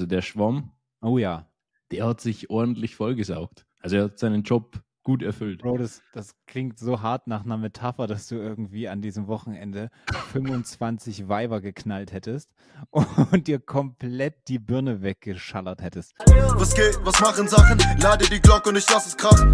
also 0.00 0.06
der 0.08 0.22
Schwamm, 0.22 0.70
Oh 1.02 1.18
ja. 1.18 1.46
der 1.90 2.06
hat 2.06 2.22
sich 2.22 2.48
ordentlich 2.48 2.96
vollgesaugt. 2.96 3.66
Also 3.80 3.96
er 3.96 4.04
hat 4.04 4.18
seinen 4.18 4.44
Job 4.44 4.80
gut 5.02 5.22
erfüllt. 5.22 5.60
Bro, 5.60 5.76
das, 5.76 6.00
das 6.14 6.34
klingt 6.46 6.78
so 6.78 7.02
hart 7.02 7.26
nach 7.26 7.44
einer 7.44 7.58
Metapher, 7.58 8.06
dass 8.06 8.26
du 8.28 8.36
irgendwie 8.36 8.88
an 8.88 9.02
diesem 9.02 9.26
Wochenende 9.26 9.90
25 10.32 11.28
Weiber 11.28 11.60
geknallt 11.60 12.12
hättest 12.12 12.50
und 12.90 13.46
dir 13.46 13.58
komplett 13.60 14.48
die 14.48 14.58
Birne 14.58 15.02
weggeschallert 15.02 15.82
hättest. 15.82 16.14
Was 16.54 16.74
geht, 16.74 16.98
was 17.04 17.20
machen 17.20 17.46
Sachen? 17.46 17.78
Lade 18.00 18.24
die 18.24 18.40
Glocke 18.40 18.70
und 18.70 18.76
ich 18.76 18.88
lass 18.88 19.06
es 19.06 19.18
krachen. 19.18 19.50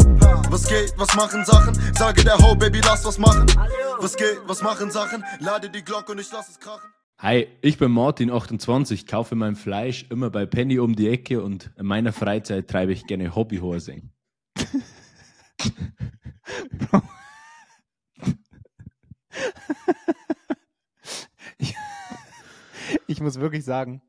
Was 0.49 0.69
geht, 0.69 0.93
was 0.97 1.13
machen 1.17 1.43
Sachen? 1.43 1.73
Sage 1.93 2.23
der 2.23 2.37
Ho, 2.37 2.55
Baby, 2.55 2.79
lass 2.85 3.03
was 3.03 3.17
machen. 3.17 3.45
Was 3.99 4.15
geht, 4.15 4.39
was 4.45 4.61
machen 4.61 4.91
Sachen? 4.91 5.25
Lade 5.41 5.69
die 5.69 5.83
Glocke 5.83 6.13
und 6.13 6.19
ich 6.19 6.31
lass 6.31 6.47
es 6.47 6.57
krachen. 6.57 6.89
Hi, 7.19 7.47
ich 7.61 7.79
bin 7.79 7.91
Martin, 7.93 8.29
28, 8.29 9.07
kaufe 9.07 9.33
mein 9.33 9.55
Fleisch 9.55 10.05
immer 10.11 10.29
bei 10.29 10.45
Penny 10.45 10.77
um 10.77 10.95
die 10.95 11.09
Ecke 11.09 11.41
und 11.41 11.71
in 11.75 11.87
meiner 11.87 12.13
Freizeit 12.13 12.67
treibe 12.67 12.91
ich 12.91 13.07
gerne 13.07 13.35
Hobbyhorsing. 13.35 14.11
Ich 23.07 23.21
muss 23.21 23.39
wirklich 23.39 23.65
sagen, 23.65 24.01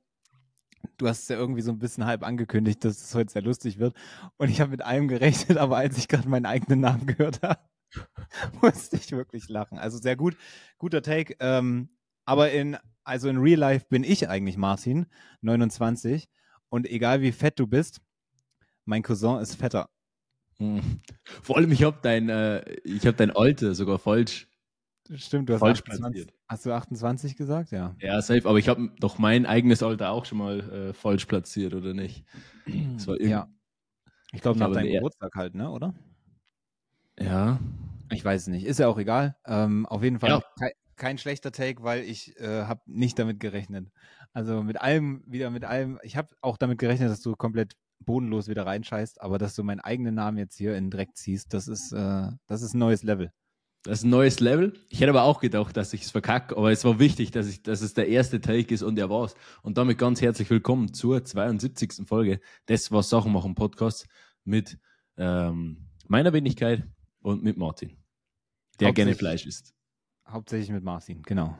du 0.99 1.09
hast 1.09 1.23
es 1.23 1.29
ja 1.29 1.37
irgendwie 1.37 1.63
so 1.63 1.71
ein 1.71 1.79
bisschen 1.79 2.05
halb 2.05 2.23
angekündigt, 2.23 2.85
dass 2.85 3.01
es 3.01 3.15
heute 3.15 3.33
sehr 3.33 3.43
lustig 3.43 3.79
wird. 3.79 3.95
Und 4.37 4.51
ich 4.51 4.61
habe 4.61 4.73
mit 4.73 4.83
allem 4.83 5.09
gerechnet, 5.09 5.57
aber 5.57 5.79
als 5.79 5.97
ich 5.97 6.09
gerade 6.09 6.29
meinen 6.29 6.47
eigenen 6.47 6.81
Namen 6.81 7.07
gehört 7.07 7.41
habe, 7.43 7.61
musste 8.61 8.97
ich 8.97 9.13
wirklich 9.13 9.49
lachen. 9.49 9.79
Also 9.79 9.99
sehr 9.99 10.17
gut, 10.17 10.37
guter 10.79 11.01
Take. 11.01 11.37
Ähm, 11.41 11.89
aber 12.27 12.51
in, 12.51 12.77
also 13.09 13.29
in 13.29 13.39
Real 13.39 13.59
Life 13.59 13.87
bin 13.89 14.05
ich 14.05 14.29
eigentlich 14.29 14.57
Martin, 14.57 15.07
29. 15.41 16.29
Und 16.69 16.87
egal 16.89 17.23
wie 17.23 17.33
fett 17.33 17.59
du 17.59 17.67
bist, 17.67 18.01
mein 18.85 19.03
Cousin 19.03 19.39
ist 19.41 19.55
fetter. 19.55 19.89
Hm. 20.59 21.01
Vor 21.43 21.57
allem, 21.57 21.73
ich 21.73 21.83
habe 21.83 21.99
dein, 22.03 22.29
äh, 22.29 22.61
ich 22.85 23.07
hab 23.07 23.17
dein 23.17 23.31
Alter 23.31 23.75
sogar 23.75 23.99
falsch. 23.99 24.49
Stimmt, 25.15 25.49
du 25.49 25.55
hast 25.55 25.61
Falsch 25.61 25.81
28, 25.81 26.01
platziert. 26.03 26.35
Hast 26.49 26.67
du 26.67 26.73
28 26.73 27.37
gesagt? 27.37 27.71
Ja. 27.71 27.97
Ja, 28.01 28.21
safe, 28.21 28.47
aber 28.47 28.59
ich 28.59 28.69
habe 28.69 28.91
doch 29.01 29.19
mein 29.19 29.47
eigenes 29.47 29.83
Alter 29.83 30.11
auch 30.11 30.27
schon 30.27 30.39
mal 30.39 30.61
äh, 30.61 30.93
falsch 30.93 31.25
platziert, 31.25 31.73
oder 31.73 31.95
nicht? 31.95 32.25
Ja. 32.67 33.49
Ich 34.33 34.43
glaube, 34.43 34.59
nach 34.59 34.71
deinem 34.71 34.93
Geburtstag 34.93 35.35
halt, 35.35 35.55
ne, 35.55 35.71
oder? 35.71 35.95
Ja. 37.19 37.59
Ich 38.11 38.23
weiß 38.25 38.43
es 38.43 38.49
nicht. 38.49 38.67
Ist 38.67 38.79
ja 38.79 38.89
auch 38.89 38.99
egal. 38.99 39.37
Ähm, 39.47 39.87
auf 39.87 40.03
jeden 40.03 40.19
Fall 40.19 40.31
Ja. 40.31 40.43
kein, 40.59 40.71
kein 40.99 41.19
schlechter 41.19 41.53
Take, 41.53 41.83
weil 41.83 42.03
ich 42.03 42.39
äh, 42.39 42.65
habe 42.65 42.83
nicht 42.87 43.19
damit 43.19 43.41
gerechnet. 43.41 43.89
Also 44.33 44.63
mit 44.63 44.81
allem, 44.81 45.23
wieder 45.27 45.51
mit 45.51 45.65
allem. 45.65 45.99
Ich 46.03 46.17
habe 46.17 46.29
auch 46.41 46.57
damit 46.57 46.79
gerechnet, 46.79 47.11
dass 47.11 47.23
du 47.23 47.35
komplett 47.35 47.75
bodenlos 48.01 48.49
wieder 48.49 48.67
reinscheißt, 48.67 49.21
aber 49.21 49.39
dass 49.39 49.55
du 49.55 49.65
meinen 49.65 49.81
eigenen 49.81 50.15
Namen 50.15 50.39
jetzt 50.39 50.57
hier 50.57 50.77
in 50.77 50.85
den 50.85 50.91
Dreck 50.91 51.17
ziehst, 51.17 51.53
das 51.55 51.69
ist, 51.69 51.93
äh, 51.93 52.29
das 52.47 52.63
ist 52.63 52.75
ein 52.75 52.79
neues 52.79 53.03
Level. 53.03 53.33
Das 53.85 54.01
ist 54.01 54.05
ein 54.05 54.11
neues 54.11 54.41
Level. 54.41 54.75
Ich 54.89 55.01
hätte 55.01 55.11
aber 55.11 55.23
auch 55.23 55.41
gedacht, 55.41 55.77
dass 55.77 55.93
ich 55.93 56.03
es 56.03 56.11
verkacke, 56.11 56.57
aber 56.57 56.73
es 56.73 56.85
war 56.85 56.99
wichtig, 56.99 57.31
dass, 57.31 57.47
ich, 57.49 57.63
dass 57.63 57.81
es 57.81 57.95
der 57.95 58.09
erste 58.09 58.41
Take 58.41 58.75
ist 58.75 58.83
und 58.83 58.99
er 58.99 59.09
war's. 59.09 59.35
Und 59.63 59.79
damit 59.79 59.99
ganz 59.99 60.21
herzlich 60.21 60.51
willkommen 60.51 60.93
zur 60.93 61.25
72. 61.25 62.07
Folge 62.07 62.41
des 62.69 62.91
Was 62.91 63.09
Sachen 63.09 63.33
machen 63.33 63.55
Podcasts 63.55 64.07
mit 64.45 64.79
ähm, 65.17 65.89
meiner 66.07 66.33
Wenigkeit 66.33 66.89
und 67.21 67.43
mit 67.43 67.57
Martin, 67.57 67.97
der 68.81 68.93
gerne 68.93 69.15
Fleisch 69.15 69.47
isst. 69.47 69.78
Hauptsächlich 70.31 70.71
mit 70.71 70.85
Marcin, 70.85 71.23
genau. 71.23 71.57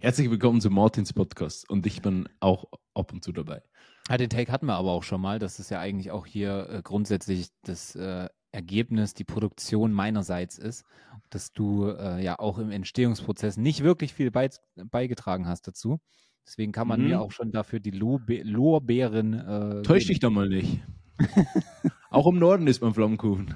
Herzlich 0.00 0.30
willkommen 0.30 0.60
zu 0.60 0.70
Martins 0.70 1.12
Podcast 1.12 1.68
und 1.70 1.86
ich 1.86 2.02
bin 2.02 2.28
auch 2.40 2.64
ab 2.94 3.12
und 3.12 3.22
zu 3.22 3.32
dabei. 3.32 3.62
Ja, 4.08 4.16
den 4.16 4.28
Take 4.30 4.50
hatten 4.52 4.66
wir 4.66 4.74
aber 4.74 4.90
auch 4.90 5.02
schon 5.02 5.20
mal. 5.20 5.38
Das 5.38 5.58
ist 5.58 5.70
ja 5.70 5.80
eigentlich 5.80 6.10
auch 6.10 6.26
hier 6.26 6.68
äh, 6.70 6.82
grundsätzlich 6.82 7.48
das 7.62 7.94
äh, 7.96 8.28
Ergebnis, 8.52 9.14
die 9.14 9.24
Produktion 9.24 9.92
meinerseits 9.92 10.58
ist, 10.58 10.84
dass 11.30 11.52
du 11.52 11.88
äh, 11.90 12.22
ja 12.22 12.38
auch 12.38 12.58
im 12.58 12.70
Entstehungsprozess 12.70 13.56
nicht 13.56 13.82
wirklich 13.82 14.12
viel 14.14 14.30
beiz- 14.30 14.60
beigetragen 14.76 15.46
hast 15.48 15.66
dazu. 15.68 16.00
Deswegen 16.46 16.72
kann 16.72 16.86
man 16.88 17.00
Mhm. 17.02 17.06
mir 17.08 17.20
auch 17.20 17.32
schon 17.32 17.50
dafür 17.52 17.80
die 17.80 17.90
Lobe 17.90 18.42
Lorbeeren. 18.42 19.34
Äh, 19.34 19.82
Täusch 19.82 20.06
dich 20.06 20.20
doch 20.20 20.30
mal 20.30 20.48
nicht. 20.48 20.80
auch 22.10 22.26
im 22.26 22.38
Norden 22.38 22.66
ist 22.66 22.80
man 22.82 22.94
Flammkuchen. 22.94 23.54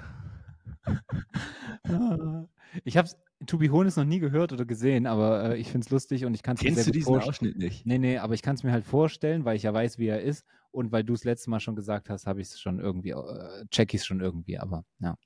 Ich 2.84 2.96
habe 2.96 3.08
To 3.46 3.56
Be 3.58 3.70
Honest 3.70 3.96
noch 3.96 4.04
nie 4.04 4.18
gehört 4.18 4.52
oder 4.52 4.66
gesehen, 4.66 5.06
aber 5.06 5.52
äh, 5.54 5.58
ich 5.58 5.68
finde 5.70 5.86
es 5.86 5.90
lustig 5.90 6.26
und 6.26 6.34
ich 6.34 6.42
kann 6.42 6.56
es 6.56 6.62
mir 6.62 6.66
Kennst 6.66 6.76
sehr 6.76 6.84
du 6.84 6.90
gut 6.90 6.98
diesen. 6.98 7.16
Ausschnitt 7.16 7.56
nicht? 7.56 7.86
Nee, 7.86 7.98
nee, 7.98 8.18
aber 8.18 8.34
ich 8.34 8.42
kann 8.42 8.54
es 8.54 8.62
mir 8.62 8.72
halt 8.72 8.84
vorstellen, 8.84 9.44
weil 9.46 9.56
ich 9.56 9.62
ja 9.62 9.72
weiß, 9.72 9.98
wie 9.98 10.08
er 10.08 10.20
ist 10.20 10.44
und 10.72 10.92
weil 10.92 11.04
du 11.04 11.14
es 11.14 11.24
letztes 11.24 11.46
Mal 11.46 11.60
schon 11.60 11.74
gesagt 11.74 12.10
hast, 12.10 12.26
habe 12.26 12.42
ich 12.42 12.48
es 12.48 12.60
schon 12.60 12.78
irgendwie, 12.80 13.10
äh, 13.10 13.64
check 13.70 13.94
ich 13.94 14.00
es 14.02 14.06
schon 14.06 14.20
irgendwie, 14.20 14.58
aber 14.58 14.84
ja. 14.98 15.16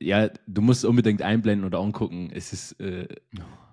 Ja, 0.00 0.28
du 0.46 0.62
musst 0.62 0.84
es 0.84 0.88
unbedingt 0.88 1.22
einblenden 1.22 1.66
oder 1.66 1.80
angucken. 1.80 2.30
Es 2.32 2.52
ist 2.52 2.78
äh, 2.80 3.08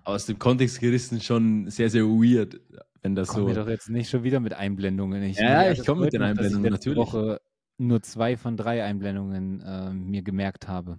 aus 0.04 0.26
dem 0.26 0.40
Kontext 0.40 0.80
gerissen 0.80 1.22
schon 1.22 1.70
sehr, 1.70 1.90
sehr 1.92 2.04
weird, 2.06 2.60
wenn 3.04 3.14
das 3.16 3.28
Komm 3.30 3.42
so. 3.42 3.46
mir 3.48 3.54
doch 3.54 3.68
jetzt 3.68 3.90
nicht 3.90 4.10
schon 4.10 4.24
wieder 4.24 4.40
mit 4.40 4.54
Einblendungen. 4.54 5.22
Ich, 5.24 5.38
Ja, 5.38 5.62
mir- 5.62 5.72
ich 5.72 5.78
das 5.80 5.86
komm 5.86 6.00
mit 6.00 6.14
den 6.14 6.22
ich 6.22 6.28
Einblendungen, 6.30 6.72
natürlich. 6.72 6.98
Woche 7.14 7.42
nur 7.78 8.02
zwei 8.02 8.38
von 8.38 8.58
drei 8.58 8.84
Einblendungen 8.84 9.62
äh, 9.62 9.92
mir 9.94 10.24
gemerkt 10.24 10.68
habe. 10.68 10.98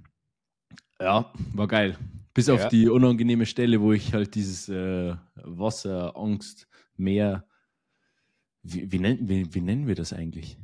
Ja, 1.00 1.32
war 1.52 1.68
geil. 1.68 1.96
Bis 2.34 2.46
Ja. 2.48 2.54
auf 2.54 2.68
die 2.68 2.88
unangenehme 2.88 3.46
Stelle, 3.46 3.80
wo 3.80 3.92
ich 3.92 4.12
halt 4.12 4.34
dieses 4.34 4.68
äh, 4.68 5.14
Wasser, 5.36 6.16
Angst, 6.16 6.68
Meer. 6.96 7.46
Wie, 8.62 8.90
wie, 8.90 8.98
nennen, 8.98 9.28
wie, 9.28 9.54
wie 9.54 9.60
nennen 9.60 9.86
wir 9.86 9.94
das 9.94 10.12
eigentlich? 10.12 10.58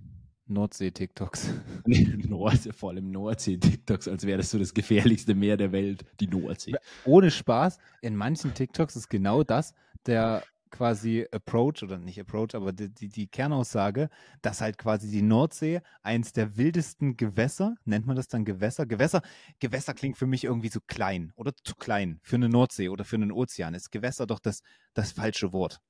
Nordsee-TikToks. 0.47 1.50
Nordsee, 1.87 2.72
vor 2.72 2.91
allem 2.91 3.10
Nordsee-TikToks, 3.10 4.09
als 4.09 4.26
wäre 4.26 4.38
das 4.38 4.50
so 4.50 4.59
das 4.59 4.75
gefährlichste 4.75 5.34
Meer 5.34 5.56
der 5.56 5.72
Welt, 5.72 6.04
die 6.20 6.26
Nordsee. 6.26 6.75
Ohne 7.04 7.31
Spaß, 7.31 7.78
in 8.03 8.16
manchen 8.16 8.53
TikToks 8.53 8.97
ist 8.97 9.09
genau 9.09 9.43
das 9.44 9.75
der 10.06 10.43
quasi 10.72 11.26
Approach 11.30 11.84
oder 11.84 11.98
nicht 11.98 12.18
Approach, 12.18 12.54
aber 12.54 12.72
die, 12.72 12.88
die, 12.88 13.08
die 13.08 13.28
Kernaussage, 13.28 14.08
dass 14.40 14.60
halt 14.60 14.78
quasi 14.78 15.08
die 15.10 15.22
Nordsee 15.22 15.80
eins 16.02 16.32
der 16.32 16.56
wildesten 16.56 17.16
Gewässer, 17.16 17.76
nennt 17.84 18.06
man 18.06 18.16
das 18.16 18.26
dann 18.26 18.44
Gewässer? 18.44 18.86
Gewässer, 18.86 19.22
Gewässer 19.60 19.94
klingt 19.94 20.16
für 20.16 20.26
mich 20.26 20.44
irgendwie 20.44 20.68
so 20.68 20.80
klein 20.80 21.32
oder 21.36 21.52
zu 21.62 21.74
klein 21.76 22.18
für 22.22 22.36
eine 22.36 22.48
Nordsee 22.48 22.88
oder 22.88 23.04
für 23.04 23.16
einen 23.16 23.30
Ozean. 23.30 23.74
Ist 23.74 23.92
Gewässer 23.92 24.26
doch 24.26 24.40
das, 24.40 24.62
das 24.94 25.12
falsche 25.12 25.52
Wort. 25.52 25.80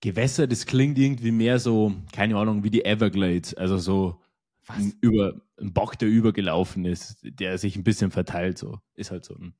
Gewässer, 0.00 0.46
das 0.46 0.66
klingt 0.66 0.98
irgendwie 0.98 1.32
mehr 1.32 1.58
so, 1.58 1.92
keine 2.12 2.36
Ahnung, 2.36 2.62
wie 2.62 2.70
die 2.70 2.84
Everglades. 2.84 3.54
Also 3.54 3.78
so 3.78 4.22
ein, 4.68 4.94
über, 5.00 5.40
ein 5.58 5.72
Bach, 5.72 5.94
der 5.94 6.08
übergelaufen 6.08 6.84
ist, 6.84 7.18
der 7.22 7.58
sich 7.58 7.76
ein 7.76 7.84
bisschen 7.84 8.10
verteilt. 8.10 8.58
So. 8.58 8.78
Ist 8.94 9.10
halt 9.10 9.24
so 9.24 9.34
ein, 9.34 9.54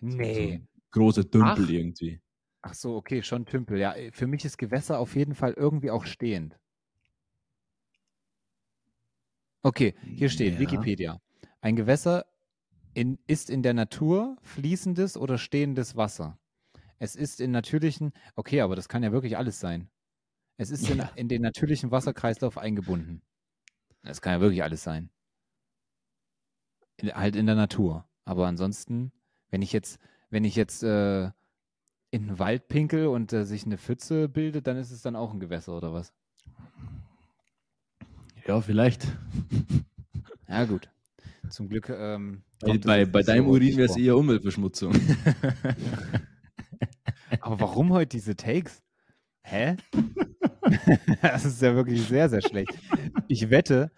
so 0.00 0.18
ein 0.18 0.68
großer 0.92 1.24
Dümpel 1.24 1.64
Ach. 1.66 1.70
irgendwie. 1.70 2.20
Ach 2.68 2.74
so, 2.74 2.96
okay, 2.96 3.22
schon 3.22 3.46
Tümpel. 3.46 3.78
Ja, 3.78 3.94
für 4.10 4.26
mich 4.26 4.44
ist 4.44 4.58
Gewässer 4.58 4.98
auf 4.98 5.14
jeden 5.14 5.36
Fall 5.36 5.52
irgendwie 5.52 5.92
auch 5.92 6.04
stehend. 6.04 6.58
Okay, 9.62 9.94
hier 10.02 10.28
steht 10.28 10.54
Ja. 10.54 10.60
Wikipedia. 10.60 11.20
Ein 11.60 11.76
Gewässer 11.76 12.26
in, 12.92 13.20
ist 13.28 13.50
in 13.50 13.62
der 13.62 13.72
Natur 13.72 14.36
fließendes 14.42 15.16
oder 15.16 15.38
stehendes 15.38 15.94
Wasser. 15.94 16.40
Es 16.98 17.14
ist 17.14 17.40
in 17.40 17.52
natürlichen, 17.52 18.12
okay, 18.34 18.62
aber 18.62 18.74
das 18.74 18.88
kann 18.88 19.04
ja 19.04 19.12
wirklich 19.12 19.36
alles 19.36 19.60
sein. 19.60 19.88
Es 20.56 20.70
ist 20.70 20.90
in, 20.90 21.04
in 21.14 21.28
den 21.28 21.42
natürlichen 21.42 21.92
Wasserkreislauf 21.92 22.58
eingebunden. 22.58 23.22
Das 24.02 24.20
kann 24.20 24.32
ja 24.32 24.40
wirklich 24.40 24.64
alles 24.64 24.82
sein. 24.82 25.10
In, 26.96 27.12
halt 27.14 27.36
in 27.36 27.46
der 27.46 27.54
Natur. 27.54 28.08
Aber 28.24 28.48
ansonsten, 28.48 29.12
wenn 29.50 29.62
ich 29.62 29.72
jetzt, 29.72 30.00
wenn 30.30 30.44
ich 30.44 30.56
jetzt 30.56 30.82
äh, 30.82 31.30
in 32.16 32.26
den 32.28 32.38
Wald 32.38 32.68
pinkel 32.68 33.06
und 33.06 33.32
äh, 33.32 33.44
sich 33.44 33.66
eine 33.66 33.78
Pfütze 33.78 34.28
bildet, 34.28 34.66
dann 34.66 34.76
ist 34.76 34.90
es 34.90 35.02
dann 35.02 35.16
auch 35.16 35.32
ein 35.32 35.40
Gewässer 35.40 35.76
oder 35.76 35.92
was? 35.92 36.12
Ja, 38.46 38.60
vielleicht. 38.60 39.06
Ja, 40.48 40.64
gut. 40.64 40.88
Zum 41.48 41.68
Glück. 41.68 41.88
Ähm, 41.88 42.42
Bei, 42.60 42.78
bei, 42.78 43.04
bei 43.04 43.22
so 43.22 43.32
deinem 43.32 43.48
Urin 43.48 43.76
wäre 43.76 43.88
es 43.88 43.96
eher 43.96 44.16
Umweltverschmutzung. 44.16 44.92
Aber 47.40 47.60
warum 47.60 47.92
heute 47.92 48.16
diese 48.16 48.36
Takes? 48.36 48.82
Hä? 49.42 49.76
das 51.22 51.44
ist 51.44 51.62
ja 51.62 51.74
wirklich 51.74 52.02
sehr, 52.02 52.28
sehr 52.28 52.42
schlecht. 52.42 52.76
Ich 53.28 53.50
wette, 53.50 53.90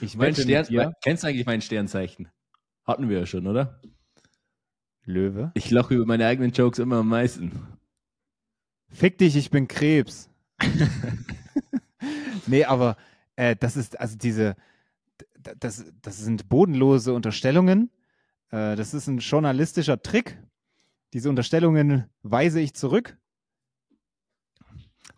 ich 0.00 0.16
mein 0.16 0.28
wette 0.28 0.42
Stern, 0.42 0.66
dir, 0.66 0.92
kennst 1.02 1.22
du 1.22 1.28
eigentlich 1.28 1.46
mein 1.46 1.60
Sternzeichen? 1.60 2.28
Hatten 2.84 3.08
wir 3.08 3.20
ja 3.20 3.26
schon, 3.26 3.46
oder? 3.46 3.80
Löwe. 5.04 5.52
Ich 5.54 5.70
lache 5.70 5.94
über 5.94 6.06
meine 6.06 6.26
eigenen 6.26 6.50
Jokes 6.50 6.80
immer 6.80 6.96
am 6.96 7.08
meisten. 7.08 7.52
Fick 8.88 9.18
dich, 9.18 9.36
ich 9.36 9.50
bin 9.50 9.68
Krebs. 9.68 10.30
nee, 12.46 12.64
aber 12.64 12.96
äh, 13.36 13.56
das 13.56 13.76
ist, 13.76 13.98
also 14.00 14.16
diese, 14.16 14.56
das, 15.58 15.84
das 16.02 16.18
sind 16.18 16.48
bodenlose 16.48 17.12
Unterstellungen. 17.12 17.90
Äh, 18.50 18.76
das 18.76 18.94
ist 18.94 19.06
ein 19.06 19.18
journalistischer 19.18 20.02
Trick. 20.02 20.38
Diese 21.12 21.28
Unterstellungen 21.28 22.04
weise 22.22 22.60
ich 22.60 22.74
zurück. 22.74 23.16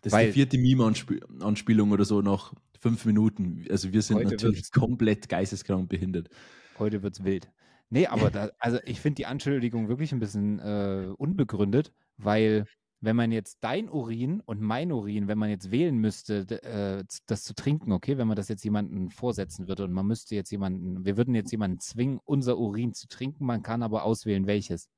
Das 0.01 0.13
ist 0.13 0.19
die 0.19 0.31
vierte 0.31 0.57
Meme-Anspielung 0.57 1.91
oder 1.91 2.05
so 2.05 2.21
nach 2.21 2.53
fünf 2.79 3.05
Minuten. 3.05 3.65
Also 3.69 3.91
wir 3.91 4.01
sind 4.01 4.23
natürlich 4.23 4.71
komplett 4.71 5.27
geisteskrank 5.27 5.89
behindert. 5.89 6.29
Heute 6.77 7.03
wird's 7.03 7.23
wild. 7.23 7.51
Nee, 7.89 8.07
aber 8.07 8.29
da, 8.29 8.51
also 8.59 8.79
ich 8.85 9.01
finde 9.01 9.15
die 9.15 9.25
Anschuldigung 9.25 9.89
wirklich 9.89 10.11
ein 10.11 10.19
bisschen 10.19 10.59
äh, 10.59 11.07
unbegründet, 11.17 11.91
weil 12.17 12.65
wenn 13.01 13.15
man 13.15 13.31
jetzt 13.31 13.59
dein 13.61 13.89
Urin 13.89 14.41
und 14.41 14.59
mein 14.59 14.91
Urin, 14.91 15.27
wenn 15.27 15.37
man 15.37 15.49
jetzt 15.49 15.71
wählen 15.71 15.97
müsste, 15.97 16.45
äh, 16.63 17.03
das 17.27 17.43
zu 17.43 17.55
trinken, 17.55 17.91
okay, 17.93 18.17
wenn 18.17 18.27
man 18.27 18.35
das 18.35 18.49
jetzt 18.49 18.63
jemandem 18.63 19.09
vorsetzen 19.09 19.67
würde 19.67 19.85
und 19.85 19.93
man 19.93 20.05
müsste 20.05 20.35
jetzt 20.35 20.51
jemanden, 20.51 21.05
wir 21.05 21.15
würden 21.15 21.33
jetzt 21.33 21.51
jemanden 21.51 21.79
zwingen, 21.79 22.19
unser 22.25 22.57
Urin 22.57 22.93
zu 22.93 23.07
trinken, 23.07 23.45
man 23.45 23.63
kann 23.63 23.83
aber 23.83 24.03
auswählen, 24.03 24.47
welches. 24.47 24.89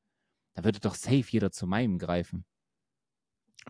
Da 0.55 0.63
würde 0.63 0.79
doch 0.79 0.95
safe 0.95 1.25
jeder 1.29 1.51
zu 1.51 1.67
meinem 1.67 1.97
greifen. 1.97 2.43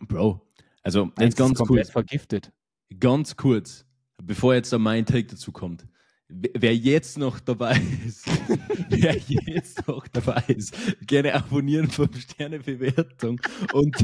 Bro, 0.00 0.40
also 0.82 1.10
jetzt 1.18 1.28
ist 1.28 1.36
ganz 1.36 1.58
komplett 1.58 1.86
kurz, 1.86 1.92
vergiftet. 1.92 2.52
ganz 2.98 3.36
kurz, 3.36 3.84
bevor 4.22 4.54
jetzt 4.54 4.72
da 4.72 4.78
mein 4.78 5.04
Take 5.04 5.26
dazu 5.26 5.52
kommt. 5.52 5.86
Wer 6.34 6.74
jetzt 6.74 7.18
noch 7.18 7.40
dabei 7.40 7.80
ist, 8.06 8.26
wer 8.88 9.16
jetzt 9.16 9.86
noch 9.86 10.08
dabei 10.08 10.42
ist, 10.48 10.74
gerne 11.06 11.34
abonnieren, 11.34 11.88
5-Sterne-Bewertung 11.88 13.40
und 13.72 13.96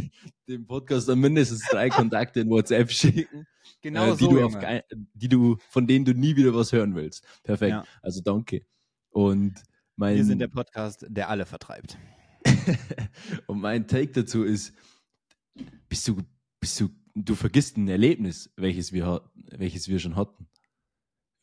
dem 0.47 0.67
Podcast 0.67 1.09
an 1.09 1.21
mindestens 1.21 1.67
drei 1.71 1.89
Kontakte 1.89 2.41
in 2.41 2.51
WhatsApp 2.51 2.91
schicken, 2.91 3.47
Genau 3.81 4.13
äh, 4.13 4.17
die, 4.17 4.29
du 4.29 4.45
auf, 4.45 4.57
die 5.15 5.29
du, 5.29 5.57
von 5.71 5.87
denen 5.87 6.05
du 6.05 6.13
nie 6.13 6.37
wieder 6.37 6.55
was 6.55 6.73
hören 6.73 6.95
willst. 6.95 7.25
Perfekt. 7.43 7.71
Ja. 7.71 7.85
Also 8.03 8.21
danke. 8.23 8.63
Und 9.11 9.63
mein, 9.97 10.17
Wir 10.17 10.25
sind 10.25 10.41
der 10.41 10.49
Podcast, 10.49 11.07
der 11.09 11.29
alle 11.29 11.47
vertreibt. 11.47 11.99
und 13.47 13.61
mein 13.61 13.87
Take 13.87 14.13
dazu 14.13 14.45
ist, 14.45 14.75
bist 15.89 16.07
du, 16.09 16.23
bist 16.61 16.81
du, 16.81 16.89
du 17.15 17.35
vergisst 17.35 17.77
ein 17.77 17.89
Erlebnis, 17.89 18.51
welches 18.57 18.93
wir, 18.93 19.23
welches 19.35 19.89
wir 19.89 19.99
schon 19.99 20.17
hatten. 20.17 20.48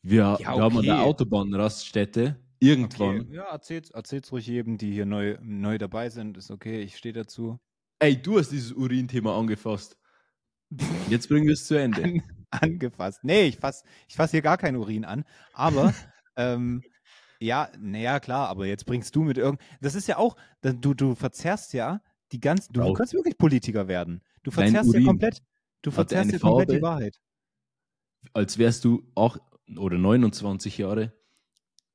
Wir, 0.08 0.38
Ja, 0.38 0.38
wir 0.38 0.62
haben 0.62 0.78
an 0.78 0.84
der 0.84 0.94
okay. 0.94 1.04
Autobahnraststätte 1.04 2.36
irgendwann, 2.60 3.22
Okay, 3.22 3.34
ja, 3.34 3.42
erzähl's, 3.44 3.90
erzähl's 3.90 4.30
ruhig 4.30 4.46
jedem, 4.46 4.78
die 4.78 4.92
hier 4.92 5.04
neu, 5.04 5.36
neu 5.42 5.78
dabei 5.78 6.10
sind. 6.10 6.36
Ist 6.36 6.52
okay, 6.52 6.80
ich 6.80 6.96
stehe 6.96 7.12
dazu. 7.12 7.58
ey, 7.98 8.20
du 8.20 8.38
hast 8.38 8.50
dieses 8.50 8.72
Urin-Thema 8.72 9.36
angefasst. 9.36 9.98
Jetzt 11.08 11.28
bringen 11.28 11.46
wir 11.46 11.54
es 11.54 11.66
zu 11.66 11.74
Ende. 11.74 12.02
An, 12.04 12.22
angefasst. 12.50 13.24
Nee, 13.24 13.46
ich 13.46 13.56
fass, 13.56 13.82
ich 14.06 14.14
fass 14.14 14.30
hier 14.30 14.42
gar 14.42 14.58
kein 14.58 14.76
Urin 14.76 15.04
an. 15.04 15.24
Aber, 15.52 15.92
ähm, 16.36 16.82
ja, 17.40 17.68
naja, 17.76 18.20
klar, 18.20 18.48
aber 18.48 18.66
jetzt 18.66 18.86
bringst 18.86 19.16
du 19.16 19.24
mit 19.24 19.38
irgend. 19.38 19.60
Das 19.80 19.96
ist 19.96 20.06
ja 20.06 20.18
auch, 20.18 20.36
du, 20.62 20.94
du 20.94 21.16
verzerrst 21.16 21.72
ja 21.72 22.00
die 22.30 22.40
ganzen. 22.40 22.72
Du 22.72 22.80
Bro. 22.80 22.92
kannst 22.92 23.12
wirklich 23.12 23.36
Politiker 23.38 23.88
werden. 23.88 24.22
Du 24.44 24.52
verzerrst 24.52 24.94
ja 24.94 25.04
komplett. 25.04 25.42
Du 25.82 25.90
verzerrst 25.90 26.30
ja 26.30 26.38
komplett 26.38 26.70
die. 26.70 26.82
Wahrheit. 26.82 27.18
Als 28.32 28.58
wärst 28.58 28.84
du 28.84 29.10
auch 29.14 29.38
oder 29.76 29.98
29 29.98 30.78
Jahre 30.78 31.12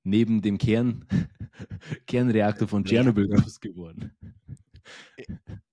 neben 0.04 0.42
dem 0.42 0.58
Kern, 0.58 1.06
Kernreaktor 2.08 2.68
von 2.68 2.84
Tschernobyl 2.84 3.28
groß 3.28 3.60
geworden. 3.60 4.16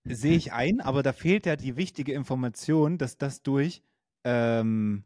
Sehe 0.05 0.37
ich 0.37 0.53
ein, 0.53 0.81
aber 0.81 1.03
da 1.03 1.13
fehlt 1.13 1.47
ja 1.47 1.57
die 1.57 1.77
wichtige 1.77 2.13
Information, 2.13 2.99
dass 2.99 3.19
das 3.19 3.43
durch 3.43 3.83
ähm, 4.25 5.05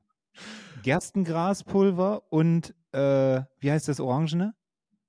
Gerstengraspulver 0.82 2.30
und 2.32 2.74
äh, 2.92 3.42
wie 3.60 3.70
heißt 3.70 3.88
das 3.88 4.00
Orangene? 4.00 4.54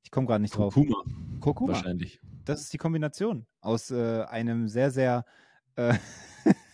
Ich 0.04 0.12
komme 0.12 0.28
gerade 0.28 0.42
nicht 0.42 0.56
drauf. 0.56 0.74
Kurkuma, 0.74 1.04
Kurkuma. 1.40 1.74
wahrscheinlich. 1.74 2.22
Das 2.46 2.62
ist 2.62 2.74
die 2.74 2.78
Kombination 2.78 3.46
aus 3.62 3.92
äh, 3.92 4.24
einem 4.24 4.68
sehr, 4.68 4.92
sehr 4.92 5.26
äh, 5.76 5.94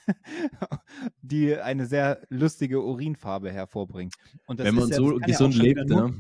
die 1.21 1.55
eine 1.57 1.85
sehr 1.85 2.21
lustige 2.29 2.81
Urinfarbe 2.83 3.51
hervorbringt. 3.51 4.15
Wenn 4.47 4.75
man 4.75 4.89
ja, 4.89 4.95
so 4.95 5.19
ja 5.19 5.25
gesund 5.25 5.53
schon 5.55 5.63
lebt, 5.65 5.87
nur, 5.89 6.07
ja. 6.09 6.13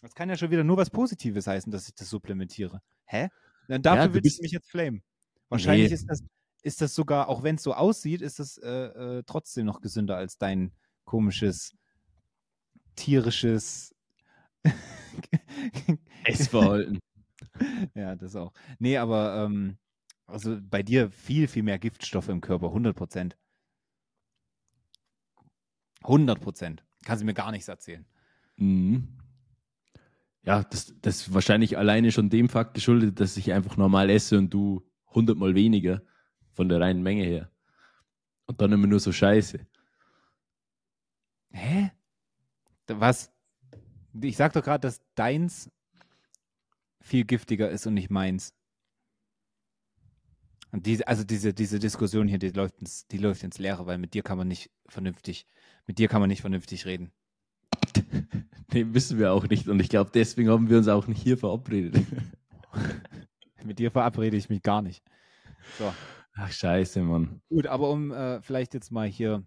Das 0.00 0.14
kann 0.14 0.28
ja 0.28 0.36
schon 0.36 0.50
wieder 0.50 0.64
nur 0.64 0.76
was 0.76 0.90
Positives 0.90 1.46
heißen, 1.46 1.70
dass 1.70 1.88
ich 1.88 1.94
das 1.94 2.10
supplementiere. 2.10 2.80
Hä? 3.04 3.28
Dann 3.68 3.82
dafür 3.82 4.04
Ja, 4.06 4.14
willst 4.14 4.22
bist- 4.24 4.38
du 4.38 4.42
mich 4.42 4.52
jetzt 4.52 4.70
flamen. 4.70 5.02
Wahrscheinlich 5.48 5.88
Nee. 5.90 5.94
ist 5.94 6.06
das, 6.08 6.22
ist 6.62 6.80
das 6.80 6.94
sogar, 6.94 7.28
auch 7.28 7.42
wenn 7.42 7.56
es 7.56 7.62
so 7.62 7.74
aussieht, 7.74 8.22
ist 8.22 8.38
das 8.38 8.58
äh, 8.58 8.68
äh, 9.18 9.22
trotzdem 9.26 9.66
noch 9.66 9.80
gesünder 9.80 10.16
als 10.16 10.38
dein 10.38 10.72
komisches, 11.04 11.72
tierisches 12.96 13.94
Essverhalten. 16.24 16.98
Ja, 17.94 18.16
das 18.16 18.34
auch. 18.34 18.52
Nee, 18.78 18.96
aber 18.96 19.44
ähm, 19.44 19.76
also 20.26 20.58
bei 20.60 20.82
dir 20.82 21.10
viel, 21.10 21.48
viel 21.48 21.62
mehr 21.62 21.78
Giftstoffe 21.78 22.28
im 22.28 22.40
Körper, 22.40 22.68
100 22.68 22.96
Prozent. 22.96 23.36
100 26.02 26.40
Prozent. 26.40 26.84
Kannst 27.04 27.22
du 27.22 27.26
mir 27.26 27.34
gar 27.34 27.50
nichts 27.50 27.68
erzählen. 27.68 28.06
Mhm. 28.56 29.08
Ja, 30.44 30.64
das, 30.64 30.94
das 31.00 31.16
ist 31.18 31.34
wahrscheinlich 31.34 31.78
alleine 31.78 32.10
schon 32.10 32.30
dem 32.30 32.48
Fakt 32.48 32.74
geschuldet, 32.74 33.20
dass 33.20 33.36
ich 33.36 33.52
einfach 33.52 33.76
normal 33.76 34.10
esse 34.10 34.38
und 34.38 34.50
du 34.50 34.84
hundertmal 35.06 35.54
weniger 35.54 36.02
von 36.52 36.68
der 36.68 36.80
reinen 36.80 37.02
Menge 37.02 37.24
her. 37.24 37.50
Und 38.46 38.60
dann 38.60 38.72
immer 38.72 38.88
nur 38.88 39.00
so 39.00 39.12
Scheiße. 39.12 39.66
Hä? 41.50 41.92
Was? 42.88 43.32
Ich 44.20 44.36
sag 44.36 44.52
doch 44.52 44.62
gerade, 44.62 44.80
dass 44.80 45.00
deins 45.14 45.70
viel 47.00 47.24
giftiger 47.24 47.70
ist 47.70 47.86
und 47.86 47.94
nicht 47.94 48.10
meins. 48.10 48.54
Und 50.72 50.86
diese, 50.86 51.06
also 51.06 51.22
diese, 51.22 51.52
diese 51.52 51.78
Diskussion 51.78 52.26
hier, 52.26 52.38
die 52.38 52.48
läuft, 52.48 52.80
ins, 52.80 53.06
die 53.06 53.18
läuft 53.18 53.44
ins 53.44 53.58
Leere, 53.58 53.86
weil 53.86 53.98
mit 53.98 54.14
dir 54.14 54.22
kann 54.22 54.38
man 54.38 54.48
nicht 54.48 54.70
vernünftig, 54.88 55.46
mit 55.86 55.98
dir 55.98 56.08
kann 56.08 56.20
man 56.20 56.28
nicht 56.28 56.40
vernünftig 56.40 56.86
reden. 56.86 57.12
Nee, 58.72 58.86
wissen 58.94 59.18
wir 59.18 59.32
auch 59.32 59.46
nicht. 59.48 59.68
Und 59.68 59.80
ich 59.80 59.90
glaube, 59.90 60.10
deswegen 60.14 60.48
haben 60.48 60.70
wir 60.70 60.78
uns 60.78 60.88
auch 60.88 61.06
nicht 61.06 61.22
hier 61.22 61.36
verabredet. 61.36 62.06
Mit 63.64 63.78
dir 63.78 63.90
verabrede 63.90 64.36
ich 64.36 64.48
mich 64.48 64.62
gar 64.62 64.82
nicht. 64.82 65.04
So. 65.78 65.92
Ach, 66.34 66.50
scheiße, 66.50 67.02
Mann. 67.02 67.42
Gut, 67.50 67.66
aber 67.66 67.90
um 67.90 68.10
äh, 68.10 68.40
vielleicht 68.40 68.74
jetzt 68.74 68.90
mal 68.90 69.06
hier 69.06 69.44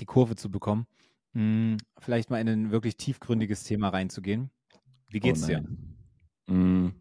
die 0.00 0.04
Kurve 0.04 0.34
zu 0.34 0.50
bekommen, 0.50 0.86
mh, 1.34 1.76
vielleicht 1.98 2.30
mal 2.30 2.40
in 2.40 2.48
ein 2.48 2.70
wirklich 2.72 2.96
tiefgründiges 2.96 3.62
Thema 3.62 3.90
reinzugehen. 3.90 4.50
Wie 5.08 5.20
geht's 5.20 5.44
oh, 5.44 5.46
dir? 5.46 5.64
Mm. 6.48 6.92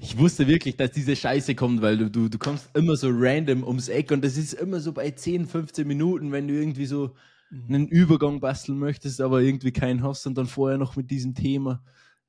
Ich 0.00 0.16
wusste 0.18 0.46
wirklich, 0.46 0.76
dass 0.76 0.92
diese 0.92 1.16
Scheiße 1.16 1.54
kommt, 1.54 1.82
weil 1.82 1.98
du, 1.98 2.10
du, 2.10 2.28
du 2.28 2.38
kommst 2.38 2.68
immer 2.74 2.96
so 2.96 3.08
random 3.10 3.64
ums 3.64 3.88
Eck 3.88 4.10
und 4.10 4.24
das 4.24 4.36
ist 4.36 4.54
immer 4.54 4.80
so 4.80 4.92
bei 4.92 5.10
10, 5.10 5.46
15 5.46 5.86
Minuten, 5.86 6.32
wenn 6.32 6.48
du 6.48 6.54
irgendwie 6.54 6.86
so 6.86 7.14
einen 7.50 7.88
Übergang 7.88 8.40
basteln 8.40 8.78
möchtest, 8.78 9.20
aber 9.20 9.40
irgendwie 9.40 9.72
keinen 9.72 10.02
hast 10.02 10.26
und 10.26 10.36
dann 10.36 10.46
vorher 10.46 10.78
noch 10.78 10.96
mit 10.96 11.10
diesem 11.10 11.34
Thema. 11.34 11.82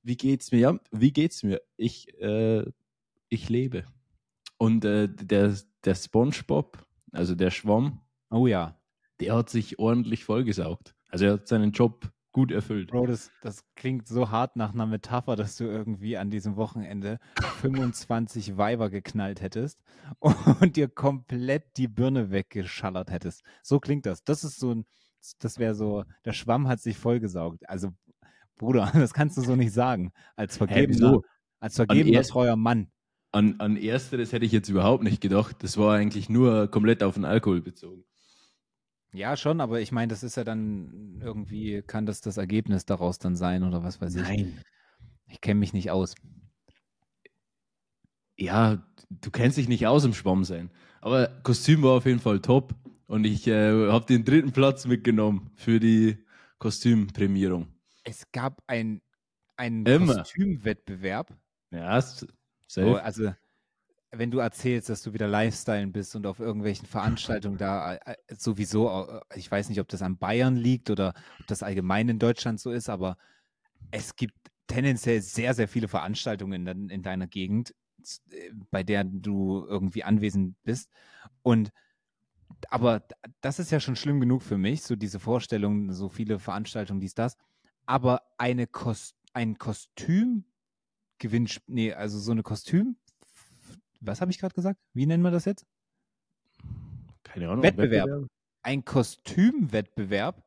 Wie 0.04 0.18
geht's 0.18 0.52
mir? 0.52 0.60
Ja, 0.60 0.80
wie 0.92 1.12
geht's 1.12 1.44
mir? 1.44 1.62
Ich, 1.78 2.14
äh, 2.22 2.66
ich 3.28 3.50
lebe. 3.50 3.86
Und 4.58 4.86
äh, 4.86 5.08
der, 5.10 5.56
der 5.84 5.96
SpongeBob, 5.96 6.86
also 7.12 7.36
der 7.36 7.52
Schwamm, 7.52 8.02
Oh 8.30 8.46
ja, 8.48 8.80
der 9.20 9.36
hat 9.36 9.50
sich 9.50 9.80
ordentlich 9.80 10.24
vollgesaugt. 10.24 10.96
Also 11.08 11.26
er 11.26 11.34
hat 11.34 11.48
seinen 11.48 11.72
Job 11.72 12.12
gut 12.32 12.52
erfüllt. 12.52 12.92
Bro, 12.92 13.08
das, 13.08 13.32
das 13.42 13.64
klingt 13.76 14.08
so 14.08 14.30
hart 14.30 14.56
nach 14.56 14.74
einer 14.74 14.86
Metapher, 14.86 15.36
dass 15.36 15.58
du 15.58 15.66
irgendwie 15.66 16.18
an 16.18 16.30
diesem 16.30 16.56
Wochenende 16.56 17.20
25 17.62 18.58
Weiber 18.58 18.90
geknallt 18.90 19.42
hättest 19.42 19.82
und 20.20 20.76
dir 20.76 20.88
komplett 20.88 21.78
die 21.78 21.88
Birne 21.88 22.32
weggeschallert 22.32 23.12
hättest. 23.12 23.44
So 23.64 23.80
klingt 23.80 24.06
das. 24.06 24.24
Das 24.24 24.44
ist 24.44 24.60
so 24.60 24.74
ein, 24.74 24.86
das 25.40 25.60
wäre 25.60 25.76
so, 25.76 26.04
der 26.26 26.34
Schwamm 26.34 26.68
hat 26.68 26.80
sich 26.80 26.98
vollgesaugt. 26.98 27.68
Also, 27.68 27.90
Bruder, 28.58 28.92
das 28.94 29.14
kannst 29.14 29.38
du 29.38 29.42
so 29.42 29.56
nicht 29.56 29.74
sagen. 29.74 30.12
Als 30.36 30.58
vergebener, 30.58 30.90
wieso? 30.90 31.24
als 31.60 31.76
vergebener 31.76 32.24
treuer 32.24 32.56
Mann. 32.56 32.92
An, 33.32 33.60
an 33.60 33.78
ersteres 33.78 34.34
hätte 34.34 34.46
ich 34.46 34.52
jetzt 34.52 34.70
überhaupt 34.70 35.04
nicht 35.04 35.22
gedacht. 35.22 35.58
Das 35.62 35.78
war 35.78 35.96
eigentlich 35.96 36.30
nur 36.30 36.68
komplett 36.70 37.04
auf 37.04 37.14
den 37.14 37.26
Alkohol 37.26 37.62
bezogen. 37.62 38.04
Ja, 39.12 39.36
schon, 39.36 39.60
aber 39.60 39.82
ich 39.82 39.92
meine, 39.92 40.10
das 40.10 40.24
ist 40.24 40.38
ja 40.38 40.44
dann 40.44 41.20
irgendwie, 41.24 41.82
kann 41.82 42.06
das 42.06 42.22
das 42.22 42.38
Ergebnis 42.38 42.86
daraus 42.86 43.18
dann 43.18 43.36
sein 43.36 43.64
oder 43.64 43.84
was 43.84 44.00
weiß 44.02 44.16
ich. 44.16 44.46
Ich 45.28 45.42
kenne 45.42 45.60
mich 45.60 45.74
nicht 45.74 45.90
aus. 45.92 46.16
Ja, 48.38 48.84
du 49.10 49.32
kennst 49.32 49.58
dich 49.58 49.68
nicht 49.68 49.88
aus 49.88 50.06
im 50.06 50.14
Schwamm 50.14 50.44
sein. 50.44 50.70
Aber 51.02 51.28
Kostüm 51.44 51.84
war 51.84 51.92
auf 51.92 52.06
jeden 52.06 52.20
Fall 52.20 52.40
top. 52.40 52.76
Und 53.08 53.26
ich 53.26 53.48
äh, 53.48 53.90
habe 53.90 54.06
den 54.06 54.24
dritten 54.24 54.52
Platz 54.52 54.86
mitgenommen 54.86 55.50
für 55.56 55.80
die 55.80 56.24
Kostümprämierung. 56.60 57.68
Es 58.04 58.32
gab 58.32 58.62
ein, 58.68 59.02
einen. 59.58 59.84
Kostümwettbewerb. 59.84 61.36
Ja, 61.72 62.00
safe. 62.02 63.04
also, 63.04 63.34
wenn 64.12 64.32
du 64.32 64.40
erzählst, 64.40 64.90
dass 64.90 65.04
du 65.04 65.14
wieder 65.14 65.28
Lifestylen 65.28 65.92
bist 65.92 66.16
und 66.16 66.26
auf 66.26 66.40
irgendwelchen 66.40 66.88
Veranstaltungen 66.88 67.58
da 67.58 67.96
äh, 67.96 68.14
äh, 68.14 68.36
sowieso, 68.36 68.90
äh, 69.08 69.22
ich 69.36 69.50
weiß 69.50 69.70
nicht, 69.70 69.80
ob 69.80 69.88
das 69.88 70.02
an 70.02 70.18
Bayern 70.18 70.56
liegt 70.56 70.90
oder 70.90 71.14
ob 71.40 71.48
das 71.48 71.64
allgemein 71.64 72.10
in 72.10 72.20
Deutschland 72.20 72.60
so 72.60 72.72
ist, 72.72 72.90
aber 72.90 73.18
es 73.92 74.16
gibt 74.16 74.36
tendenziell 74.68 75.22
sehr, 75.22 75.54
sehr 75.54 75.68
viele 75.68 75.88
Veranstaltungen 75.88 76.68
in, 76.68 76.90
in 76.90 77.04
deiner 77.04 77.28
Gegend, 77.28 77.76
bei 78.72 78.84
der 78.84 79.04
du 79.04 79.66
irgendwie 79.68 80.04
anwesend 80.04 80.56
bist. 80.64 80.90
Und 81.44 81.72
aber 82.70 83.04
das 83.42 83.60
ist 83.60 83.72
ja 83.72 83.80
schon 83.80 83.96
schlimm 83.96 84.20
genug 84.20 84.42
für 84.42 84.58
mich, 84.58 84.82
so 84.82 84.96
diese 84.96 85.20
Vorstellung, 85.20 85.94
so 85.94 86.10
viele 86.10 86.40
Veranstaltungen, 86.40 87.00
dies, 87.00 87.14
das. 87.14 87.38
Aber 87.86 88.24
eine 88.38 88.68
Kos 88.68 89.16
ein 89.34 89.60
Kostüm 89.60 90.46
gewinnt, 91.20 91.62
nee, 91.68 91.94
also 91.94 92.18
so 92.18 92.32
eine 92.32 92.42
Kostüm, 92.42 92.98
was 94.00 94.22
habe 94.22 94.32
ich 94.32 94.40
gerade 94.40 94.54
gesagt? 94.56 94.80
Wie 94.94 95.06
nennen 95.06 95.24
wir 95.24 95.32
das 95.32 95.46
jetzt? 95.46 95.66
Keine 97.24 97.50
Ahnung. 97.50 97.64
Wettbewerb. 97.64 98.28
Ein 98.62 98.84
Kostümwettbewerb, 98.86 100.44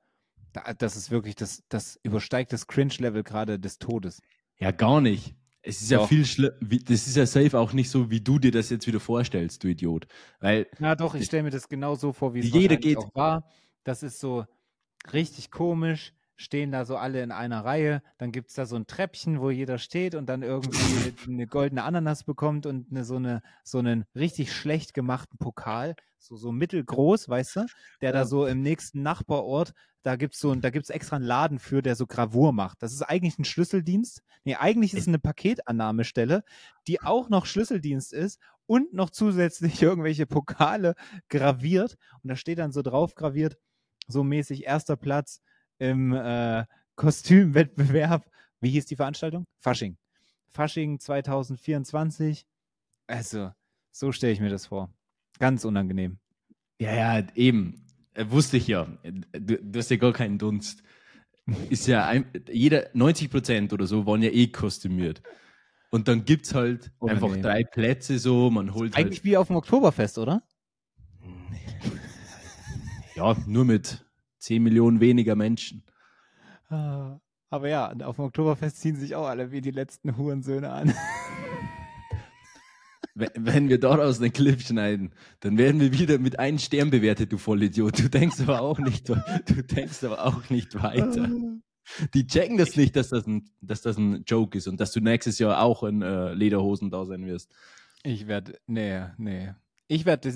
da, 0.52 0.74
das 0.74 0.96
ist 0.96 1.10
wirklich, 1.10 1.34
das, 1.34 1.62
das 1.68 1.98
übersteigt 2.02 2.52
das 2.52 2.66
Cringe-Level 2.66 3.22
gerade 3.22 3.58
des 3.58 3.78
Todes. 3.78 4.20
Ja, 4.58 4.70
gar 4.70 5.00
nicht. 5.00 5.34
Es 5.62 5.80
ist 5.80 5.90
ja 5.90 5.98
Doch. 5.98 6.08
viel 6.08 6.24
schlimmer. 6.26 6.52
Das 6.60 7.06
ist 7.06 7.16
ja 7.16 7.24
safe 7.24 7.58
auch 7.58 7.72
nicht 7.72 7.88
so, 7.88 8.10
wie 8.10 8.20
du 8.20 8.38
dir 8.38 8.50
das 8.50 8.68
jetzt 8.68 8.86
wieder 8.86 9.00
vorstellst, 9.00 9.62
du 9.62 9.68
Idiot. 9.68 10.06
Weil, 10.40 10.66
Ja, 10.80 10.94
doch, 10.96 11.14
ich 11.14 11.24
stelle 11.24 11.44
mir 11.44 11.50
das 11.50 11.68
genau 11.68 11.94
so 11.94 12.12
vor, 12.12 12.34
wie 12.34 12.40
es 12.40 12.50
Jeder 12.52 12.76
geht- 12.76 12.98
auch 12.98 13.14
war. 13.14 13.48
Das 13.84 14.02
ist 14.02 14.18
so 14.20 14.44
richtig 15.12 15.50
komisch, 15.50 16.12
stehen 16.36 16.72
da 16.72 16.84
so 16.84 16.96
alle 16.96 17.22
in 17.22 17.30
einer 17.30 17.64
Reihe, 17.64 18.02
dann 18.18 18.32
gibt 18.32 18.48
es 18.50 18.54
da 18.54 18.66
so 18.66 18.76
ein 18.76 18.86
Treppchen, 18.86 19.40
wo 19.40 19.50
jeder 19.50 19.78
steht 19.78 20.14
und 20.14 20.26
dann 20.26 20.42
irgendwie 20.42 21.14
eine 21.28 21.46
goldene 21.46 21.84
Ananas 21.84 22.24
bekommt 22.24 22.66
und 22.66 22.90
eine, 22.90 23.04
so, 23.04 23.16
eine, 23.16 23.42
so 23.64 23.78
einen 23.78 24.04
richtig 24.14 24.52
schlecht 24.52 24.94
gemachten 24.94 25.38
Pokal, 25.38 25.94
so, 26.18 26.36
so 26.36 26.52
mittelgroß, 26.52 27.28
weißt 27.28 27.56
du, 27.56 27.66
der 28.00 28.12
da 28.12 28.24
so 28.24 28.46
im 28.46 28.62
nächsten 28.62 29.02
Nachbarort, 29.02 29.72
da 30.02 30.16
gibt 30.16 30.34
es 30.34 30.40
so, 30.40 30.50
ein- 30.50 30.60
da 30.60 30.70
gibt's 30.70 30.90
extra 30.90 31.16
einen 31.16 31.24
Laden 31.24 31.58
für, 31.58 31.82
der 31.82 31.94
so 31.96 32.06
Gravur 32.06 32.52
macht. 32.52 32.82
Das 32.82 32.92
ist 32.92 33.02
eigentlich 33.02 33.38
ein 33.38 33.44
Schlüsseldienst. 33.44 34.22
Nee, 34.44 34.56
eigentlich 34.56 34.94
ist 34.94 35.02
es 35.02 35.08
eine 35.08 35.18
Paketannahmestelle, 35.20 36.42
die 36.88 37.00
auch 37.02 37.28
noch 37.28 37.46
Schlüsseldienst 37.46 38.12
ist 38.12 38.40
und 38.66 38.92
noch 38.92 39.10
zusätzlich 39.10 39.80
irgendwelche 39.82 40.26
Pokale 40.26 40.94
graviert. 41.28 41.96
Und 42.22 42.30
da 42.30 42.36
steht 42.36 42.58
dann 42.58 42.72
so 42.72 42.82
drauf 42.82 43.14
graviert, 43.14 43.56
so 44.08 44.24
mäßig 44.24 44.64
erster 44.64 44.96
Platz 44.96 45.40
im 45.82 46.12
äh, 46.12 46.64
Kostümwettbewerb. 46.94 48.30
Wie 48.60 48.70
hieß 48.70 48.86
die 48.86 48.96
Veranstaltung? 48.96 49.46
Fasching. 49.58 49.96
Fasching 50.50 51.00
2024. 51.00 52.46
Also, 53.08 53.50
so 53.90 54.12
stelle 54.12 54.32
ich 54.32 54.40
mir 54.40 54.50
das 54.50 54.66
vor. 54.66 54.94
Ganz 55.38 55.64
unangenehm. 55.64 56.18
ja, 56.78 56.94
ja, 56.94 57.26
eben. 57.34 57.84
Äh, 58.14 58.26
wusste 58.28 58.58
ich 58.58 58.68
ja. 58.68 58.86
Du, 59.32 59.58
du 59.58 59.78
hast 59.78 59.90
ja 59.90 59.96
gar 59.96 60.12
keinen 60.12 60.38
Dunst. 60.38 60.82
Ist 61.70 61.88
ja 61.88 62.06
ein, 62.06 62.26
jeder, 62.48 62.88
90 62.92 63.30
Prozent 63.30 63.72
oder 63.72 63.86
so 63.86 64.06
waren 64.06 64.22
ja 64.22 64.30
eh 64.30 64.46
kostümiert. 64.46 65.22
Und 65.90 66.06
dann 66.06 66.24
gibt 66.24 66.46
es 66.46 66.54
halt 66.54 66.92
einfach 67.00 67.22
Unangenehm. 67.22 67.42
drei 67.42 67.64
Plätze 67.64 68.18
so, 68.18 68.50
man 68.50 68.72
holt 68.72 68.94
Eigentlich 68.96 69.18
halt, 69.18 69.24
wie 69.24 69.36
auf 69.36 69.48
dem 69.48 69.56
Oktoberfest, 69.56 70.18
oder? 70.18 70.42
ja, 73.16 73.36
nur 73.46 73.64
mit 73.64 74.04
10 74.42 74.62
Millionen 74.62 75.00
weniger 75.00 75.36
Menschen. 75.36 75.84
Ah, 76.68 77.18
Aber 77.50 77.68
ja, 77.68 77.92
auf 78.04 78.16
dem 78.16 78.26
Oktoberfest 78.26 78.80
ziehen 78.80 78.96
sich 78.96 79.14
auch 79.14 79.26
alle 79.26 79.52
wie 79.52 79.60
die 79.60 79.70
letzten 79.70 80.16
Hurensöhne 80.16 80.70
an. 80.70 80.94
Wenn, 83.14 83.28
wenn 83.36 83.68
wir 83.68 83.78
daraus 83.78 84.22
einen 84.22 84.32
Clip 84.32 84.58
schneiden, 84.58 85.12
dann 85.40 85.58
werden 85.58 85.82
wir 85.82 85.92
wieder 85.92 86.18
mit 86.18 86.38
einem 86.38 86.58
Stern 86.58 86.88
bewertet, 86.88 87.30
du 87.30 87.36
Vollidiot. 87.36 87.98
Du 87.98 88.08
denkst 88.08 88.40
aber 88.40 88.62
auch 88.62 88.78
nicht, 88.78 89.06
du 89.06 89.16
denkst 89.70 90.02
aber 90.04 90.24
auch 90.24 90.48
nicht 90.48 90.82
weiter. 90.82 91.28
Die 92.14 92.26
checken 92.26 92.56
das 92.56 92.74
nicht, 92.74 92.96
dass 92.96 93.10
das 93.10 93.26
ein, 93.26 93.50
dass 93.60 93.82
das 93.82 93.98
ein 93.98 94.24
Joke 94.26 94.56
ist 94.56 94.66
und 94.66 94.80
dass 94.80 94.92
du 94.92 95.00
nächstes 95.00 95.38
Jahr 95.38 95.60
auch 95.60 95.82
in 95.82 96.00
äh, 96.00 96.32
Lederhosen 96.32 96.88
da 96.88 97.04
sein 97.04 97.26
wirst. 97.26 97.52
Ich 98.02 98.28
werde, 98.28 98.58
nee, 98.66 99.02
nee. 99.18 99.52
Ich 99.92 100.06
werde, 100.06 100.32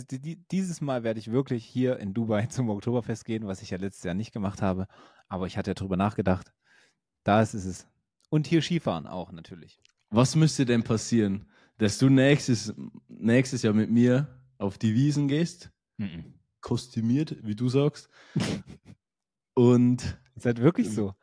dieses 0.50 0.82
Mal 0.82 1.02
werde 1.02 1.18
ich 1.18 1.30
wirklich 1.30 1.64
hier 1.64 1.98
in 1.98 2.12
Dubai 2.12 2.44
zum 2.50 2.68
Oktoberfest 2.68 3.24
gehen, 3.24 3.46
was 3.46 3.62
ich 3.62 3.70
ja 3.70 3.78
letztes 3.78 4.04
Jahr 4.04 4.12
nicht 4.12 4.32
gemacht 4.32 4.60
habe. 4.60 4.86
Aber 5.28 5.46
ich 5.46 5.56
hatte 5.56 5.70
ja 5.70 5.74
drüber 5.74 5.96
nachgedacht. 5.96 6.52
Da 7.24 7.40
ist 7.40 7.54
es. 7.54 7.86
Und 8.28 8.46
hier 8.46 8.60
Skifahren 8.60 9.06
auch 9.06 9.32
natürlich. 9.32 9.80
Was 10.10 10.36
müsste 10.36 10.66
denn 10.66 10.82
passieren, 10.82 11.48
dass 11.78 11.96
du 11.96 12.10
nächstes, 12.10 12.74
nächstes 13.08 13.62
Jahr 13.62 13.72
mit 13.72 13.90
mir 13.90 14.28
auf 14.58 14.76
die 14.76 14.94
Wiesen 14.94 15.26
gehst, 15.26 15.70
kostümiert, 16.60 17.36
wie 17.42 17.56
du 17.56 17.70
sagst, 17.70 18.10
und 19.54 20.18
Ist 20.34 20.44
halt 20.44 20.60
wirklich 20.60 20.90
so. 20.90 21.14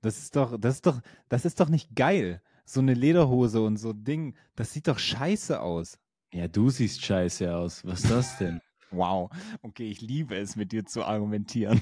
Das 0.00 0.16
ist 0.16 0.36
doch, 0.36 0.58
das 0.58 0.76
ist 0.76 0.86
doch, 0.86 1.02
das 1.28 1.44
ist 1.44 1.60
doch 1.60 1.68
nicht 1.68 1.94
geil. 1.94 2.42
So 2.64 2.80
eine 2.80 2.94
Lederhose 2.94 3.60
und 3.60 3.76
so 3.76 3.90
ein 3.90 4.04
Ding, 4.04 4.36
das 4.56 4.72
sieht 4.72 4.88
doch 4.88 4.98
scheiße 4.98 5.60
aus. 5.60 5.98
Ja, 6.32 6.48
du 6.48 6.70
siehst 6.70 7.04
scheiße 7.04 7.54
aus. 7.54 7.84
Was 7.84 8.04
ist 8.04 8.10
das 8.10 8.38
denn? 8.38 8.60
Wow. 8.92 9.30
Okay, 9.62 9.88
ich 9.88 10.00
liebe 10.00 10.34
es, 10.36 10.56
mit 10.56 10.72
dir 10.72 10.84
zu 10.84 11.04
argumentieren. 11.04 11.80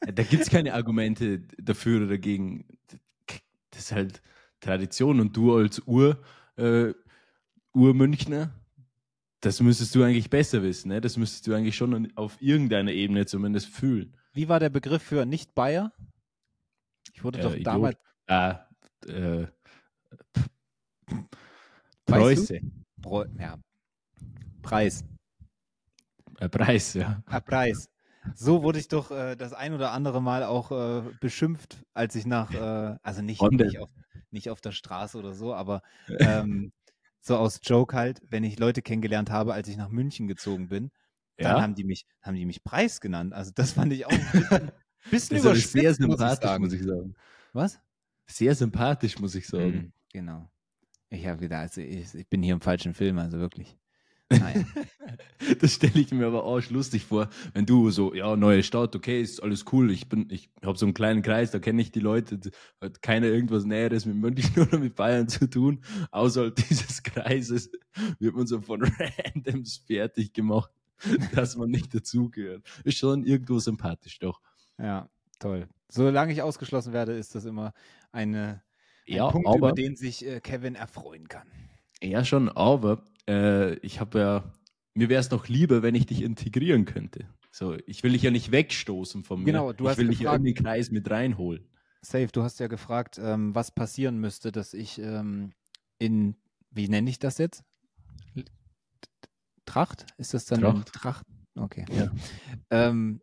Da 0.00 0.24
gibt 0.24 0.42
es 0.42 0.50
keine 0.50 0.74
Argumente 0.74 1.42
dafür 1.58 1.98
oder 1.98 2.08
dagegen. 2.08 2.66
Das 3.70 3.78
ist 3.82 3.92
halt 3.92 4.20
Tradition 4.58 5.20
und 5.20 5.36
du 5.36 5.54
als 5.54 5.80
Ur, 5.86 6.20
äh, 6.56 6.92
Urmünchner, 7.72 8.52
das 9.42 9.60
müsstest 9.60 9.94
du 9.94 10.02
eigentlich 10.02 10.28
besser 10.28 10.64
wissen. 10.64 10.88
Ne? 10.88 11.00
Das 11.00 11.16
müsstest 11.16 11.46
du 11.46 11.54
eigentlich 11.54 11.76
schon 11.76 12.12
auf 12.16 12.36
irgendeiner 12.42 12.90
Ebene 12.90 13.24
zumindest 13.26 13.68
fühlen. 13.68 14.16
Wie 14.32 14.48
war 14.48 14.58
der 14.58 14.70
Begriff 14.70 15.04
für 15.04 15.24
Nicht-Bayer? 15.24 15.92
Ich 17.12 17.22
wurde 17.22 17.38
Äh, 17.38 17.42
doch 17.42 17.52
Idiot. 17.52 17.66
damals. 17.66 17.98
Ah, 18.26 18.66
äh, 19.06 19.46
Weißt 21.06 21.16
Preuße. 22.06 22.60
Bro 23.02 23.26
ja. 23.38 23.58
Preis. 24.62 25.04
Äh, 26.38 26.48
Preis, 26.48 26.94
ja. 26.94 27.22
Ah, 27.26 27.40
Preis. 27.40 27.88
So 28.34 28.62
wurde 28.62 28.78
ich 28.78 28.88
doch 28.88 29.10
äh, 29.10 29.36
das 29.36 29.52
ein 29.52 29.74
oder 29.74 29.92
andere 29.92 30.22
Mal 30.22 30.44
auch 30.44 30.70
äh, 30.70 31.12
beschimpft, 31.20 31.84
als 31.92 32.14
ich 32.14 32.26
nach, 32.26 32.54
äh, 32.54 32.96
also 33.02 33.22
nicht, 33.22 33.50
nicht, 33.58 33.78
auf, 33.78 33.90
nicht 34.30 34.50
auf 34.50 34.60
der 34.60 34.72
Straße 34.72 35.18
oder 35.18 35.34
so, 35.34 35.54
aber 35.54 35.82
ähm, 36.20 36.72
so 37.20 37.36
aus 37.36 37.60
Joke 37.62 37.96
halt, 37.96 38.20
wenn 38.28 38.44
ich 38.44 38.58
Leute 38.58 38.82
kennengelernt 38.82 39.30
habe, 39.30 39.54
als 39.54 39.68
ich 39.68 39.76
nach 39.76 39.88
München 39.90 40.28
gezogen 40.28 40.68
bin, 40.68 40.92
dann 41.40 41.58
Ja, 41.58 41.60
haben 41.60 41.74
die 41.74 41.84
mich, 41.84 42.06
haben 42.22 42.36
die 42.36 42.46
mich 42.46 42.62
Preis 42.64 43.00
genannt. 43.00 43.32
Also 43.34 43.50
das 43.54 43.72
fand 43.72 43.92
ich 43.92 44.06
auch 44.06 44.20
ein 44.20 44.30
bisschen, 44.32 44.72
bisschen 45.10 45.36
das 45.36 45.40
ist 45.40 45.46
aber 45.46 45.56
überspitzt, 45.56 45.72
sehr 45.72 45.94
muss 45.98 46.22
ich 46.22 46.30
sympathisch, 46.30 46.58
muss 46.58 46.72
ich 46.72 46.82
sagen. 46.84 47.14
Was? 47.52 47.80
Sehr 48.26 48.54
sympathisch, 48.56 49.18
muss 49.20 49.34
ich 49.36 49.46
sagen. 49.46 49.84
Mhm, 49.84 49.92
genau. 50.12 50.48
Ich 51.12 51.26
habe 51.26 51.40
wieder, 51.42 51.58
also 51.58 51.82
ich, 51.82 52.14
ich 52.14 52.26
bin 52.28 52.42
hier 52.42 52.54
im 52.54 52.62
falschen 52.62 52.94
Film, 52.94 53.18
also 53.18 53.38
wirklich. 53.38 53.76
Naja. 54.30 54.64
Das 55.60 55.74
stelle 55.74 55.98
ich 55.98 56.12
mir 56.12 56.26
aber 56.26 56.44
auch 56.44 56.62
lustig 56.70 57.04
vor, 57.04 57.28
wenn 57.52 57.66
du 57.66 57.90
so, 57.90 58.14
ja, 58.14 58.36
neue 58.36 58.62
Stadt, 58.62 58.94
okay, 58.94 59.20
ist 59.20 59.42
alles 59.42 59.64
cool, 59.72 59.90
ich 59.90 60.08
bin, 60.08 60.28
ich 60.30 60.50
habe 60.64 60.78
so 60.78 60.86
einen 60.86 60.94
kleinen 60.94 61.22
Kreis, 61.22 61.50
da 61.50 61.58
kenne 61.58 61.82
ich 61.82 61.90
die 61.90 62.00
Leute, 62.00 62.38
hat 62.80 63.02
keiner 63.02 63.26
irgendwas 63.26 63.64
Näheres 63.64 64.06
mit 64.06 64.14
München 64.14 64.50
oder 64.62 64.78
mit 64.78 64.94
Bayern 64.94 65.28
zu 65.28 65.50
tun. 65.50 65.82
Außerhalb 66.12 66.54
dieses 66.68 67.02
Kreises 67.02 67.72
wird 68.20 68.36
man 68.36 68.46
so 68.46 68.60
von 68.62 68.82
Randoms 68.82 69.78
fertig 69.78 70.32
gemacht, 70.32 70.70
dass 71.34 71.56
man 71.56 71.70
nicht 71.70 71.92
dazugehört. 71.92 72.64
Ist 72.84 72.98
schon 72.98 73.24
irgendwo 73.24 73.58
sympathisch, 73.58 74.20
doch. 74.20 74.40
Ja, 74.78 75.10
toll. 75.40 75.68
Solange 75.88 76.32
ich 76.32 76.40
ausgeschlossen 76.40 76.92
werde, 76.92 77.12
ist 77.14 77.34
das 77.34 77.44
immer 77.44 77.74
eine, 78.12 78.62
ein 78.62 78.62
Ja, 79.06 79.30
Punkt, 79.30 79.48
aber, 79.48 79.56
über 79.58 79.72
den 79.72 79.96
sich 79.96 80.24
äh, 80.26 80.40
Kevin 80.40 80.74
erfreuen 80.74 81.28
kann. 81.28 81.46
ja 82.02 82.24
schon, 82.24 82.48
aber 82.48 83.04
äh, 83.28 83.74
ich 83.78 84.00
habe 84.00 84.18
ja, 84.18 84.52
mir 84.94 85.08
wäre 85.08 85.20
es 85.20 85.30
noch 85.30 85.48
lieber, 85.48 85.82
wenn 85.82 85.94
ich 85.94 86.06
dich 86.06 86.22
integrieren 86.22 86.84
könnte. 86.84 87.28
So, 87.50 87.76
ich 87.86 88.02
will 88.02 88.12
dich 88.12 88.22
ja 88.22 88.30
nicht 88.30 88.50
wegstoßen 88.52 89.24
von 89.24 89.40
mir. 89.40 89.46
Genau, 89.46 89.72
du 89.72 89.84
ich 89.84 89.90
hast 89.90 89.98
will 89.98 90.08
dich 90.08 90.20
ja 90.20 90.34
in 90.34 90.42
gefragt- 90.44 90.58
den 90.58 90.64
Kreis 90.64 90.90
mit 90.90 91.10
reinholen. 91.10 91.68
Safe, 92.00 92.28
du 92.32 92.42
hast 92.42 92.58
ja 92.58 92.66
gefragt, 92.66 93.20
ähm, 93.22 93.54
was 93.54 93.70
passieren 93.70 94.18
müsste, 94.18 94.50
dass 94.50 94.74
ich 94.74 94.98
ähm, 94.98 95.52
in, 95.98 96.34
wie 96.70 96.88
nenne 96.88 97.08
ich 97.10 97.18
das 97.20 97.38
jetzt? 97.38 97.62
Tracht? 99.66 100.06
Ist 100.18 100.34
das 100.34 100.44
dann 100.46 100.60
Tracht. 100.60 100.92
Tracht? 100.92 101.26
Okay. 101.54 101.84
Ja. 101.90 102.10
Ähm, 102.70 103.20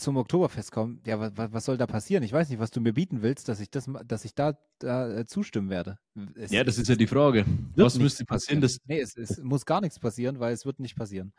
zum 0.00 0.16
Oktoberfest 0.16 0.72
kommen. 0.72 1.00
Ja, 1.06 1.20
was, 1.20 1.52
was 1.52 1.64
soll 1.64 1.76
da 1.76 1.86
passieren? 1.86 2.22
Ich 2.24 2.32
weiß 2.32 2.48
nicht, 2.48 2.58
was 2.58 2.70
du 2.70 2.80
mir 2.80 2.92
bieten 2.92 3.22
willst, 3.22 3.48
dass 3.48 3.60
ich 3.60 3.70
das, 3.70 3.88
dass 4.06 4.24
ich 4.24 4.34
da, 4.34 4.58
da 4.78 5.08
äh, 5.20 5.26
zustimmen 5.26 5.70
werde. 5.70 5.98
Es, 6.34 6.50
Ja, 6.50 6.64
das 6.64 6.78
ist 6.78 6.88
ja 6.88 6.94
die 6.96 7.06
Frage. 7.06 7.44
Was 7.76 7.98
müsste 7.98 8.24
passieren, 8.24 8.60
dass 8.60 8.78
Nee, 8.86 9.00
es, 9.00 9.16
es 9.16 9.38
muss 9.42 9.64
gar 9.66 9.80
nichts 9.80 9.98
passieren, 9.98 10.40
weil 10.40 10.52
es 10.52 10.64
wird 10.66 10.80
nicht 10.80 10.96
passieren. 10.96 11.32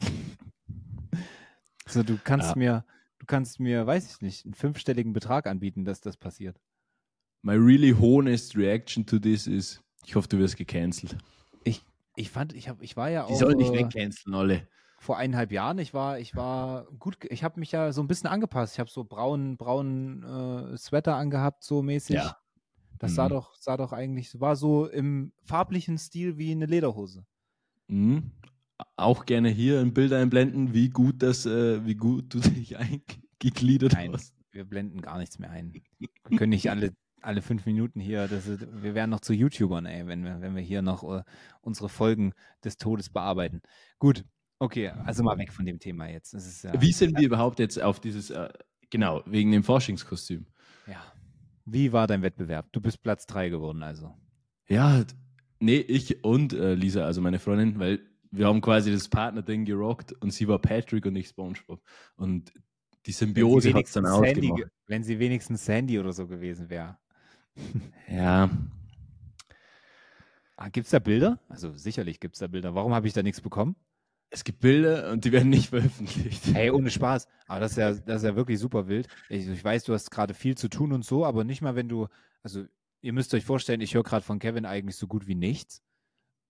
so, 1.86 2.02
du 2.02 2.18
kannst 2.22 2.50
Ja. 2.50 2.56
mir, 2.56 2.84
du 3.18 3.26
kannst 3.26 3.60
mir, 3.60 3.86
weiß 3.86 4.10
ich 4.12 4.20
nicht, 4.20 4.44
einen 4.44 4.54
fünfstelligen 4.54 5.12
Betrag 5.12 5.46
anbieten, 5.46 5.84
dass 5.84 6.00
das 6.00 6.16
passiert. 6.16 6.60
my 7.42 7.54
really 7.54 7.92
honest 7.98 8.56
reaction 8.56 9.06
to 9.06 9.18
this 9.18 9.46
is, 9.46 9.80
ich 10.04 10.14
hoffe, 10.16 10.28
du 10.28 10.38
wirst 10.38 10.56
gecancelt. 10.56 11.16
Ich 12.20 12.30
fand, 12.30 12.52
ich 12.52 12.68
habe, 12.68 12.82
ich 12.84 12.96
war 12.96 13.10
ja 13.10 13.26
Die 13.26 13.32
auch 13.32 13.38
sollen 13.38 13.58
nicht 13.58 13.72
äh, 13.72 13.78
wegcanceln, 13.78 14.34
alle. 14.34 14.66
Vor 15.00 15.16
eineinhalb 15.16 15.52
Jahren. 15.52 15.78
Ich 15.78 15.94
war, 15.94 16.18
ich 16.18 16.34
war 16.36 16.86
gut, 16.98 17.18
ich 17.30 17.44
habe 17.44 17.60
mich 17.60 17.72
ja 17.72 17.92
so 17.92 18.02
ein 18.02 18.08
bisschen 18.08 18.28
angepasst. 18.28 18.74
Ich 18.74 18.80
habe 18.80 18.90
so 18.90 19.04
braunen, 19.04 19.56
braunen 19.56 20.22
äh, 20.24 20.76
Sweater 20.76 21.14
angehabt, 21.16 21.62
so 21.64 21.82
mäßig. 21.82 22.16
Ja. 22.16 22.36
Das 22.98 23.14
sah 23.14 23.26
Mhm. 23.26 23.30
doch, 23.30 23.54
sah 23.54 23.76
doch 23.76 23.92
eigentlich, 23.92 24.40
war 24.40 24.56
so 24.56 24.86
im 24.88 25.32
farblichen 25.44 25.98
Stil 25.98 26.36
wie 26.36 26.50
eine 26.50 26.66
Lederhose. 26.66 27.24
Mhm. 27.86 28.32
auch 28.96 29.24
gerne 29.26 29.48
hier 29.48 29.80
ein 29.80 29.92
Bild 29.94 30.12
einblenden, 30.12 30.72
wie 30.74 30.88
gut 30.90 31.22
das, 31.22 31.46
äh, 31.46 31.84
wie 31.86 31.94
gut 31.96 32.34
du 32.34 32.38
dich 32.62 32.76
eingegliedert 32.76 33.92
Nein, 33.94 34.12
hast. 34.12 34.34
wir 34.52 34.64
blenden 34.64 35.00
gar 35.00 35.18
nichts 35.18 35.38
mehr 35.38 35.50
ein. 35.50 35.72
Wir 35.98 36.38
können 36.38 36.50
nicht 36.50 36.70
alle, 36.70 36.92
alle 37.22 37.42
fünf 37.42 37.66
Minuten 37.66 37.98
hier, 38.00 38.28
das 38.28 38.46
ist, 38.46 38.66
wir 38.82 38.94
wären 38.94 39.10
noch 39.10 39.20
zu 39.20 39.32
YouTubern, 39.32 39.86
ey, 39.86 40.06
wenn 40.06 40.22
wir, 40.24 40.40
wenn 40.40 40.54
wir 40.54 40.62
hier 40.62 40.82
noch 40.82 41.02
äh, 41.04 41.22
unsere 41.60 41.88
Folgen 41.88 42.32
des 42.64 42.76
Todes 42.76 43.10
bearbeiten. 43.10 43.62
Gut, 43.98 44.24
okay, 44.58 44.88
also 45.04 45.22
mal 45.22 45.38
weg 45.38 45.52
von 45.52 45.64
dem 45.66 45.78
Thema 45.78 46.08
jetzt. 46.08 46.34
Ist, 46.34 46.62
ja, 46.64 46.80
Wie 46.80 46.92
sind 46.92 47.16
wir 47.18 47.26
überhaupt 47.26 47.58
jetzt 47.58 47.80
auf 47.80 48.00
dieses, 48.00 48.30
äh, 48.30 48.48
genau, 48.90 49.22
wegen 49.26 49.52
dem 49.52 49.62
Forschungskostüm? 49.64 50.46
ja. 50.86 51.02
Wie 51.70 51.92
war 51.92 52.06
dein 52.06 52.22
Wettbewerb? 52.22 52.72
Du 52.72 52.80
bist 52.80 53.02
Platz 53.02 53.26
drei 53.26 53.50
geworden, 53.50 53.82
also. 53.82 54.14
Ja, 54.70 55.04
nee, 55.60 55.76
ich 55.76 56.24
und 56.24 56.54
äh, 56.54 56.72
Lisa, 56.74 57.04
also 57.04 57.20
meine 57.20 57.38
Freundin, 57.38 57.78
weil 57.78 58.00
wir 58.30 58.46
haben 58.46 58.62
quasi 58.62 58.90
das 58.90 59.08
Partner-Ding 59.10 59.66
gerockt 59.66 60.12
und 60.22 60.30
sie 60.32 60.48
war 60.48 60.58
Patrick 60.60 61.04
und 61.04 61.14
ich 61.16 61.28
Spongebob. 61.28 61.82
Und 62.16 62.52
die 63.04 63.12
Symbiose 63.12 63.74
hat 63.74 63.84
es 63.84 63.92
dann 63.92 64.06
Sandy, 64.06 64.28
ausgemacht. 64.28 64.56
ge- 64.62 64.68
wenn 64.86 65.02
sie 65.02 65.18
wenigstens 65.18 65.64
Sandy 65.66 65.98
oder 65.98 66.12
so 66.14 66.26
gewesen 66.26 66.70
wäre. 66.70 66.96
Ja, 68.10 68.48
Ah, 70.56 70.68
gibt 70.70 70.86
es 70.86 70.90
da 70.90 70.98
Bilder? 70.98 71.38
Also 71.48 71.76
sicherlich 71.76 72.18
gibt 72.18 72.34
es 72.34 72.40
da 72.40 72.46
Bilder. 72.48 72.74
Warum 72.74 72.92
habe 72.94 73.06
ich 73.06 73.12
da 73.12 73.22
nichts 73.22 73.40
bekommen? 73.40 73.76
Es 74.30 74.44
gibt 74.44 74.60
Bilder 74.60 75.10
und 75.10 75.24
die 75.24 75.32
werden 75.32 75.48
nicht 75.48 75.70
veröffentlicht. 75.70 76.46
Hey, 76.52 76.70
ohne 76.70 76.90
Spaß. 76.90 77.26
Aber 77.46 77.60
das 77.60 77.72
ist 77.72 77.78
ja, 77.78 77.92
das 77.92 78.22
ist 78.22 78.28
ja 78.28 78.36
wirklich 78.36 78.58
super 78.58 78.88
wild. 78.88 79.08
Ich, 79.28 79.48
ich 79.48 79.64
weiß, 79.64 79.84
du 79.84 79.94
hast 79.94 80.10
gerade 80.10 80.34
viel 80.34 80.56
zu 80.56 80.68
tun 80.68 80.92
und 80.92 81.04
so, 81.04 81.24
aber 81.24 81.44
nicht 81.44 81.62
mal, 81.62 81.76
wenn 81.76 81.88
du, 81.88 82.08
also 82.42 82.64
ihr 83.00 83.12
müsst 83.12 83.32
euch 83.34 83.44
vorstellen, 83.44 83.80
ich 83.80 83.94
höre 83.94 84.02
gerade 84.02 84.24
von 84.24 84.38
Kevin 84.38 84.66
eigentlich 84.66 84.96
so 84.96 85.06
gut 85.06 85.26
wie 85.26 85.34
nichts. 85.34 85.82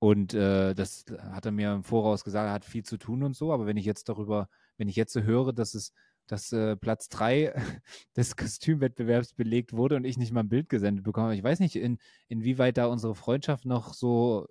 Und 0.00 0.35
äh, 0.35 0.75
das 0.75 1.04
hat 1.32 1.47
er 1.47 1.52
mir 1.52 1.73
im 1.73 1.85
Voraus 1.85 2.25
gesagt, 2.25 2.47
er 2.47 2.52
hat 2.52 2.64
viel 2.64 2.85
zu 2.85 2.99
tun 2.99 3.23
und 3.23 3.37
so. 3.37 3.52
Aber 3.52 3.66
wenn 3.66 3.76
ich 3.76 3.85
jetzt 3.85 4.08
darüber, 4.08 4.49
wenn 4.76 4.88
ich 4.88 4.97
jetzt 4.97 5.12
so 5.12 5.23
höre, 5.23 5.52
dass 5.52 5.75
es, 5.75 5.92
dass 6.26 6.52
äh, 6.52 6.76
Platz 6.76 7.08
drei 7.08 7.54
des 8.16 8.37
Kostümwettbewerbs 8.37 9.35
belegt 9.35 9.73
wurde 9.73 9.97
und 9.97 10.04
ich 10.04 10.18
nicht 10.18 10.32
mal 10.32 10.40
ein 10.40 10.49
Bild 10.49 10.68
gesendet 10.68 11.04
bekomme, 11.04 11.35
ich 11.35 11.42
weiß 11.42 11.61
nicht, 11.61 11.76
in, 11.76 11.99
inwieweit 12.28 12.76
da 12.76 12.87
unsere 12.87 13.14
Freundschaft 13.14 13.64
noch 13.66 13.94
so 13.94 14.47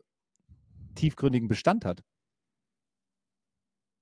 tiefgründigen 0.95 1.47
Bestand 1.47 1.85
hat. 1.85 2.03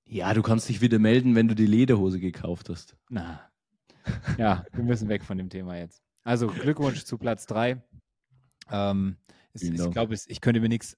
Ja, 0.08 0.32
du 0.34 0.42
kannst 0.42 0.68
dich 0.68 0.80
wieder 0.80 0.98
melden, 0.98 1.34
wenn 1.34 1.48
du 1.48 1.54
die 1.54 1.66
Lederhose 1.66 2.20
gekauft 2.20 2.68
hast. 2.68 2.96
Na. 3.08 3.40
Ja, 4.38 4.64
wir 4.72 4.84
müssen 4.84 5.08
weg 5.08 5.24
von 5.24 5.36
dem 5.36 5.50
Thema 5.50 5.76
jetzt. 5.78 6.00
Also 6.22 6.46
Glückwunsch 6.46 7.02
zu 7.02 7.18
Platz 7.18 7.44
3. 7.46 7.82
Ähm, 8.70 9.16
es, 9.52 9.62
Vielen 9.62 9.74
ich 9.74 9.90
glaube, 9.90 10.14
ich 10.14 10.40
könnte 10.40 10.60
mir 10.60 10.68
nichts 10.68 10.96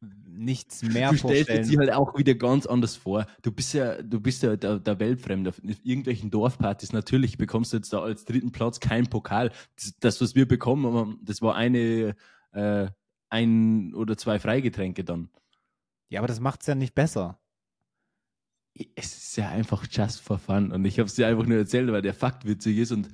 nichts 0.00 0.82
mehr 0.82 1.10
du 1.10 1.16
stellst 1.16 1.48
vorstellen. 1.48 1.68
dir 1.68 1.78
halt 1.78 1.92
auch 1.92 2.16
wieder 2.16 2.34
ganz 2.34 2.66
anders 2.66 2.96
vor. 2.96 3.26
Du 3.42 3.50
bist 3.50 3.74
ja, 3.74 4.00
du 4.00 4.20
bist 4.20 4.42
ja 4.42 4.56
der, 4.56 4.78
der 4.78 5.00
Weltfremde 5.00 5.50
auf 5.50 5.60
irgendwelchen 5.62 6.30
Dorfpartys. 6.30 6.92
Natürlich 6.92 7.36
bekommst 7.36 7.72
du 7.72 7.78
jetzt 7.78 7.92
da 7.92 8.00
als 8.00 8.24
dritten 8.24 8.52
Platz 8.52 8.80
keinen 8.80 9.08
Pokal. 9.08 9.50
Das, 9.76 9.94
das 9.98 10.20
was 10.20 10.34
wir 10.34 10.46
bekommen, 10.46 10.94
haben, 10.94 11.20
das 11.22 11.42
war 11.42 11.56
eine, 11.56 12.14
äh, 12.52 12.88
ein 13.28 13.94
oder 13.94 14.16
zwei 14.16 14.38
Freigetränke 14.38 15.04
dann. 15.04 15.30
Ja, 16.08 16.20
aber 16.20 16.28
das 16.28 16.40
macht 16.40 16.60
es 16.60 16.68
ja 16.68 16.74
nicht 16.74 16.94
besser. 16.94 17.40
Es 18.94 19.16
ist 19.16 19.36
ja 19.36 19.48
einfach 19.48 19.86
just 19.90 20.20
for 20.20 20.38
fun. 20.38 20.72
Und 20.72 20.84
ich 20.84 20.98
habe 20.98 21.06
es 21.08 21.14
dir 21.14 21.26
einfach 21.26 21.46
nur 21.46 21.58
erzählt, 21.58 21.90
weil 21.90 22.02
der 22.02 22.14
Fakt 22.14 22.46
witzig 22.46 22.78
ist. 22.78 22.92
Und 22.92 23.08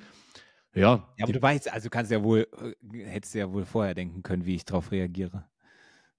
ja, 0.73 1.07
Ja, 1.17 1.23
aber 1.23 1.33
du 1.33 1.41
weißt, 1.41 1.71
also 1.71 1.85
du 1.85 1.89
kannst 1.89 2.11
ja 2.11 2.21
wohl, 2.23 2.47
äh, 2.93 3.05
hättest 3.05 3.33
ja 3.35 3.51
wohl 3.51 3.65
vorher 3.65 3.93
denken 3.95 4.23
können, 4.23 4.45
wie 4.45 4.55
ich 4.55 4.65
darauf 4.65 4.91
reagiere. 4.91 5.47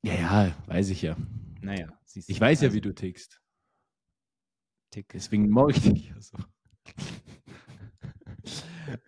ja, 0.02 0.14
ja, 0.14 0.52
weiß 0.66 0.88
ich 0.90 1.02
ja. 1.02 1.16
Naja, 1.60 1.88
siehst 2.04 2.28
du. 2.28 2.32
Ich 2.32 2.40
weiß 2.40 2.60
ja, 2.60 2.68
Also, 2.68 2.76
wie 2.76 2.80
du 2.80 2.94
tickst. 2.94 3.40
Tick. 4.90 5.08
Deswegen 5.12 5.48
mag 5.48 5.70
ich 5.70 5.82
dich 5.82 6.08
ja 6.10 6.20
so. 6.20 6.38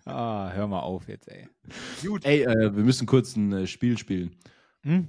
Ah, 0.04 0.50
hör 0.52 0.66
mal 0.66 0.80
auf 0.80 1.08
jetzt, 1.08 1.28
ey. 1.28 1.48
Ey, 2.24 2.42
äh, 2.42 2.74
wir 2.74 2.82
müssen 2.82 3.06
kurz 3.06 3.36
ein 3.36 3.52
äh, 3.52 3.66
Spiel 3.66 3.96
spielen. 3.96 4.34
Hm? 4.82 5.08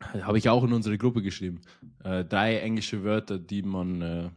Habe 0.00 0.38
ich 0.38 0.48
auch 0.48 0.62
in 0.64 0.72
unsere 0.72 0.98
Gruppe 0.98 1.22
geschrieben. 1.22 1.60
Äh, 2.04 2.24
drei 2.24 2.58
englische 2.58 3.02
Wörter, 3.02 3.38
die 3.38 3.62
man, 3.62 4.02
äh, 4.02 4.30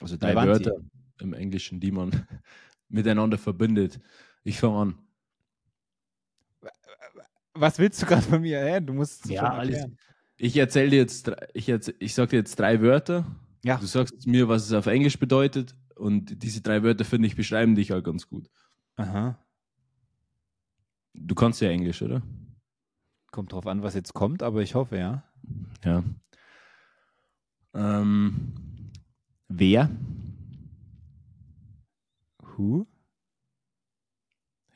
also 0.00 0.16
drei 0.16 0.30
Levanti. 0.30 0.66
Wörter 0.66 0.80
im 1.20 1.32
Englischen, 1.32 1.78
die 1.80 1.92
man 1.92 2.10
miteinander 2.88 3.38
verbindet. 3.38 4.00
Ich 4.42 4.58
fange 4.58 4.76
an. 4.78 4.98
Was 7.54 7.78
willst 7.78 8.02
du 8.02 8.06
gerade 8.06 8.22
von 8.22 8.40
mir? 8.42 8.58
Hä? 8.60 8.80
Du 8.80 8.92
musst 8.92 9.24
es 9.24 9.30
Ja, 9.30 9.42
schon 9.46 9.50
alles. 9.60 9.86
Ich 10.36 10.56
erzähle 10.56 10.90
dir 10.90 10.96
jetzt, 10.98 11.28
drei- 11.28 11.48
ich, 11.54 11.68
erzähl, 11.68 11.94
ich 12.00 12.12
sage 12.14 12.30
dir 12.30 12.36
jetzt 12.38 12.58
drei 12.58 12.80
Wörter. 12.80 13.24
Ja. 13.64 13.76
Du 13.76 13.86
sagst 13.86 14.26
mir, 14.26 14.48
was 14.48 14.64
es 14.66 14.72
auf 14.72 14.86
Englisch 14.86 15.18
bedeutet. 15.18 15.76
Und 15.94 16.42
diese 16.42 16.60
drei 16.60 16.82
Wörter, 16.82 17.04
finde 17.04 17.28
ich, 17.28 17.36
beschreiben 17.36 17.76
dich 17.76 17.92
halt 17.92 18.04
ganz 18.04 18.26
gut. 18.26 18.50
Aha. 18.96 19.38
Du 21.14 21.36
kannst 21.36 21.60
ja 21.60 21.68
Englisch, 21.70 22.02
oder? 22.02 22.20
Kommt 23.34 23.50
drauf 23.50 23.66
an, 23.66 23.82
was 23.82 23.94
jetzt 23.94 24.14
kommt, 24.14 24.44
aber 24.44 24.62
ich 24.62 24.76
hoffe, 24.76 24.96
ja. 24.96 25.24
Ja. 25.84 26.04
Ähm, 27.74 28.52
wer? 29.48 29.90
Who? 32.38 32.86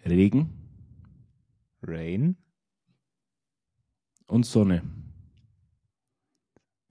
Regen 0.05 0.51
Rain? 1.83 2.37
und 4.27 4.45
Sonne. 4.45 4.83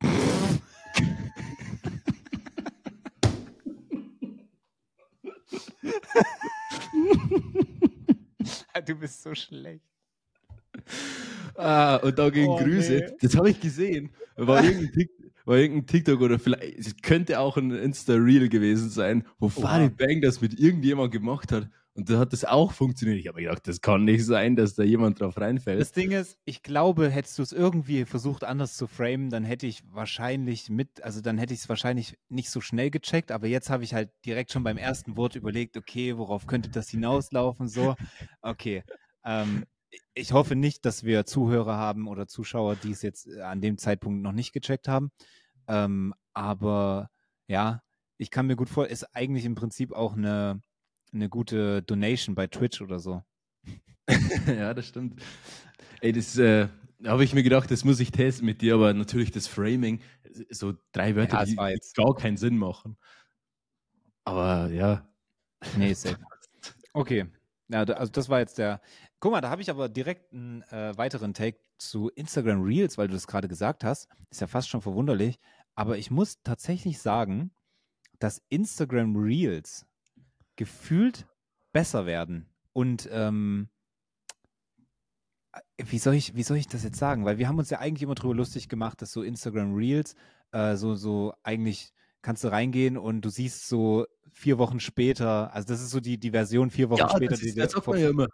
du 8.86 8.95
bist 8.95 9.21
so 9.21 9.36
schlecht. 9.36 9.84
Ah, 11.58 11.98
und 11.98 12.17
da 12.17 12.30
gehen 12.30 12.48
Oh, 12.50 12.58
Grüße. 12.58 12.93
nee. 12.93 13.12
Das 13.22 13.36
habe 13.36 13.50
ich 13.50 13.60
gesehen. 13.60 14.12
War 14.36 14.63
irgendein, 14.63 14.91
Tik 14.93 15.10
war 15.46 15.58
irgendein 15.58 15.88
TikTok 15.88 16.20
oder 16.22 16.39
vielleicht, 16.39 16.78
es 16.78 16.96
könnte 17.02 17.39
auch 17.39 17.56
ein 17.58 17.72
Insta-Reel 17.72 18.50
gewesen 18.50 18.89
sein, 18.89 19.26
wo 19.39 19.48
Farid 19.48 19.96
Bang 19.96 20.22
das 20.22 20.41
mit 20.41 20.60
irgendjemand 20.60 21.12
gemacht 21.12 21.52
hat. 21.54 21.70
Und 21.93 22.10
da 22.12 22.20
hat 22.20 22.32
das 22.32 22.46
auch 22.46 22.74
funktioniert. 22.74 23.17
Ich 23.17 23.28
habe 23.28 23.41
gedacht, 23.41 23.67
das 23.67 23.82
kann 23.82 24.04
nicht 24.04 24.24
sein, 24.24 24.56
dass 24.56 24.76
da 24.76 24.84
jemand 24.84 25.20
drauf 25.20 25.38
reinfällt. 25.39 25.80
Das 25.82 25.93
Ding 25.93 26.12
ist, 26.12 26.38
ich 26.46 26.62
glaube, 26.62 27.10
hättest 27.10 27.39
du 27.39 27.43
es 27.43 27.54
irgendwie 27.54 28.06
versucht, 28.06 28.43
anders 28.43 28.76
zu 28.78 28.86
framen, 28.86 29.32
dann 29.32 29.43
hätte 29.46 29.65
ich 29.65 29.82
wahrscheinlich 29.91 30.70
mit, 30.70 31.02
also 31.02 31.22
dann 31.22 31.39
hätte 31.39 31.56
ich 31.56 31.62
es 31.62 31.70
wahrscheinlich 31.70 32.20
nicht 32.30 32.52
so 32.52 32.62
schnell 32.62 32.91
gecheckt, 32.91 33.32
aber 33.32 33.48
jetzt 33.48 33.72
habe 33.72 33.84
ich 33.84 33.96
halt 33.96 34.12
direkt 34.26 34.52
schon 34.52 34.63
beim 34.63 34.78
ersten 34.78 35.17
Wort 35.17 35.36
überlegt, 35.36 35.76
okay, 35.76 36.17
worauf 36.17 36.46
könnte 36.46 36.70
das 36.70 36.89
hinauslaufen? 36.89 37.67
So, 37.67 37.96
okay. 38.43 38.84
Ähm, 39.26 39.63
ich 40.13 40.32
hoffe 40.34 40.56
nicht, 40.56 40.86
dass 40.86 41.04
wir 41.04 41.26
Zuhörer 41.26 41.78
haben 41.78 42.08
oder 42.08 42.28
Zuschauer, 42.28 42.76
die 42.76 42.91
es 42.91 43.02
jetzt 43.02 43.28
äh, 43.28 43.41
an 43.41 43.62
dem 43.62 43.78
Zeitpunkt 43.78 44.21
noch 44.21 44.32
nicht 44.34 44.54
gecheckt 44.54 44.88
haben. 44.88 45.12
Ähm, 45.67 46.13
aber 46.34 47.10
ja, 47.47 47.82
ich 48.17 48.32
kann 48.32 48.47
mir 48.47 48.56
gut 48.56 48.69
vor, 48.69 48.88
ist 48.88 49.04
eigentlich 49.15 49.45
im 49.45 49.56
Prinzip 49.56 49.93
auch 49.93 50.15
eine, 50.15 50.62
eine 51.13 51.30
gute 51.30 51.82
Donation 51.84 52.36
bei 52.36 52.47
Twitch 52.47 52.82
oder 52.82 53.00
so. 53.00 53.23
ja, 54.47 54.73
das 54.73 54.88
stimmt. 54.88 55.21
Ey, 56.02 56.12
das 56.12 56.38
äh, 56.38 56.67
habe 57.06 57.23
ich 57.23 57.34
mir 57.34 57.43
gedacht, 57.43 57.69
das 57.71 57.84
muss 57.84 58.00
ich 58.00 58.12
testen 58.12 58.45
mit 58.45 58.62
dir, 58.62 58.76
aber 58.76 58.93
natürlich 58.93 59.32
das 59.32 59.47
Framing, 59.47 60.02
so 60.50 60.73
drei 60.91 61.15
Wörter, 61.15 61.39
Ja, 61.39 61.45
die 61.45 61.73
jetzt- 61.73 61.95
gar 61.95 62.15
keinen 62.15 62.38
Sinn 62.38 62.58
machen. 62.58 62.97
Aber 64.26 64.69
ja, 64.71 65.08
Nee, 65.76 65.93
safe. 65.93 66.17
Okay. 66.93 67.26
Ja, 67.69 67.84
also 67.84 68.12
das 68.12 68.30
war 68.30 68.39
jetzt 68.39 68.58
der. 68.58 68.82
Guck 69.19 69.32
mal, 69.32 69.41
da 69.41 69.49
habe 69.49 69.62
ich 69.62 69.69
aber 69.69 69.89
direkt 69.89 70.32
einen 70.32 70.62
äh, 70.63 70.95
weiteren 70.97 71.34
Take 71.34 71.60
zu 71.77 72.10
Instagram 72.10 72.62
Reels, 72.62 72.97
weil 72.97 73.08
du 73.08 73.13
das 73.13 73.27
gerade 73.27 73.47
gesagt 73.47 73.84
hast. 73.84 74.08
Ist 74.30 74.41
ja 74.41 74.47
fast 74.47 74.69
schon 74.69 74.82
verwunderlich. 74.82 75.39
Aber 75.75 75.97
ich 75.97 76.12
muss 76.12 76.41
tatsächlich 76.43 76.99
sagen, 76.99 77.51
dass 78.19 78.41
Instagram 78.49 79.15
Reels 79.15 79.86
gefühlt 80.56 81.27
besser 81.71 82.06
werden. 82.06 82.49
Und 82.73 83.10
ähm, 83.12 83.69
äh, 85.51 85.62
wie 85.77 85.99
soll 85.99 86.15
ich, 86.15 86.36
wie 86.36 86.43
soll 86.43 86.58
ich 86.58 86.67
das 86.67 86.84
jetzt 86.84 86.99
sagen? 86.99 87.25
Weil 87.25 87.38
wir 87.38 87.47
haben 87.47 87.58
uns 87.58 87.69
ja 87.69 87.80
eigentlich 87.80 88.03
immer 88.03 88.15
drüber 88.15 88.36
lustig 88.36 88.69
gemacht, 88.69 89.01
dass 89.01 89.12
so 89.12 89.23
Instagram 89.23 89.75
Reels 89.75 90.15
äh, 90.51 90.75
so, 90.75 90.95
so 90.95 91.34
eigentlich 91.43 91.93
kannst 92.21 92.43
du 92.43 92.49
reingehen 92.49 92.97
und 92.97 93.21
du 93.21 93.30
siehst 93.30 93.67
so 93.67 94.06
vier 94.32 94.58
Wochen 94.58 94.80
später, 94.80 95.53
also 95.53 95.67
das 95.67 95.82
ist 95.82 95.91
so 95.91 95.99
die, 95.99 96.19
die 96.19 96.32
Version 96.32 96.69
vier 96.69 96.89
Wochen 96.89 96.99
ja 96.99 97.10
später, 97.10 97.32
das, 97.32 97.39
die 97.39 97.49
ist, 97.49 97.58
das 97.58 97.71
sagt 97.71 97.88
man 97.88 97.99
ja 97.99 98.10
immer. 98.10 98.27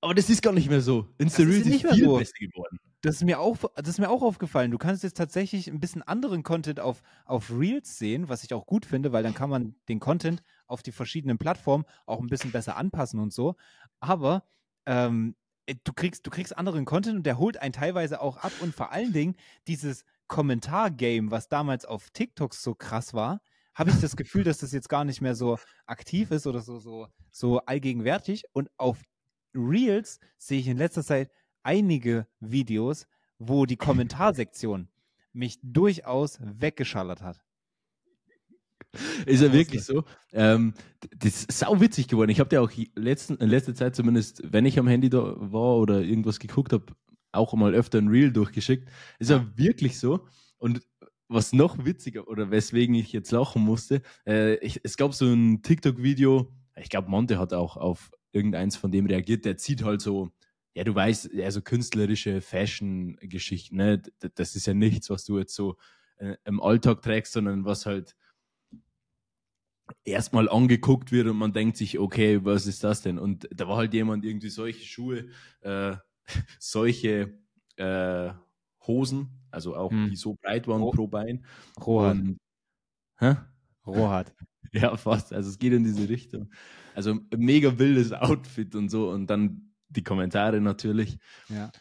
Aber 0.00 0.14
das 0.14 0.30
ist 0.30 0.42
gar 0.42 0.52
nicht 0.52 0.70
mehr 0.70 0.80
so. 0.80 1.08
Insta 1.18 1.42
ist 1.42 1.48
Reels 1.48 1.66
ist, 1.66 1.72
nicht 1.72 1.84
mehr 1.84 1.94
viel 1.94 2.04
so. 2.04 2.16
besser 2.16 2.32
geworden. 2.38 2.78
Das 3.02 3.16
ist 3.16 3.24
mir 3.24 3.40
auch, 3.40 3.56
das 3.76 3.88
ist 3.88 3.98
mir 3.98 4.10
auch 4.10 4.22
aufgefallen. 4.22 4.70
Du 4.70 4.78
kannst 4.78 5.02
jetzt 5.02 5.16
tatsächlich 5.16 5.68
ein 5.68 5.80
bisschen 5.80 6.02
anderen 6.02 6.42
Content 6.42 6.80
auf, 6.80 7.02
auf 7.24 7.50
Reels 7.50 7.98
sehen, 7.98 8.28
was 8.28 8.44
ich 8.44 8.52
auch 8.52 8.66
gut 8.66 8.86
finde, 8.86 9.12
weil 9.12 9.22
dann 9.22 9.34
kann 9.34 9.50
man 9.50 9.74
den 9.88 10.00
Content 10.00 10.42
auf 10.66 10.82
die 10.82 10.92
verschiedenen 10.92 11.38
Plattformen 11.38 11.84
auch 12.06 12.20
ein 12.20 12.28
bisschen 12.28 12.52
besser 12.52 12.76
anpassen 12.76 13.20
und 13.20 13.32
so. 13.32 13.56
Aber 14.00 14.44
ähm, 14.86 15.34
äh, 15.66 15.74
du 15.84 15.92
kriegst, 15.92 16.26
du 16.26 16.30
kriegst 16.30 16.56
anderen 16.56 16.84
Content 16.84 17.16
und 17.16 17.26
der 17.26 17.38
holt 17.38 17.58
einen 17.58 17.72
teilweise 17.72 18.20
auch 18.20 18.36
ab 18.38 18.52
und 18.60 18.74
vor 18.74 18.92
allen 18.92 19.12
Dingen 19.12 19.36
dieses 19.66 20.04
Kommentar-Game, 20.28 21.30
was 21.30 21.48
damals 21.48 21.84
auf 21.84 22.10
TikToks 22.10 22.62
so 22.62 22.74
krass 22.74 23.14
war, 23.14 23.40
habe 23.74 23.90
ich 23.90 24.00
das 24.00 24.16
Gefühl, 24.16 24.44
dass 24.44 24.58
das 24.58 24.72
jetzt 24.72 24.88
gar 24.88 25.04
nicht 25.04 25.20
mehr 25.20 25.34
so 25.34 25.58
aktiv 25.86 26.30
ist 26.30 26.46
oder 26.46 26.60
so, 26.60 26.78
so, 26.78 27.08
so 27.30 27.60
allgegenwärtig. 27.60 28.44
Und 28.52 28.68
auf 28.76 28.98
Reels 29.54 30.20
sehe 30.38 30.60
ich 30.60 30.68
in 30.68 30.76
letzter 30.76 31.04
Zeit 31.04 31.30
einige 31.62 32.26
Videos, 32.40 33.06
wo 33.38 33.66
die 33.66 33.76
Kommentarsektion 33.76 34.88
mich 35.32 35.58
durchaus 35.62 36.38
weggeschallert 36.42 37.22
hat. 37.22 37.40
Ist 39.24 39.42
ja 39.42 39.52
wirklich 39.52 39.84
so. 39.84 40.04
Ähm, 40.32 40.74
das 41.16 41.44
ist 41.44 41.58
sau 41.58 41.80
witzig 41.80 42.08
geworden. 42.08 42.30
Ich 42.30 42.40
habe 42.40 42.48
dir 42.48 42.60
auch 42.60 42.72
letzten, 42.96 43.36
in 43.36 43.48
letzter 43.48 43.74
Zeit 43.74 43.94
zumindest, 43.94 44.42
wenn 44.44 44.66
ich 44.66 44.78
am 44.78 44.88
Handy 44.88 45.08
da 45.08 45.34
war 45.36 45.76
oder 45.76 46.00
irgendwas 46.00 46.40
geguckt 46.40 46.72
habe, 46.72 46.86
auch 47.30 47.54
mal 47.54 47.74
öfter 47.74 47.98
ein 47.98 48.08
Reel 48.08 48.32
durchgeschickt. 48.32 48.88
Ist 49.20 49.30
ja 49.30 49.46
wirklich 49.56 49.98
so. 49.98 50.26
Und 50.58 50.82
was 51.28 51.52
noch 51.52 51.84
witziger 51.84 52.26
oder 52.26 52.50
weswegen 52.50 52.96
ich 52.96 53.12
jetzt 53.12 53.30
lachen 53.30 53.62
musste, 53.62 54.02
äh, 54.26 54.56
ich, 54.56 54.80
es 54.82 54.96
gab 54.96 55.14
so 55.14 55.26
ein 55.26 55.62
TikTok-Video, 55.62 56.52
ich 56.76 56.88
glaube, 56.88 57.08
Monte 57.08 57.38
hat 57.38 57.52
auch 57.52 57.76
auf 57.76 58.10
irgendeins 58.32 58.76
von 58.76 58.90
dem 58.90 59.06
reagiert, 59.06 59.44
der 59.44 59.56
zieht 59.56 59.84
halt 59.84 60.00
so, 60.00 60.30
ja, 60.74 60.84
du 60.84 60.94
weißt, 60.94 61.30
also 61.40 61.62
künstlerische 61.62 62.40
Fashion-Geschichten, 62.40 63.76
ne? 63.76 64.02
Das 64.34 64.54
ist 64.54 64.66
ja 64.66 64.74
nichts, 64.74 65.10
was 65.10 65.24
du 65.24 65.38
jetzt 65.38 65.54
so 65.54 65.76
äh, 66.18 66.36
im 66.44 66.62
Alltag 66.62 67.02
trägst, 67.02 67.32
sondern 67.32 67.64
was 67.64 67.86
halt 67.86 68.16
erstmal 70.04 70.48
angeguckt 70.48 71.12
wird 71.12 71.26
und 71.26 71.36
man 71.36 71.52
denkt 71.52 71.76
sich, 71.76 71.98
okay, 71.98 72.44
was 72.44 72.66
ist 72.66 72.84
das 72.84 73.02
denn? 73.02 73.18
Und 73.18 73.48
da 73.52 73.66
war 73.68 73.76
halt 73.76 73.94
jemand 73.94 74.24
irgendwie 74.24 74.50
solche 74.50 74.84
Schuhe, 74.86 75.26
äh, 75.62 75.96
solche 76.58 77.38
äh, 77.76 78.30
Hosen, 78.86 79.28
also 79.50 79.76
auch 79.76 79.90
hm. 79.90 80.10
die 80.10 80.16
so 80.16 80.36
breit 80.40 80.68
waren 80.68 80.82
Ro 80.82 80.90
pro 80.92 81.06
Bein. 81.06 81.44
Rohat. 81.80 82.18
hä? 83.18 83.36
Rohat. 83.86 84.34
Ja, 84.72 84.96
fast. 84.96 85.32
Also 85.32 85.50
es 85.50 85.58
geht 85.58 85.72
in 85.72 85.82
diese 85.82 86.08
Richtung. 86.08 86.48
Also 87.00 87.18
mega 87.34 87.78
wildes 87.78 88.12
Outfit 88.12 88.74
und 88.74 88.90
so 88.90 89.08
und 89.10 89.28
dann 89.28 89.72
die 89.88 90.04
Kommentare 90.04 90.60
natürlich. 90.60 91.16
Ja. 91.48 91.72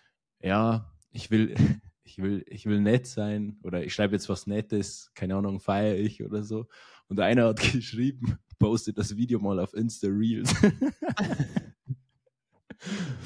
Ja, 0.41 0.93
ich 1.12 1.29
will, 1.29 1.55
ich 2.05 2.19
will, 2.19 2.45
ich 2.47 2.67
will 2.67 2.79
nett 2.79 3.05
sein 3.05 3.60
oder 3.63 3.84
ich 3.84 3.93
schreibe 3.93 4.13
jetzt 4.13 4.29
was 4.29 4.47
Nettes, 4.47 5.12
keine 5.15 5.36
Ahnung, 5.36 5.60
feiere 5.60 5.97
ich 5.97 6.23
oder 6.23 6.43
so. 6.43 6.69
Und 7.10 7.19
einer 7.19 7.47
hat 7.47 7.60
geschrieben, 7.73 8.39
postet 8.60 8.97
das 8.97 9.17
Video 9.17 9.41
mal 9.41 9.60
auf 9.60 9.73
Insta 9.73 10.08
Reels. 10.08 10.55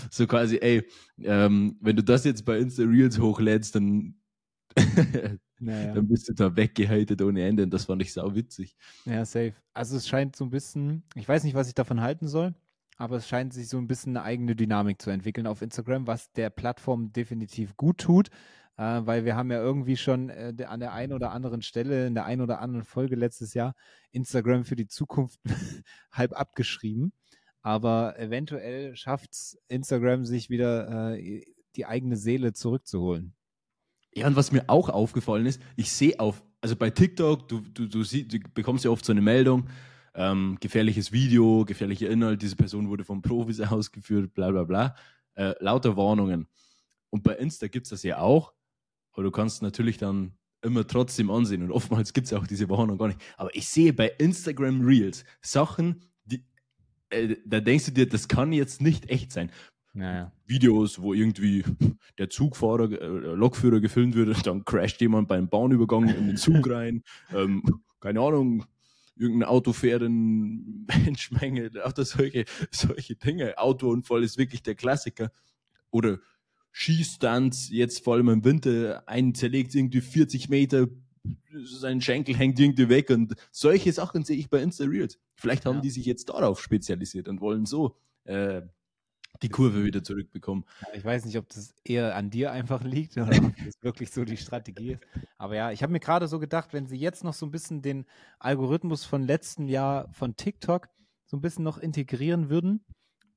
so 0.09 0.25
quasi, 0.25 0.57
ey, 0.57 0.89
ähm, 1.21 1.77
wenn 1.79 1.95
du 1.95 2.03
das 2.03 2.23
jetzt 2.23 2.43
bei 2.43 2.57
Insta 2.57 2.85
Reels 2.85 3.19
hochlädst, 3.19 3.75
dann, 3.75 4.15
naja. 5.65 5.93
dann 5.93 6.07
bist 6.07 6.29
du 6.29 6.33
da 6.33 6.55
weggehatet 6.55 7.21
ohne 7.21 7.43
Ende. 7.43 7.63
Und 7.63 7.73
das 7.73 7.85
fand 7.85 8.01
ich 8.01 8.13
sau 8.13 8.35
witzig. 8.35 8.75
Ja, 9.05 9.25
safe. 9.25 9.53
Also 9.73 9.97
es 9.97 10.07
scheint 10.07 10.35
so 10.35 10.45
ein 10.45 10.49
bisschen, 10.49 11.03
ich 11.15 11.27
weiß 11.27 11.43
nicht, 11.43 11.55
was 11.55 11.67
ich 11.67 11.75
davon 11.75 12.01
halten 12.01 12.27
soll, 12.27 12.53
aber 12.97 13.17
es 13.17 13.27
scheint 13.27 13.53
sich 13.53 13.69
so 13.69 13.77
ein 13.77 13.87
bisschen 13.87 14.15
eine 14.15 14.25
eigene 14.25 14.55
Dynamik 14.55 15.01
zu 15.01 15.09
entwickeln 15.09 15.47
auf 15.47 15.61
Instagram, 15.61 16.07
was 16.07 16.31
der 16.33 16.49
Plattform 16.49 17.11
definitiv 17.11 17.75
gut 17.77 17.97
tut 17.99 18.29
äh, 18.77 19.01
weil 19.05 19.25
wir 19.25 19.35
haben 19.35 19.51
ja 19.51 19.61
irgendwie 19.61 19.97
schon 19.97 20.29
äh, 20.29 20.53
an 20.67 20.79
der 20.79 20.93
einen 20.93 21.13
oder 21.13 21.31
anderen 21.31 21.61
Stelle, 21.61 22.07
in 22.07 22.15
der 22.15 22.25
einen 22.25 22.41
oder 22.41 22.59
anderen 22.59 22.85
Folge 22.85 23.15
letztes 23.15 23.53
Jahr 23.53 23.75
Instagram 24.11 24.65
für 24.65 24.75
die 24.75 24.87
Zukunft 24.87 25.39
halb 26.11 26.33
abgeschrieben. 26.33 27.13
Aber 27.61 28.19
eventuell 28.19 28.95
schafft 28.95 29.33
es 29.33 29.57
Instagram, 29.67 30.25
sich 30.25 30.49
wieder 30.49 31.15
äh, 31.15 31.43
die 31.75 31.85
eigene 31.85 32.17
Seele 32.17 32.53
zurückzuholen. 32.53 33.33
Ja, 34.15 34.27
und 34.27 34.35
was 34.35 34.51
mir 34.51 34.65
auch 34.67 34.89
aufgefallen 34.89 35.45
ist, 35.45 35.61
ich 35.75 35.91
sehe 35.91 36.19
auf, 36.19 36.43
also 36.61 36.75
bei 36.75 36.89
TikTok, 36.89 37.47
du, 37.47 37.61
du, 37.61 37.87
du, 37.87 38.03
sie, 38.03 38.27
du 38.27 38.39
bekommst 38.53 38.85
ja 38.85 38.91
oft 38.91 39.03
so 39.03 39.11
eine 39.11 39.21
Meldung, 39.21 39.69
ähm, 40.13 40.57
gefährliches 40.59 41.11
Video, 41.11 41.65
gefährlicher 41.65 42.09
Inhalt, 42.09 42.41
diese 42.41 42.55
Person 42.55 42.89
wurde 42.89 43.03
von 43.03 43.21
Profis 43.21 43.59
ausgeführt, 43.61 44.33
bla 44.33 44.51
bla 44.51 44.63
bla. 44.63 44.95
Äh, 45.35 45.55
lauter 45.59 45.97
Warnungen. 45.97 46.47
Und 47.09 47.23
bei 47.23 47.33
Insta 47.35 47.67
gibt 47.67 47.87
es 47.87 47.89
das 47.89 48.03
ja 48.03 48.19
auch, 48.19 48.53
aber 49.13 49.23
du 49.23 49.31
kannst 49.31 49.61
natürlich 49.61 49.97
dann 49.97 50.33
immer 50.61 50.87
trotzdem 50.87 51.29
ansehen 51.29 51.63
und 51.63 51.71
oftmals 51.71 52.13
gibt 52.13 52.27
es 52.27 52.33
auch 52.33 52.47
diese 52.47 52.69
Warnung 52.69 52.97
gar 52.97 53.07
nicht. 53.07 53.21
Aber 53.37 53.53
ich 53.55 53.67
sehe 53.67 53.93
bei 53.93 54.07
Instagram 54.17 54.81
Reels 54.81 55.25
Sachen, 55.41 56.05
die, 56.25 56.45
äh, 57.09 57.35
da 57.45 57.59
denkst 57.59 57.85
du 57.85 57.91
dir, 57.91 58.07
das 58.07 58.27
kann 58.27 58.53
jetzt 58.53 58.81
nicht 58.81 59.09
echt 59.09 59.31
sein. 59.31 59.51
Naja. 59.93 60.31
Videos, 60.47 60.99
wo 61.01 61.13
irgendwie 61.13 61.63
der 62.17 62.29
Zugfahrer, 62.29 62.91
äh, 62.91 63.05
Lokführer 63.35 63.79
gefilmt 63.79 64.15
wird, 64.15 64.45
dann 64.45 64.65
crasht 64.65 64.99
jemand 65.01 65.27
beim 65.27 65.47
Bahnübergang 65.47 66.09
in 66.09 66.27
den 66.27 66.37
Zug 66.37 66.69
rein. 66.69 67.03
Ähm, 67.33 67.63
keine 67.99 68.19
Ahnung, 68.19 68.65
irgendein 69.15 69.49
Auto 69.49 69.73
fährt 69.73 70.01
in 70.01 70.85
Menschmenge, 71.05 71.71
auch 71.83 71.93
solche, 71.95 72.45
solche 72.69 73.15
Dinge. 73.15 73.57
Autounfall 73.57 74.23
ist 74.23 74.37
wirklich 74.37 74.61
der 74.61 74.75
Klassiker. 74.75 75.31
Oder 75.89 76.19
Skistunts, 76.71 77.69
jetzt 77.69 78.03
vor 78.03 78.15
allem 78.15 78.29
im 78.29 78.43
Winter, 78.43 79.07
einen 79.07 79.35
zerlegt 79.35 79.73
irgendwie 79.75 80.01
40 80.01 80.49
Meter, 80.49 80.87
sein 81.63 82.01
Schenkel 82.01 82.35
hängt 82.35 82.59
irgendwie 82.59 82.89
weg 82.89 83.09
und 83.09 83.35
solche 83.51 83.93
Sachen 83.93 84.25
sehe 84.25 84.37
ich 84.37 84.49
bei 84.49 84.61
Insta 84.61 84.85
Reels. 84.85 85.19
Vielleicht 85.35 85.65
haben 85.65 85.77
ja. 85.77 85.81
die 85.81 85.91
sich 85.91 86.05
jetzt 86.05 86.29
darauf 86.29 86.61
spezialisiert 86.61 87.27
und 87.27 87.41
wollen 87.41 87.65
so 87.65 87.95
äh, 88.25 88.63
die 89.43 89.49
Kurve 89.49 89.83
wieder 89.83 90.03
zurückbekommen. 90.03 90.65
Ich 90.93 91.03
weiß 91.03 91.25
nicht, 91.25 91.37
ob 91.37 91.49
das 91.49 91.75
eher 91.83 92.15
an 92.15 92.29
dir 92.29 92.51
einfach 92.51 92.83
liegt 92.83 93.17
oder 93.17 93.37
ob 93.37 93.55
das 93.57 93.75
wirklich 93.81 94.11
so 94.11 94.25
die 94.25 94.37
Strategie 94.37 94.93
ist. 94.93 95.03
Aber 95.37 95.55
ja, 95.55 95.71
ich 95.71 95.83
habe 95.83 95.91
mir 95.91 95.99
gerade 95.99 96.27
so 96.27 96.39
gedacht, 96.39 96.73
wenn 96.73 96.87
sie 96.87 96.97
jetzt 96.97 97.23
noch 97.23 97.33
so 97.33 97.45
ein 97.45 97.51
bisschen 97.51 97.81
den 97.81 98.05
Algorithmus 98.39 99.05
von 99.05 99.23
letztem 99.23 99.67
Jahr 99.67 100.11
von 100.13 100.35
TikTok 100.35 100.87
so 101.25 101.37
ein 101.37 101.41
bisschen 101.41 101.63
noch 101.63 101.77
integrieren 101.77 102.49
würden, 102.49 102.85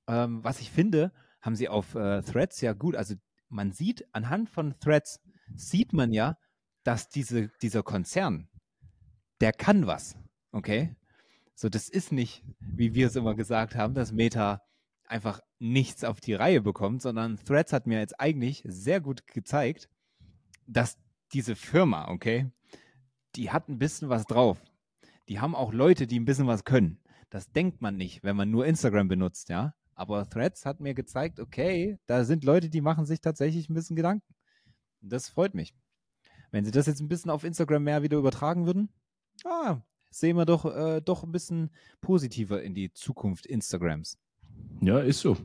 ähm, 0.06 0.42
was 0.44 0.60
ich 0.60 0.70
finde, 0.70 1.12
haben 1.40 1.56
sie 1.56 1.68
auf 1.68 1.94
äh, 1.94 2.22
Threads 2.22 2.60
ja 2.60 2.72
gut, 2.72 2.96
also 2.96 3.14
man 3.48 3.72
sieht 3.72 4.06
anhand 4.12 4.48
von 4.48 4.78
Threads, 4.80 5.20
sieht 5.54 5.92
man 5.92 6.12
ja, 6.12 6.36
dass 6.84 7.08
diese, 7.08 7.48
dieser 7.62 7.82
Konzern, 7.82 8.48
der 9.40 9.52
kann 9.52 9.86
was, 9.86 10.16
okay? 10.52 10.96
So, 11.54 11.68
das 11.68 11.88
ist 11.88 12.12
nicht, 12.12 12.44
wie 12.60 12.94
wir 12.94 13.06
es 13.06 13.16
immer 13.16 13.34
gesagt 13.34 13.74
haben, 13.74 13.94
dass 13.94 14.12
Meta 14.12 14.62
einfach 15.04 15.40
nichts 15.58 16.04
auf 16.04 16.20
die 16.20 16.34
Reihe 16.34 16.60
bekommt, 16.60 17.02
sondern 17.02 17.36
Threads 17.36 17.72
hat 17.72 17.86
mir 17.86 17.98
jetzt 17.98 18.20
eigentlich 18.20 18.62
sehr 18.66 19.00
gut 19.00 19.26
gezeigt, 19.26 19.88
dass 20.66 20.98
diese 21.32 21.56
Firma, 21.56 22.08
okay, 22.08 22.50
die 23.34 23.50
hat 23.50 23.68
ein 23.68 23.78
bisschen 23.78 24.08
was 24.08 24.24
drauf. 24.26 24.62
Die 25.28 25.40
haben 25.40 25.54
auch 25.54 25.72
Leute, 25.72 26.06
die 26.06 26.18
ein 26.18 26.24
bisschen 26.24 26.46
was 26.46 26.64
können. 26.64 27.00
Das 27.30 27.50
denkt 27.50 27.82
man 27.82 27.96
nicht, 27.96 28.22
wenn 28.22 28.36
man 28.36 28.50
nur 28.50 28.66
Instagram 28.66 29.08
benutzt, 29.08 29.48
ja. 29.48 29.74
Aber 29.94 30.28
Threads 30.28 30.66
hat 30.66 30.80
mir 30.80 30.94
gezeigt, 30.94 31.40
okay, 31.40 31.98
da 32.06 32.24
sind 32.24 32.44
Leute, 32.44 32.68
die 32.68 32.80
machen 32.80 33.06
sich 33.06 33.20
tatsächlich 33.20 33.68
ein 33.68 33.74
bisschen 33.74 33.96
Gedanken. 33.96 34.34
Das 35.00 35.28
freut 35.28 35.54
mich. 35.54 35.74
Wenn 36.50 36.64
sie 36.64 36.70
das 36.70 36.86
jetzt 36.86 37.00
ein 37.00 37.08
bisschen 37.08 37.30
auf 37.30 37.44
Instagram 37.44 37.82
mehr 37.82 38.02
wieder 38.02 38.18
übertragen 38.18 38.66
würden, 38.66 38.90
ah, 39.44 39.80
sehen 40.10 40.36
wir 40.36 40.44
doch, 40.44 40.64
äh, 40.64 41.00
doch 41.00 41.24
ein 41.24 41.32
bisschen 41.32 41.70
positiver 42.00 42.62
in 42.62 42.74
die 42.74 42.92
Zukunft 42.92 43.46
Instagrams. 43.46 44.18
Ja, 44.80 44.98
ist 44.98 45.20
so. 45.20 45.36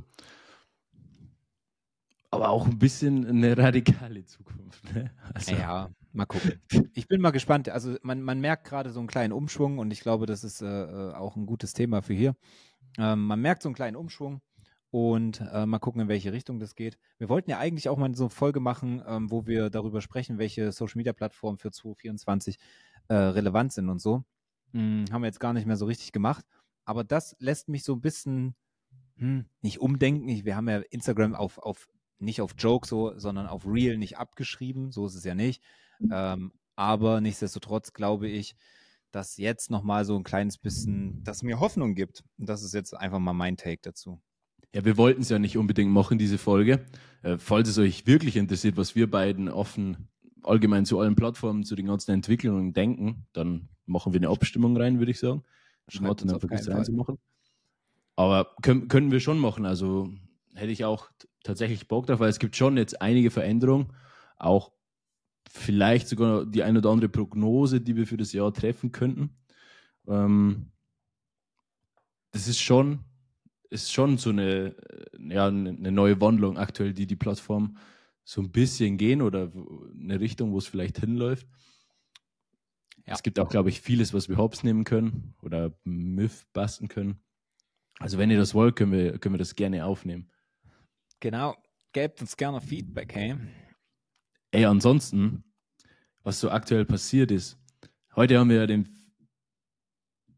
Aber 2.30 2.50
auch 2.50 2.66
ein 2.66 2.80
bisschen 2.80 3.26
eine 3.26 3.58
radikale 3.58 4.26
Zukunft. 4.26 4.94
Ne? 4.94 5.12
Also. 5.34 5.54
Ja, 5.54 5.90
mal 6.14 6.26
gucken. 6.26 6.62
Ich 6.94 7.08
bin 7.08 7.22
mal 7.22 7.32
gespannt. 7.32 7.70
Also 7.70 7.96
man, 8.04 8.22
man 8.22 8.40
merkt 8.40 8.68
gerade 8.68 8.92
so 8.92 9.00
einen 9.00 9.08
kleinen 9.08 9.34
Umschwung 9.34 9.80
und 9.80 9.92
ich 9.92 10.02
glaube, 10.02 10.26
das 10.26 10.44
ist 10.44 10.62
äh, 10.62 10.84
äh 10.84 11.14
auch 11.14 11.36
ein 11.36 11.46
gutes 11.46 11.74
Thema 11.74 12.02
für 12.02 12.14
hier. 12.14 12.36
Ähm, 12.98 13.26
man 13.26 13.42
merkt 13.42 13.64
so 13.64 13.70
einen 13.70 13.76
kleinen 13.76 13.98
Umschwung 13.98 14.42
und 14.92 15.42
äh, 15.52 15.66
mal 15.66 15.80
gucken, 15.80 16.02
in 16.02 16.08
welche 16.08 16.34
Richtung 16.34 16.60
das 16.60 16.76
geht. 16.76 16.98
Wir 17.18 17.30
wollten 17.30 17.50
ja 17.50 17.60
eigentlich 17.60 17.90
auch 17.90 17.98
mal 17.98 18.14
so 18.14 18.26
eine 18.26 18.30
Folge 18.30 18.60
machen, 18.60 19.02
ähm, 19.08 19.32
wo 19.32 19.48
wir 19.48 19.70
darüber 19.70 20.02
sprechen, 20.02 20.38
welche 20.38 20.72
Social 20.72 20.98
Media 20.98 21.14
Plattformen 21.14 21.58
für 21.58 21.72
2024 21.72 22.58
äh, 23.08 23.14
relevant 23.14 23.74
sind 23.74 23.90
und 23.90 24.00
so. 24.00 24.24
Hm, 24.74 25.06
haben 25.12 25.22
wir 25.22 25.28
jetzt 25.28 25.40
gar 25.40 25.54
nicht 25.54 25.66
mehr 25.66 25.78
so 25.78 25.86
richtig 25.86 26.12
gemacht. 26.12 26.46
Aber 26.86 27.04
das 27.04 27.36
lässt 27.40 27.70
mich 27.70 27.84
so 27.84 27.94
ein 27.94 28.02
bisschen 28.02 28.56
hm, 29.18 29.46
nicht 29.62 29.80
umdenken. 29.80 30.28
Ich, 30.30 30.46
wir 30.46 30.56
haben 30.56 30.70
ja 30.70 30.80
Instagram 30.90 31.36
auf, 31.36 31.58
auf 31.58 31.90
nicht 32.20 32.42
auf 32.42 32.56
Joke 32.58 32.88
so, 32.88 33.18
sondern 33.18 33.48
auf 33.48 33.66
Real 33.66 33.98
nicht 33.98 34.18
abgeschrieben. 34.18 34.92
So 34.92 35.06
ist 35.06 35.16
es 35.16 35.24
ja 35.24 35.36
nicht. 35.36 35.62
Ähm, 36.12 36.52
aber 36.76 37.22
nichtsdestotrotz 37.22 37.94
glaube 37.94 38.28
ich, 38.28 38.56
dass 39.12 39.38
jetzt 39.38 39.70
nochmal 39.70 40.06
so 40.06 40.16
ein 40.16 40.24
kleines 40.24 40.58
bisschen, 40.58 41.24
dass 41.24 41.44
mir 41.44 41.60
Hoffnung 41.60 41.96
gibt. 41.96 42.24
Und 42.38 42.48
das 42.48 42.64
ist 42.64 42.74
jetzt 42.74 42.96
einfach 42.96 43.20
mal 43.20 43.34
mein 43.34 43.58
Take 43.58 43.82
dazu. 43.82 44.22
Ja, 44.74 44.86
wir 44.86 44.98
wollten 44.98 45.22
es 45.22 45.30
ja 45.30 45.38
nicht 45.38 45.58
unbedingt 45.58 45.92
machen, 45.92 46.18
diese 46.18 46.38
Folge. 46.38 46.86
Äh, 47.24 47.38
falls 47.38 47.68
es 47.68 47.78
euch 47.78 48.08
wirklich 48.08 48.38
interessiert, 48.38 48.78
was 48.78 48.96
wir 48.96 49.10
beiden 49.12 49.50
offen 49.50 50.08
allgemein 50.44 50.86
zu 50.86 51.00
allen 51.00 51.16
Plattformen, 51.16 51.64
zu 51.64 51.76
den 51.76 51.88
ganzen 51.88 52.12
Entwicklungen 52.12 52.74
denken, 52.74 53.28
dann 53.34 53.70
machen 53.86 54.14
wir 54.14 54.20
eine 54.20 54.30
Abstimmung 54.30 54.78
rein, 54.78 55.00
würde 55.00 55.12
ich 55.12 55.20
sagen. 55.20 55.44
Schreibt 55.88 56.22
dann 56.22 56.40
vergisst 56.40 56.70
reinzumachen. 56.70 57.18
Aber 58.16 58.56
können, 58.62 58.88
können 58.88 59.12
wir 59.12 59.20
schon 59.20 59.40
machen. 59.40 59.66
Also 59.66 60.10
hätte 60.54 60.72
ich 60.72 60.86
auch 60.86 61.10
tatsächlich 61.44 61.88
Bock 61.88 62.08
drauf, 62.08 62.20
weil 62.20 62.30
es 62.30 62.40
gibt 62.40 62.56
schon 62.56 62.78
jetzt 62.78 63.02
einige 63.02 63.32
Veränderungen, 63.32 63.94
auch 64.38 64.72
vielleicht 65.50 66.08
sogar 66.08 66.46
die 66.46 66.64
ein 66.64 66.78
oder 66.78 66.90
andere 66.90 67.10
Prognose, 67.10 67.82
die 67.82 67.96
wir 67.96 68.08
für 68.08 68.18
das 68.18 68.34
Jahr 68.34 68.54
treffen 68.54 68.92
könnten. 68.92 69.38
Ähm, 70.08 70.72
das 72.32 72.48
ist 72.48 72.60
schon, 72.60 73.00
ist 73.70 73.92
schon 73.92 74.18
so 74.18 74.30
eine, 74.30 74.76
äh, 74.76 75.34
ja, 75.34 75.48
eine 75.48 75.92
neue 75.92 76.20
Wandlung 76.22 76.58
aktuell, 76.58 76.94
die 76.94 77.08
die 77.08 77.16
Plattform 77.16 77.78
so 78.24 78.42
ein 78.42 78.52
bisschen 78.52 78.98
gehen 78.98 79.22
oder 79.22 79.52
eine 80.00 80.20
Richtung, 80.20 80.52
wo 80.52 80.58
es 80.58 80.68
vielleicht 80.68 81.00
hinläuft. 81.00 81.48
Ja. 83.06 83.14
Es 83.14 83.24
gibt 83.24 83.40
auch, 83.40 83.50
glaube 83.50 83.70
ich, 83.70 83.82
vieles, 83.82 84.14
was 84.14 84.30
wir 84.30 84.38
hops 84.38 84.64
nehmen 84.64 84.84
können 84.84 85.34
oder 85.42 85.74
Myth 85.84 86.46
basten 86.54 86.88
können. 86.88 87.22
Also 88.02 88.18
wenn 88.18 88.32
ihr 88.32 88.38
das 88.38 88.56
wollt, 88.56 88.76
können 88.76 88.92
wir, 88.92 89.20
können 89.20 89.36
wir 89.36 89.40
das 89.40 89.56
gerne 89.56 89.86
aufnehmen. 89.86 90.28
Genau. 91.20 91.56
Gebt 91.94 92.20
uns 92.20 92.36
gerne 92.36 92.60
Feedback, 92.60 93.14
hey? 93.14 93.36
Ey, 94.50 94.66
ansonsten, 94.66 95.44
was 96.24 96.40
so 96.40 96.50
aktuell 96.50 96.84
passiert 96.84 97.30
ist. 97.30 97.60
Heute 98.16 98.40
haben 98.40 98.50
wir 98.50 98.58
ja 98.58 98.66
den, 98.66 98.90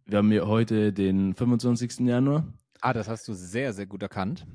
wir 0.06 0.17
haben 0.17 0.32
ja 0.32 0.45
heute 0.45 0.91
den 0.91 1.34
25. 1.36 1.99
Januar. 2.02 2.45
Ah, 2.82 2.91
das 2.91 3.08
hast 3.08 3.30
du 3.30 3.34
sehr, 3.34 3.71
sehr 3.71 3.86
gut 3.86 4.02
erkannt. 4.02 4.45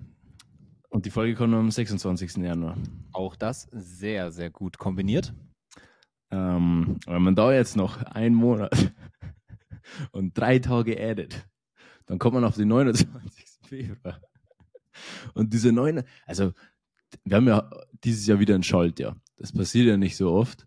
Und 0.91 1.07
die 1.07 1.11
Folge 1.11 1.35
kommt 1.35 1.55
am 1.55 1.71
26. 1.71 2.37
Januar. 2.37 2.77
Auch 3.13 3.37
das 3.37 3.69
sehr, 3.73 4.31
sehr 4.33 4.51
gut 4.51 4.77
kombiniert. 4.77 5.33
Ähm, 6.31 6.99
wenn 7.07 7.23
man 7.23 7.35
da 7.35 7.55
jetzt 7.55 7.75
noch 7.75 8.03
einen 8.03 8.35
Monat 8.35 8.93
und 10.13 10.37
drei 10.37 10.59
Tage 10.59 11.01
addet, 11.01 11.49
dann 12.09 12.19
kommt 12.19 12.35
man 12.35 12.45
auf 12.45 12.57
den 12.57 12.69
29. 12.69 13.07
Februar. 13.69 14.21
Und 15.35 15.53
diese 15.53 15.73
neun, 15.73 16.03
also 16.27 16.53
wir 17.25 17.37
haben 17.37 17.47
ja 17.47 17.71
dieses 18.03 18.27
Jahr 18.27 18.41
wieder 18.41 18.55
ein 18.55 18.63
Schaltjahr. 18.63 19.17
Das 19.37 19.53
passiert 19.53 19.87
ja 19.87 19.97
nicht 19.97 20.17
so 20.17 20.33
oft. 20.33 20.67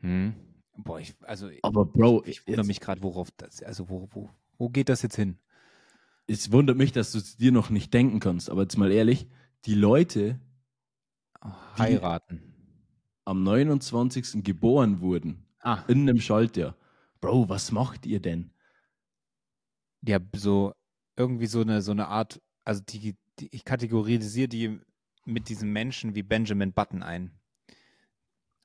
Hm. 0.00 0.34
Boah, 0.76 1.00
ich, 1.00 1.14
also 1.22 1.50
aber 1.62 1.84
Bro, 1.84 2.22
ich, 2.24 2.38
ich 2.38 2.46
wundere 2.46 2.66
mich 2.66 2.80
gerade, 2.80 3.02
worauf 3.02 3.30
das, 3.36 3.62
also 3.62 3.88
wo, 3.88 4.08
wo, 4.12 4.30
wo 4.58 4.68
geht 4.68 4.88
das 4.88 5.02
jetzt 5.02 5.16
hin? 5.16 5.38
Es 6.26 6.52
wundert 6.52 6.76
mich, 6.76 6.92
dass 6.92 7.12
du 7.12 7.18
es 7.18 7.36
dir 7.36 7.52
noch 7.52 7.70
nicht 7.70 7.92
denken 7.94 8.20
kannst, 8.20 8.50
aber 8.50 8.62
jetzt 8.62 8.76
mal 8.76 8.92
ehrlich, 8.92 9.26
die 9.64 9.74
Leute 9.74 10.40
oh, 11.42 11.50
heiraten 11.78 12.54
am 13.24 13.42
29. 13.42 14.44
geboren 14.44 15.00
wurden, 15.00 15.46
ah. 15.60 15.82
in 15.88 16.02
einem 16.02 16.20
Schaltjahr. 16.20 16.76
Bro, 17.20 17.48
was 17.48 17.72
macht 17.72 18.06
ihr 18.06 18.20
denn? 18.20 18.50
Ja, 20.02 20.18
so 20.34 20.72
irgendwie 21.16 21.46
so 21.46 21.60
eine, 21.60 21.82
so 21.82 21.92
eine 21.92 22.08
Art, 22.08 22.40
also 22.64 22.82
die, 22.82 23.16
die, 23.38 23.48
ich 23.50 23.64
kategorisiere 23.64 24.48
die 24.48 24.80
mit 25.24 25.48
diesen 25.48 25.72
Menschen 25.72 26.14
wie 26.14 26.22
Benjamin 26.22 26.72
Button 26.72 27.02
ein. 27.02 27.30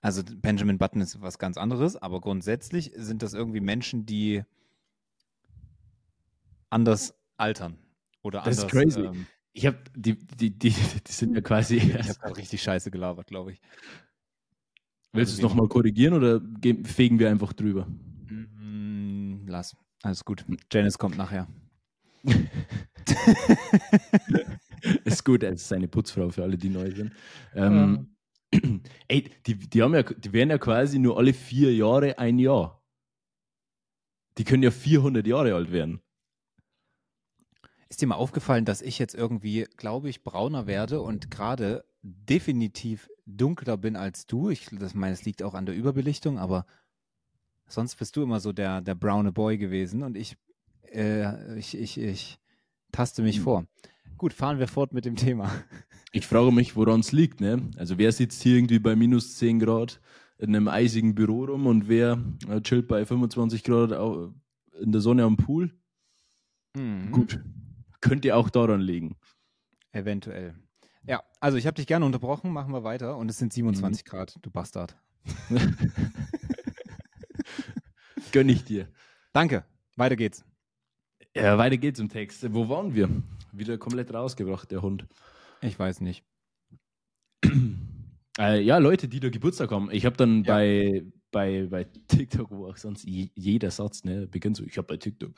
Also 0.01 0.23
Benjamin 0.23 0.77
Button 0.77 1.01
ist 1.01 1.21
was 1.21 1.37
ganz 1.37 1.57
anderes, 1.57 1.95
aber 1.95 2.21
grundsätzlich 2.21 2.91
sind 2.95 3.21
das 3.21 3.33
irgendwie 3.33 3.59
Menschen, 3.59 4.05
die 4.05 4.43
anders 6.69 7.13
altern. 7.37 7.77
Oder 8.23 8.41
das 8.41 8.59
anders. 8.59 8.65
ist 8.65 8.71
crazy. 8.71 9.01
Ähm, 9.01 9.27
ich 9.53 9.65
habe 9.65 9.77
die, 9.95 10.15
die, 10.15 10.57
die, 10.57 10.69
die 10.69 11.11
sind 11.11 11.35
ja 11.35 11.41
quasi. 11.41 11.75
Ich 11.77 12.09
habe 12.09 12.19
gerade 12.19 12.37
richtig 12.37 12.63
scheiße 12.63 12.89
gelabert, 12.89 13.27
glaube 13.27 13.53
ich. 13.53 13.61
Willst 15.13 15.33
also 15.33 15.41
du 15.41 15.47
es 15.47 15.51
nochmal 15.51 15.67
korrigieren 15.67 16.13
oder 16.13 16.41
fegen 16.85 17.19
wir 17.19 17.29
einfach 17.29 17.53
drüber? 17.53 17.85
Mm, 17.85 19.45
lass. 19.47 19.75
Alles 20.03 20.25
gut. 20.25 20.45
Janice 20.71 20.97
kommt 20.97 21.17
nachher. 21.17 21.47
ist 25.05 25.23
gut, 25.25 25.43
er 25.43 25.53
ist 25.53 25.67
seine 25.67 25.87
Putzfrau 25.87 26.29
für 26.29 26.43
alle, 26.43 26.57
die 26.57 26.69
neu 26.69 26.91
sind. 26.91 27.13
Ähm, 27.53 28.07
ja. 28.53 28.59
Ey, 29.07 29.31
die, 29.45 29.55
die, 29.55 29.81
haben 29.81 29.93
ja, 29.93 30.03
die 30.03 30.33
werden 30.33 30.49
ja 30.49 30.57
quasi 30.57 30.99
nur 30.99 31.17
alle 31.17 31.33
vier 31.33 31.73
Jahre 31.73 32.17
ein 32.19 32.39
Jahr. 32.39 32.81
Die 34.37 34.43
können 34.43 34.63
ja 34.63 34.71
400 34.71 35.25
Jahre 35.27 35.55
alt 35.55 35.71
werden. 35.71 36.01
Ist 37.89 38.01
dir 38.01 38.07
mal 38.07 38.15
aufgefallen, 38.15 38.65
dass 38.65 38.81
ich 38.81 38.97
jetzt 38.99 39.13
irgendwie, 39.13 39.67
glaube 39.75 40.09
ich, 40.09 40.23
brauner 40.23 40.65
werde 40.65 41.01
und 41.01 41.29
gerade 41.29 41.83
definitiv 42.01 43.09
dunkler 43.25 43.77
bin 43.77 43.95
als 43.95 44.25
du. 44.25 44.49
Ich 44.49 44.67
das 44.71 44.95
meine, 44.95 45.13
es 45.13 45.25
liegt 45.25 45.43
auch 45.43 45.53
an 45.53 45.65
der 45.65 45.75
Überbelichtung, 45.75 46.39
aber 46.39 46.65
sonst 47.71 47.95
bist 47.95 48.15
du 48.15 48.23
immer 48.23 48.39
so 48.39 48.51
der, 48.51 48.81
der 48.81 48.95
braune 48.95 49.31
Boy 49.31 49.57
gewesen 49.57 50.03
und 50.03 50.17
ich, 50.17 50.37
äh, 50.93 51.57
ich, 51.57 51.77
ich, 51.77 51.97
ich 51.97 52.39
taste 52.91 53.21
mich 53.21 53.37
hm. 53.37 53.43
vor. 53.43 53.65
Gut, 54.17 54.33
fahren 54.33 54.59
wir 54.59 54.67
fort 54.67 54.93
mit 54.93 55.05
dem 55.05 55.15
Thema. 55.15 55.51
Ich 56.11 56.27
frage 56.27 56.51
mich, 56.51 56.75
woran 56.75 56.99
es 56.99 57.11
liegt, 57.11 57.39
ne? 57.39 57.71
Also 57.77 57.97
wer 57.97 58.11
sitzt 58.11 58.43
hier 58.43 58.57
irgendwie 58.57 58.79
bei 58.79 58.95
minus 58.95 59.37
10 59.37 59.59
Grad 59.59 60.01
in 60.37 60.55
einem 60.55 60.67
eisigen 60.67 61.15
Büro 61.15 61.45
rum 61.45 61.67
und 61.67 61.87
wer 61.87 62.21
äh, 62.49 62.59
chillt 62.61 62.87
bei 62.87 63.05
25 63.05 63.63
Grad 63.63 63.91
in 64.81 64.91
der 64.91 65.01
Sonne 65.01 65.23
am 65.23 65.37
Pool? 65.37 65.73
Mhm. 66.75 67.11
Gut, 67.11 67.39
könnte 68.01 68.35
auch 68.35 68.49
daran 68.49 68.81
liegen. 68.81 69.15
Eventuell. 69.91 70.55
Ja, 71.05 71.23
also 71.39 71.57
ich 71.57 71.65
habe 71.65 71.75
dich 71.75 71.87
gerne 71.87 72.05
unterbrochen, 72.05 72.51
machen 72.51 72.73
wir 72.73 72.83
weiter. 72.83 73.17
Und 73.17 73.29
es 73.29 73.37
sind 73.37 73.53
27 73.53 74.03
mhm. 74.03 74.09
Grad, 74.09 74.37
du 74.41 74.51
Bastard. 74.51 74.95
Gönn 78.31 78.49
ich 78.49 78.63
dir. 78.63 78.87
Danke, 79.33 79.65
weiter 79.95 80.15
geht's. 80.15 80.45
Ja, 81.35 81.57
weiter 81.57 81.77
geht's 81.77 81.99
im 81.99 82.09
Text. 82.09 82.53
Wo 82.53 82.69
waren 82.69 82.93
wir? 82.95 83.09
Wieder 83.51 83.77
komplett 83.77 84.13
rausgebracht, 84.13 84.71
der 84.71 84.81
Hund. 84.81 85.05
Ich 85.61 85.77
weiß 85.77 86.01
nicht. 86.01 86.23
Äh, 88.39 88.61
ja, 88.61 88.77
Leute, 88.77 89.09
die 89.09 89.19
da 89.19 89.29
Geburtstag 89.29 89.71
haben. 89.71 89.89
Ich 89.91 90.05
habe 90.05 90.15
dann 90.15 90.45
ja. 90.45 90.53
bei, 90.53 91.03
bei, 91.31 91.67
bei 91.69 91.83
TikTok, 91.83 92.49
wo 92.49 92.67
auch 92.67 92.77
sonst 92.77 93.03
jeder 93.05 93.69
Satz 93.71 94.05
ne, 94.05 94.25
beginnt 94.25 94.55
so, 94.55 94.63
ich 94.63 94.77
habe 94.77 94.87
bei 94.87 94.95
TikTok, 94.95 95.33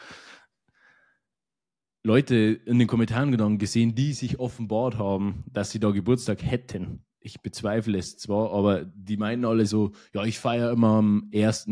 Leute 2.04 2.36
in 2.36 2.78
den 2.78 2.88
Kommentaren 2.88 3.32
genommen 3.32 3.58
gesehen, 3.58 3.96
die 3.96 4.14
sich 4.14 4.40
offenbart 4.40 5.00
haben, 5.00 5.44
dass 5.52 5.72
sie 5.72 5.80
da 5.80 5.90
Geburtstag 5.90 6.44
hätten. 6.44 7.04
Ich 7.20 7.42
bezweifle 7.42 7.98
es 7.98 8.18
zwar, 8.18 8.52
aber 8.54 8.86
die 8.86 9.18
meinen 9.18 9.44
alle 9.44 9.66
so, 9.66 9.94
ja, 10.14 10.24
ich 10.24 10.38
feiere 10.38 10.72
immer 10.72 10.90
am 10.90 11.32
1. 11.34 11.68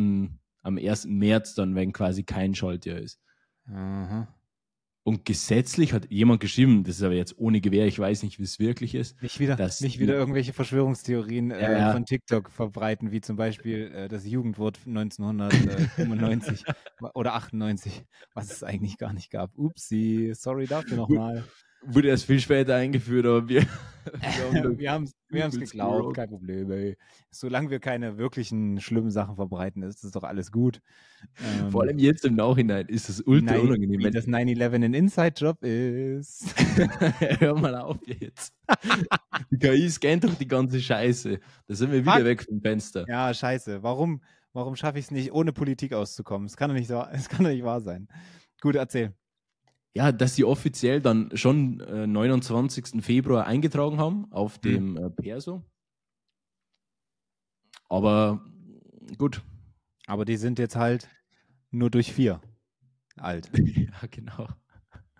am 0.61 0.77
1. 0.77 1.05
März 1.05 1.55
dann, 1.55 1.75
wenn 1.75 1.93
quasi 1.93 2.23
kein 2.23 2.55
Schaltjahr 2.55 2.99
ist. 2.99 3.19
Aha. 3.67 4.27
Und 5.03 5.25
gesetzlich 5.25 5.93
hat 5.93 6.11
jemand 6.11 6.41
geschrieben, 6.41 6.83
das 6.83 6.97
ist 6.97 7.03
aber 7.03 7.15
jetzt 7.15 7.35
ohne 7.39 7.59
Gewehr, 7.59 7.87
ich 7.87 7.97
weiß 7.97 8.21
nicht, 8.21 8.37
wie 8.37 8.43
es 8.43 8.59
wirklich 8.59 8.93
ist. 8.93 9.19
Nicht 9.23 9.39
wieder, 9.39 9.57
nicht 9.79 9.99
wieder 9.99 10.13
irgendwelche 10.13 10.53
Verschwörungstheorien 10.53 11.49
äh, 11.49 11.79
ja. 11.79 11.91
von 11.91 12.05
TikTok 12.05 12.51
verbreiten, 12.51 13.11
wie 13.11 13.19
zum 13.19 13.35
Beispiel 13.35 13.91
äh, 13.95 14.07
das 14.07 14.27
Jugendwort 14.27 14.79
1995 14.85 16.63
oder 17.15 17.33
98, 17.33 18.05
was 18.35 18.51
es 18.51 18.63
eigentlich 18.63 18.99
gar 18.99 19.13
nicht 19.13 19.31
gab. 19.31 19.57
Upsi, 19.57 20.33
sorry 20.35 20.67
dafür 20.67 20.97
nochmal 20.97 21.45
wurde 21.83 22.09
erst 22.09 22.25
viel 22.25 22.39
später 22.39 22.75
eingeführt, 22.75 23.25
aber 23.25 23.47
wir, 23.47 23.61
wir 24.77 24.91
haben 24.91 25.03
es 25.03 25.13
wir 25.29 25.49
geglaubt, 25.49 26.15
kein 26.15 26.29
Problem. 26.29 26.71
Ey. 26.71 26.97
Solange 27.31 27.69
wir 27.69 27.79
keine 27.79 28.17
wirklichen 28.17 28.79
schlimmen 28.79 29.11
Sachen 29.11 29.35
verbreiten, 29.35 29.83
ist 29.83 30.03
das 30.03 30.11
doch 30.11 30.23
alles 30.23 30.51
gut. 30.51 30.81
Ähm, 31.39 31.71
Vor 31.71 31.83
allem 31.83 31.97
jetzt 31.97 32.25
im 32.25 32.35
Nachhinein 32.35 32.87
ist 32.87 33.09
es 33.09 33.21
ultra 33.21 33.53
nein, 33.53 33.61
unangenehm. 33.61 33.99
Wie 33.99 34.11
das 34.11 34.27
9-11 34.27 34.75
ein 34.75 34.93
Inside-Job 34.93 35.63
ist. 35.63 36.53
Hör 37.39 37.57
mal 37.59 37.75
auf 37.75 37.97
jetzt. 38.05 38.53
die 39.51 39.57
KI 39.57 39.89
scannt 39.89 40.23
doch 40.23 40.35
die 40.35 40.47
ganze 40.47 40.79
Scheiße. 40.79 41.39
Da 41.67 41.75
sind 41.75 41.91
wir 41.91 42.01
wieder 42.01 42.15
Fuck. 42.15 42.25
weg 42.25 42.43
vom 42.43 42.61
Fenster. 42.61 43.05
Ja, 43.07 43.33
scheiße. 43.33 43.83
Warum, 43.83 44.21
warum 44.53 44.75
schaffe 44.75 44.99
ich 44.99 45.05
es 45.05 45.11
nicht, 45.11 45.31
ohne 45.31 45.53
Politik 45.53 45.93
auszukommen? 45.93 46.47
Es 46.47 46.57
kann 46.57 46.69
doch 46.69 46.75
nicht, 46.75 46.87
so, 46.87 46.95
kann 47.29 47.43
doch 47.43 47.51
nicht 47.51 47.63
wahr 47.63 47.81
sein. 47.81 48.07
Gut, 48.61 48.75
erzähl 48.75 49.13
ja, 49.93 50.11
dass 50.11 50.35
sie 50.35 50.45
offiziell 50.45 51.01
dann 51.01 51.35
schon 51.35 51.79
äh, 51.81 52.07
29. 52.07 53.03
Februar 53.03 53.45
eingetragen 53.45 53.99
haben 53.99 54.31
auf 54.31 54.57
mhm. 54.57 54.61
dem 54.61 54.97
äh, 54.97 55.09
Perso. 55.09 55.63
Aber 57.89 58.41
gut. 59.17 59.41
Aber 60.07 60.25
die 60.25 60.37
sind 60.37 60.59
jetzt 60.59 60.75
halt 60.75 61.09
nur 61.71 61.89
durch 61.89 62.13
vier 62.13 62.41
alt. 63.17 63.51
ja, 63.53 64.07
genau. 64.09 64.47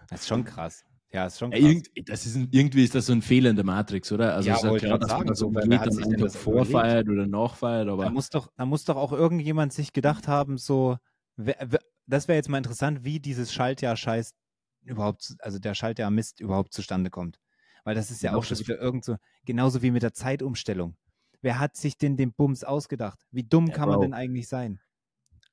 Das 0.10 0.22
ist 0.22 0.28
schon 0.28 0.46
krass. 0.46 0.86
Ja, 1.12 1.26
ist 1.26 1.40
schon 1.40 1.52
krass. 1.52 1.62
Ja, 1.62 2.04
das 2.06 2.26
ist, 2.26 2.38
irgendwie 2.52 2.84
ist 2.86 2.96
das 2.96 3.08
so 3.08 3.14
ein 3.14 3.22
Fehler 3.22 3.50
in 3.50 3.58
der 3.58 3.66
Matrix, 3.66 4.12
oder? 4.14 4.36
Also 4.36 4.50
ja, 4.50 4.56
ist 4.56 4.64
ja 4.64 4.78
klar, 4.78 5.00
dass 5.00 5.10
sagen, 5.10 5.26
man 5.26 5.36
so 5.36 5.54
wer 5.54 5.80
hat 5.80 5.94
sich 5.94 6.06
dann 6.06 6.30
vorfeiert 6.30 7.10
oder 7.10 7.28
nachfeiert, 7.28 7.90
aber. 7.90 8.06
Da 8.06 8.10
muss, 8.10 8.30
doch, 8.30 8.50
da 8.56 8.66
muss 8.66 8.86
doch 8.86 8.96
auch 8.96 9.12
irgendjemand 9.12 9.74
sich 9.74 9.92
gedacht 9.92 10.30
haben, 10.30 10.58
so, 10.58 10.98
wer, 11.36 11.58
wer, 11.66 11.80
das 12.08 12.30
wäre 12.30 12.38
jetzt 12.38 12.48
mal 12.48 12.58
interessant, 12.58 13.04
wie 13.04 13.20
dieses 13.20 13.54
Schaltjahr 13.54 13.98
scheiß 13.98 14.34
überhaupt, 14.84 15.36
also 15.39 15.60
der 15.60 15.74
Schalter 15.74 16.06
am 16.06 16.15
Mist 16.15 16.39
überhaupt 16.39 16.74
zustande 16.74 17.10
kommt. 17.10 17.39
Weil 17.84 17.96
das 17.96 18.12
ist 18.12 18.22
ja, 18.22 18.36
auch 18.36 18.44
schon 18.44 18.60
wieder 18.60 18.80
irgend 18.80 19.06
so, 19.06 19.17
genauso 19.46 19.82
wie 19.82 19.91
mit 19.91 20.04
der 20.04 20.13
Zeitumstellung. 20.13 20.96
Wer 21.41 21.60
hat 21.60 21.76
sich 21.76 21.98
denn 21.98 22.17
den 22.17 22.34
Bums 22.34 22.63
ausgedacht? 22.63 23.20
Wie 23.32 23.44
dumm 23.44 23.67
ja, 23.67 23.74
kann 23.74 23.89
man 23.89 24.02
denn 24.02 24.13
eigentlich 24.13 24.48
sein? 24.48 24.80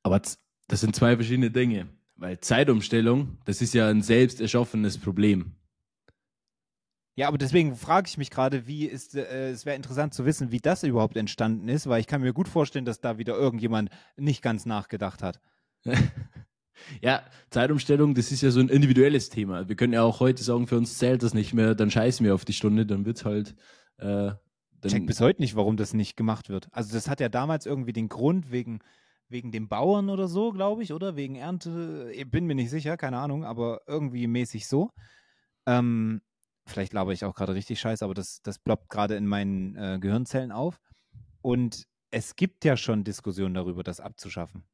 Aber 0.03 0.21
das 0.21 0.81
sind 0.81 0.95
zwei 0.95 1.17
verschiedene 1.17 1.51
Dinge. 1.51 1.88
Weil 2.17 2.41
Zeitumstellung, 2.41 3.38
das 3.45 3.62
ist 3.62 3.75
ja 3.75 3.88
ein 3.88 4.03
selbst 4.03 4.41
erschaffenes 4.41 4.99
Problem. 4.99 5.55
Ja, 7.14 7.27
aber 7.27 7.38
deswegen 7.38 7.75
frage 7.75 8.09
ich 8.09 8.19
mich 8.19 8.31
gerade, 8.31 8.67
wie 8.67 8.87
ist, 8.87 9.14
äh, 9.14 9.51
es 9.51 9.67
wäre 9.67 9.77
interessant 9.77 10.14
zu 10.14 10.25
wissen, 10.25 10.53
wie 10.53 10.61
das 10.61 10.83
überhaupt 10.85 11.17
entstanden 11.17 11.69
ist, 11.69 11.88
weil 11.88 12.01
ich 12.01 12.07
kann 12.07 12.21
mir 12.21 12.33
gut 12.33 12.49
vorstellen, 12.49 12.85
dass 12.85 13.01
da 13.01 13.19
wieder 13.19 13.35
irgendjemand 13.35 13.91
nicht 14.17 14.43
ganz 14.43 14.67
nachgedacht 14.67 15.23
hat. 15.23 15.41
Ja, 17.03 17.23
Zeitumstellung, 17.51 18.14
das 18.14 18.33
ist 18.33 18.43
ja 18.43 18.51
so 18.51 18.61
ein 18.61 18.69
individuelles 18.69 19.29
Thema. 19.29 19.69
Wir 19.69 19.77
können 19.77 19.93
ja 19.93 20.03
auch 20.03 20.21
heute 20.21 20.43
sagen, 20.43 20.67
für 20.67 20.77
uns 20.77 20.99
zählt 20.99 21.23
das 21.23 21.35
nicht 21.35 21.55
mehr, 21.55 21.75
dann 21.75 21.91
scheißen 21.91 22.25
wir 22.25 22.35
auf 22.35 22.45
die 22.45 22.53
Stunde, 22.53 22.87
dann 22.87 23.05
wird 23.05 23.19
es 23.19 23.25
halt. 23.25 23.55
Äh, 23.99 24.33
ich 24.85 24.93
check 24.93 25.07
bis 25.07 25.21
heute 25.21 25.41
nicht, 25.43 25.57
warum 25.57 25.77
das 25.77 25.93
nicht 25.93 26.17
gemacht 26.17 26.49
wird. 26.49 26.69
Also, 26.71 26.93
das 26.93 27.09
hat 27.09 27.21
ja 27.21 27.29
damals 27.29 27.67
irgendwie 27.67 27.93
den 27.93 28.09
Grund 28.09 28.53
wegen, 28.53 28.79
wegen 29.29 29.51
dem 29.51 29.69
Bauern 29.69 30.09
oder 30.09 30.29
so, 30.29 30.53
glaube 30.53 30.83
ich, 30.83 30.93
oder? 30.93 31.17
Wegen 31.17 31.35
Ernte. 31.35 32.12
Ich 32.14 32.31
bin 32.31 32.47
mir 32.47 32.55
nicht 32.55 32.71
sicher, 32.71 32.97
keine 32.97 33.19
Ahnung, 33.19 33.45
aber 33.45 33.81
irgendwie 33.87 34.27
mäßig 34.27 34.69
so. 34.69 34.91
Ähm, 35.67 36.23
vielleicht 36.67 36.93
laber 36.93 37.12
ich 37.12 37.25
auch 37.25 37.35
gerade 37.35 37.55
richtig 37.55 37.81
scheiße, 37.81 38.05
aber 38.05 38.14
das, 38.14 38.41
das 38.43 38.59
ploppt 38.59 38.88
gerade 38.88 39.17
in 39.17 39.27
meinen 39.27 39.77
äh, 39.77 39.99
Gehirnzellen 40.01 40.53
auf. 40.53 40.79
Und 41.43 41.87
es 42.11 42.37
gibt 42.37 42.64
ja 42.64 42.77
schon 42.77 43.05
Diskussionen 43.05 43.55
darüber, 43.55 43.83
das 43.83 44.01
abzuschaffen. 44.01 44.64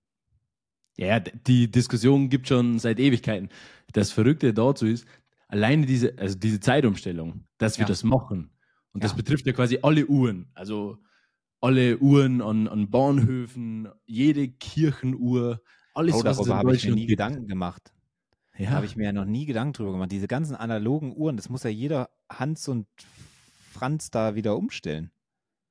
Ja, 0.97 1.21
die 1.21 1.71
Diskussion 1.71 2.29
gibt 2.29 2.49
schon 2.49 2.79
seit 2.79 3.01
Ewigkeiten. 3.01 3.49
Das 3.93 4.13
Verrückte 4.13 4.55
dazu 4.55 4.87
ist, 4.87 5.07
alleine 5.49 5.87
diese, 5.87 6.17
also 6.19 6.39
diese 6.39 6.61
Zeitumstellung, 6.61 7.45
dass 7.59 7.79
wir 7.79 7.85
ja. 7.85 7.89
das 7.89 8.05
machen. 8.05 8.51
Und 8.93 9.03
ja. 9.03 9.09
das 9.09 9.17
betrifft 9.17 9.47
ja 9.47 9.53
quasi 9.53 9.81
alle 9.83 10.07
Uhren. 10.07 10.51
Also 10.55 10.99
alle 11.61 11.99
Uhren 11.99 12.43
an, 12.43 12.69
an 12.69 12.91
Bahnhöfen, 12.91 13.89
jede 14.05 14.49
Kirchenuhr, 14.49 15.63
alles, 15.95 16.15
oh, 16.17 16.25
was 16.25 16.39
in 16.39 16.53
habe 16.53 16.75
ich 16.75 16.87
mir 16.87 16.95
nie. 16.95 17.07
Gedanken 17.07 17.47
gemacht. 17.47 17.93
Ja. 18.57 18.71
Da 18.71 18.77
habe 18.77 18.87
ich 18.87 18.97
mir 18.97 19.05
ja 19.05 19.13
noch 19.13 19.25
nie 19.25 19.47
Gedanken 19.47 19.73
drüber 19.73 19.93
gemacht. 19.93 20.13
Diese 20.13 20.29
ganzen 20.29 20.55
analogen 20.55 21.17
Uhren, 21.17 21.37
das 21.37 21.49
muss 21.49 21.65
ja 21.65 21.71
jeder 21.71 22.11
Hans 22.31 22.69
und 22.69 22.87
Franz 23.73 24.11
da 24.11 24.35
wieder 24.35 24.57
umstellen. 24.57 25.11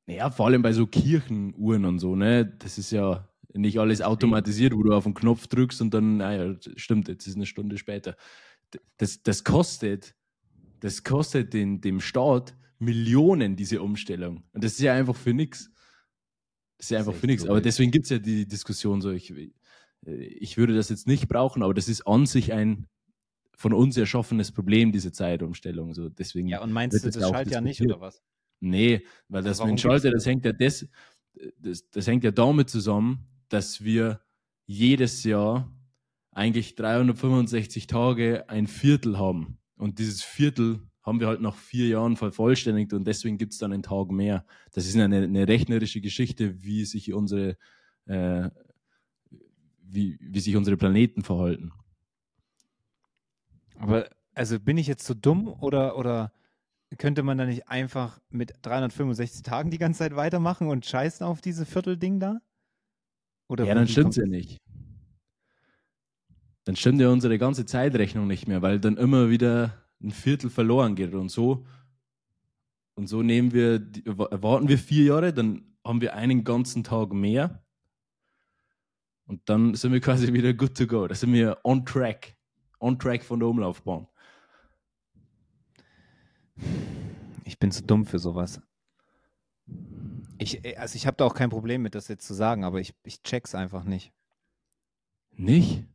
Ja, 0.06 0.30
vor 0.32 0.48
allem 0.48 0.62
bei 0.62 0.74
so 0.74 0.86
Kirchenuhren 0.86 1.86
und 1.86 2.00
so, 2.00 2.16
ne? 2.16 2.46
Das 2.46 2.78
ist 2.78 2.92
ja 2.92 3.30
nicht 3.54 3.80
alles 3.80 4.02
automatisiert, 4.02 4.74
wo 4.74 4.84
du 4.84 4.94
auf 4.94 5.04
den 5.04 5.14
Knopf 5.14 5.48
drückst 5.48 5.82
und 5.82 5.94
dann, 5.94 6.18
naja, 6.18 6.56
stimmt, 6.76 7.08
jetzt 7.08 7.28
ist 7.28 7.36
eine 7.36 7.46
Stunde 7.46 7.78
später. 7.78 8.16
Das, 8.98 9.22
das 9.24 9.44
kostet, 9.44 10.16
das 10.80 11.04
kostet 11.04 11.54
den, 11.54 11.82
dem 11.82 12.00
Staat 12.00 12.56
Millionen, 12.80 13.56
diese 13.56 13.82
Umstellung. 13.82 14.44
Und 14.54 14.64
das 14.64 14.74
ist 14.74 14.82
ja 14.82 14.94
einfach 14.94 15.16
für 15.16 15.34
nichts. 15.34 15.72
Das 16.78 16.88
ist 16.88 16.90
ja 16.92 17.00
einfach 17.00 17.14
für 17.14 17.28
nichts. 17.28 17.48
Aber 17.48 17.62
deswegen 17.62 17.92
gibt 17.92 18.06
es 18.06 18.10
ja 18.10 18.20
die 18.20 18.48
Diskussion 18.48 19.02
so, 19.02 19.12
ich, 19.12 19.34
ich 20.06 20.58
würde 20.58 20.76
das 20.76 20.90
jetzt 20.90 21.08
nicht 21.08 21.28
brauchen, 21.28 21.64
aber 21.64 21.74
das 21.74 21.88
ist 21.88 22.06
an 22.08 22.26
sich 22.26 22.52
ein 22.54 22.88
von 23.56 23.72
uns 23.72 23.96
erschaffenes 23.96 24.52
Problem, 24.52 24.92
diese 24.92 25.12
Zeitumstellung. 25.12 25.94
So, 25.94 26.10
deswegen 26.10 26.48
ja, 26.48 26.62
und 26.62 26.72
meinst 26.72 27.04
du, 27.04 27.10
das, 27.10 27.30
schaltet 27.30 27.54
ja 27.54 27.62
nicht, 27.62 27.82
oder 27.82 28.02
was? 28.02 28.22
Nee, 28.60 29.06
weil 29.30 29.44
das 29.44 29.60
mit 29.60 29.70
dem 29.70 29.78
Schalter, 29.78 30.12
das 30.12 30.26
hängt 30.26 30.44
ja 30.46 30.52
das, 30.54 30.88
das, 31.60 31.90
das 31.90 32.08
hängt 32.08 32.24
ja 32.24 32.32
damit 32.32 32.70
zusammen, 32.70 33.28
dass 33.54 33.84
wir 33.84 34.22
jedes 34.66 35.24
Jahr 35.24 35.72
eigentlich 36.32 36.76
365 36.76 37.88
Tage 37.88 38.50
ein 38.50 38.68
Viertel 38.68 39.20
haben. 39.20 39.60
Und 39.78 40.00
dieses 40.00 40.24
Viertel 40.24 40.82
haben 41.04 41.20
wir 41.20 41.28
halt 41.28 41.42
nach 41.42 41.56
vier 41.56 41.88
Jahren 41.88 42.16
vervollständigt 42.16 42.94
und 42.94 43.06
deswegen 43.06 43.38
gibt 43.38 43.54
es 43.54 43.60
dann 43.60 43.74
einen 43.74 43.84
Tag 43.84 44.10
mehr. 44.10 44.46
Das 44.72 44.88
ist 44.88 44.98
eine, 44.98 45.24
eine 45.24 45.48
rechnerische 45.48 46.02
Geschichte, 46.02 46.64
wie 46.64 46.86
sich 46.86 47.14
unsere, 47.14 47.58
äh, 48.06 48.50
wie, 49.82 50.18
wie 50.22 50.40
sich 50.40 50.56
unsere 50.56 50.78
Planeten 50.78 51.24
verhalten. 51.24 51.72
Aber 53.76 54.10
also 54.34 54.60
bin 54.60 54.78
ich 54.78 54.88
jetzt 54.88 55.06
so 55.06 55.14
dumm 55.14 55.48
oder, 55.48 55.98
oder 55.98 56.32
könnte 56.98 57.22
man 57.22 57.38
da 57.38 57.46
nicht 57.46 57.68
einfach 57.68 58.20
mit 58.30 58.54
365 58.62 59.44
Tagen 59.44 59.72
die 59.72 59.78
ganze 59.78 60.00
Zeit 60.00 60.16
weitermachen 60.16 60.68
und 60.68 60.86
scheißen 60.86 61.26
auf 61.26 61.42
diese 61.42 61.66
Viertelding 61.66 62.20
da? 62.20 62.40
Oder 63.54 63.66
ja, 63.66 63.76
dann 63.76 63.88
stimmt 63.88 64.10
es 64.10 64.16
ja 64.16 64.26
nicht. 64.26 64.60
Dann 66.64 66.76
stimmt 66.76 67.00
ja 67.00 67.10
unsere 67.10 67.38
ganze 67.38 67.68
Zeitrechnung 67.68 68.26
nicht 68.26 68.48
mehr, 68.48 68.64
weil 68.64 68.80
dann 68.80 68.98
immer 68.98 69.30
wieder 69.30 69.86
ein 70.02 70.10
Viertel 70.10 70.50
verloren 70.50 70.96
geht. 70.96 71.14
Und 71.14 71.30
so, 71.30 71.68
und 72.96 73.06
so 73.06 73.22
nehmen 73.22 73.54
wir, 73.54 73.80
warten 74.06 74.70
wir 74.70 74.80
vier 74.80 75.04
Jahre, 75.06 75.34
dann 75.36 75.76
haben 75.86 76.02
wir 76.02 76.16
einen 76.16 76.44
ganzen 76.44 76.84
Tag 76.84 77.14
mehr. 77.14 77.64
Und 79.28 79.48
dann 79.48 79.76
sind 79.76 79.94
wir 79.94 80.02
quasi 80.02 80.34
wieder 80.34 80.52
good 80.56 80.76
to 80.76 80.88
go. 80.88 81.08
Da 81.08 81.14
sind 81.14 81.32
wir 81.32 81.60
on 81.64 81.86
track. 81.86 82.36
On 82.80 82.98
track 82.98 83.24
von 83.24 83.40
der 83.40 83.50
Umlaufbahn. 83.50 84.08
Ich 87.46 87.60
bin 87.60 87.70
zu 87.70 87.84
dumm 87.84 88.08
für 88.08 88.18
sowas. 88.18 88.60
Ich, 90.38 90.66
äh, 90.66 90.76
also 90.78 90.96
ich 90.96 91.08
habe 91.08 91.18
da 91.18 91.26
auch 91.26 91.36
kein 91.36 91.50
Problem 91.50 91.82
mit, 91.82 91.96
das 91.96 92.08
jetzt 92.08 92.28
zu 92.28 92.34
sagen, 92.34 92.64
aber 92.64 92.80
ich, 92.80 92.94
ich 93.04 93.22
check's 93.24 93.56
einfach 93.56 93.84
nicht. 93.84 94.12
Nicht? 95.32 95.86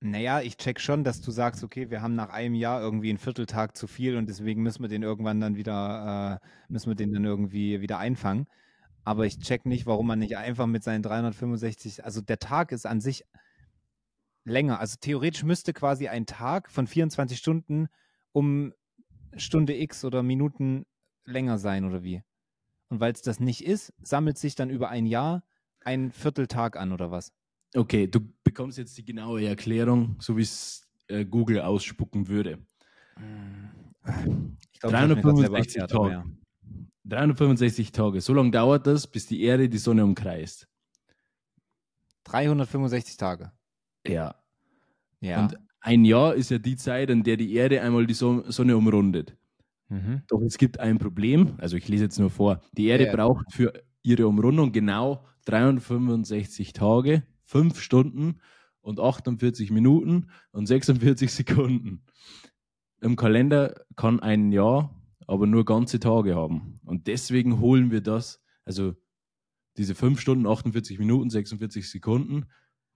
Naja, 0.00 0.40
ich 0.40 0.56
check 0.56 0.80
schon, 0.80 1.02
dass 1.02 1.20
du 1.20 1.32
sagst, 1.32 1.64
okay, 1.64 1.90
wir 1.90 2.02
haben 2.02 2.14
nach 2.14 2.28
einem 2.30 2.54
Jahr 2.54 2.80
irgendwie 2.80 3.08
einen 3.08 3.18
Vierteltag 3.18 3.76
zu 3.76 3.88
viel 3.88 4.16
und 4.16 4.28
deswegen 4.28 4.62
müssen 4.62 4.82
wir 4.82 4.88
den 4.88 5.02
irgendwann 5.02 5.40
dann 5.40 5.56
wieder, 5.56 6.40
äh, 6.40 6.72
müssen 6.72 6.90
wir 6.90 6.94
den 6.94 7.12
dann 7.12 7.24
irgendwie 7.24 7.80
wieder 7.80 7.98
einfangen. 7.98 8.46
Aber 9.04 9.26
ich 9.26 9.38
check 9.38 9.66
nicht, 9.66 9.86
warum 9.86 10.06
man 10.06 10.20
nicht 10.20 10.36
einfach 10.36 10.66
mit 10.66 10.84
seinen 10.84 11.02
365, 11.02 12.04
also 12.04 12.20
der 12.20 12.38
Tag 12.38 12.70
ist 12.70 12.86
an 12.86 13.00
sich 13.00 13.24
länger. 14.44 14.78
Also 14.78 14.96
theoretisch 15.00 15.42
müsste 15.42 15.72
quasi 15.72 16.08
ein 16.08 16.26
Tag 16.26 16.70
von 16.70 16.86
24 16.86 17.38
Stunden 17.38 17.88
um 18.32 18.72
Stunde 19.36 19.76
X 19.80 20.04
oder 20.04 20.22
Minuten 20.22 20.86
länger 21.24 21.58
sein, 21.58 21.84
oder 21.84 22.04
wie? 22.04 22.22
Und 22.88 23.00
weil 23.00 23.12
es 23.12 23.22
das 23.22 23.40
nicht 23.40 23.64
ist, 23.64 23.92
sammelt 24.02 24.38
sich 24.38 24.54
dann 24.54 24.70
über 24.70 24.88
ein 24.88 25.06
Jahr 25.06 25.44
ein 25.84 26.10
Vierteltag 26.10 26.76
an 26.76 26.92
oder 26.92 27.10
was? 27.10 27.32
Okay, 27.74 28.06
du 28.06 28.20
bekommst 28.44 28.78
jetzt 28.78 28.96
die 28.96 29.04
genaue 29.04 29.44
Erklärung, 29.44 30.16
so 30.20 30.36
wie 30.36 30.42
es 30.42 30.88
äh, 31.08 31.24
Google 31.24 31.60
ausspucken 31.60 32.28
würde. 32.28 32.58
Ich 34.72 34.80
glaub, 34.80 34.92
365 34.92 35.82
Tage. 35.86 36.24
365 37.04 37.92
Tage. 37.92 38.20
So 38.20 38.34
lange 38.34 38.50
dauert 38.50 38.86
das, 38.86 39.06
bis 39.06 39.26
die 39.26 39.42
Erde 39.42 39.68
die 39.68 39.78
Sonne 39.78 40.04
umkreist. 40.04 40.68
365 42.24 43.16
Tage. 43.16 43.52
Ja. 44.06 44.34
Ja. 45.20 45.42
Und 45.42 45.58
ein 45.80 46.04
Jahr 46.04 46.34
ist 46.34 46.50
ja 46.50 46.58
die 46.58 46.76
Zeit, 46.76 47.10
in 47.10 47.22
der 47.22 47.36
die 47.36 47.54
Erde 47.54 47.80
einmal 47.80 48.06
die 48.06 48.14
Sonne 48.14 48.76
umrundet. 48.76 49.36
Mhm. 49.88 50.22
Doch 50.28 50.42
es 50.42 50.58
gibt 50.58 50.80
ein 50.80 50.98
Problem, 50.98 51.54
also 51.58 51.76
ich 51.76 51.88
lese 51.88 52.04
jetzt 52.04 52.18
nur 52.18 52.30
vor. 52.30 52.60
Die 52.72 52.86
Erde 52.86 53.06
ja, 53.06 53.14
braucht 53.14 53.52
für 53.52 53.72
ihre 54.02 54.26
Umrundung 54.26 54.72
genau 54.72 55.24
365 55.46 56.72
Tage, 56.72 57.22
5 57.44 57.80
Stunden 57.80 58.40
und 58.80 59.00
48 59.00 59.70
Minuten 59.70 60.28
und 60.52 60.66
46 60.66 61.32
Sekunden. 61.32 62.04
Im 63.00 63.16
Kalender 63.16 63.74
kann 63.96 64.20
ein 64.20 64.52
Jahr 64.52 64.94
aber 65.28 65.46
nur 65.46 65.64
ganze 65.64 66.00
Tage 66.00 66.34
haben. 66.34 66.80
Und 66.84 67.06
deswegen 67.06 67.60
holen 67.60 67.90
wir 67.90 68.00
das, 68.00 68.42
also 68.64 68.94
diese 69.76 69.94
5 69.94 70.18
Stunden, 70.20 70.46
48 70.46 70.98
Minuten, 70.98 71.30
46 71.30 71.88
Sekunden 71.88 72.46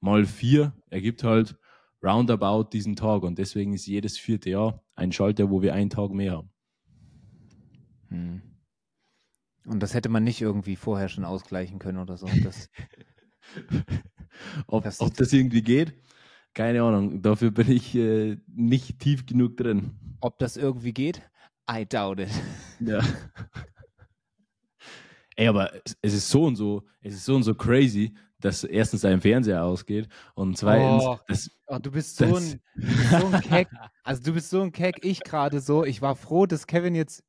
mal 0.00 0.24
4 0.24 0.74
ergibt 0.88 1.24
halt 1.24 1.56
roundabout 2.02 2.70
diesen 2.72 2.96
Tag. 2.96 3.22
Und 3.22 3.38
deswegen 3.38 3.74
ist 3.74 3.86
jedes 3.86 4.18
vierte 4.18 4.50
Jahr 4.50 4.82
ein 4.94 5.12
Schalter, 5.12 5.50
wo 5.50 5.62
wir 5.62 5.74
einen 5.74 5.90
Tag 5.90 6.10
mehr 6.10 6.32
haben. 6.32 6.51
Hm. 8.12 8.42
Und 9.66 9.80
das 9.80 9.94
hätte 9.94 10.08
man 10.08 10.24
nicht 10.24 10.40
irgendwie 10.40 10.76
vorher 10.76 11.08
schon 11.08 11.24
ausgleichen 11.24 11.78
können 11.78 11.98
oder 11.98 12.16
so. 12.16 12.28
Das, 12.42 12.68
ob, 14.66 14.84
das, 14.84 15.00
ob 15.00 15.14
das 15.14 15.32
irgendwie 15.32 15.62
geht? 15.62 15.94
Keine 16.54 16.82
Ahnung. 16.82 17.22
Dafür 17.22 17.50
bin 17.50 17.70
ich 17.70 17.94
äh, 17.94 18.38
nicht 18.46 18.98
tief 18.98 19.24
genug 19.24 19.56
drin. 19.56 19.92
Ob 20.20 20.38
das 20.38 20.56
irgendwie 20.56 20.92
geht? 20.92 21.22
I 21.70 21.86
doubt 21.86 22.20
it. 22.20 22.30
Ja. 22.80 23.00
Ey, 25.36 25.46
aber 25.46 25.72
es 26.02 26.14
ist 26.14 26.28
so 26.28 26.44
und 26.44 26.56
so, 26.56 26.82
es 27.00 27.14
ist 27.14 27.24
so 27.24 27.36
und 27.36 27.44
so 27.44 27.54
crazy, 27.54 28.12
dass 28.40 28.64
erstens 28.64 29.02
dein 29.02 29.20
Fernseher 29.20 29.64
ausgeht 29.64 30.08
und 30.34 30.58
zweitens, 30.58 31.04
oh, 31.04 31.18
das, 31.28 31.50
oh, 31.68 31.78
du 31.78 31.92
bist 31.92 32.16
so 32.16 32.26
das, 32.26 32.42
ein, 32.42 32.60
so 33.08 33.26
ein 33.28 33.40
Keck. 33.40 33.68
Also 34.02 34.22
du 34.24 34.32
bist 34.34 34.50
so 34.50 34.60
ein 34.60 34.72
Keck, 34.72 35.04
ich 35.04 35.20
gerade 35.20 35.60
so. 35.60 35.84
Ich 35.84 36.02
war 36.02 36.16
froh, 36.16 36.46
dass 36.46 36.66
Kevin 36.66 36.96
jetzt 36.96 37.22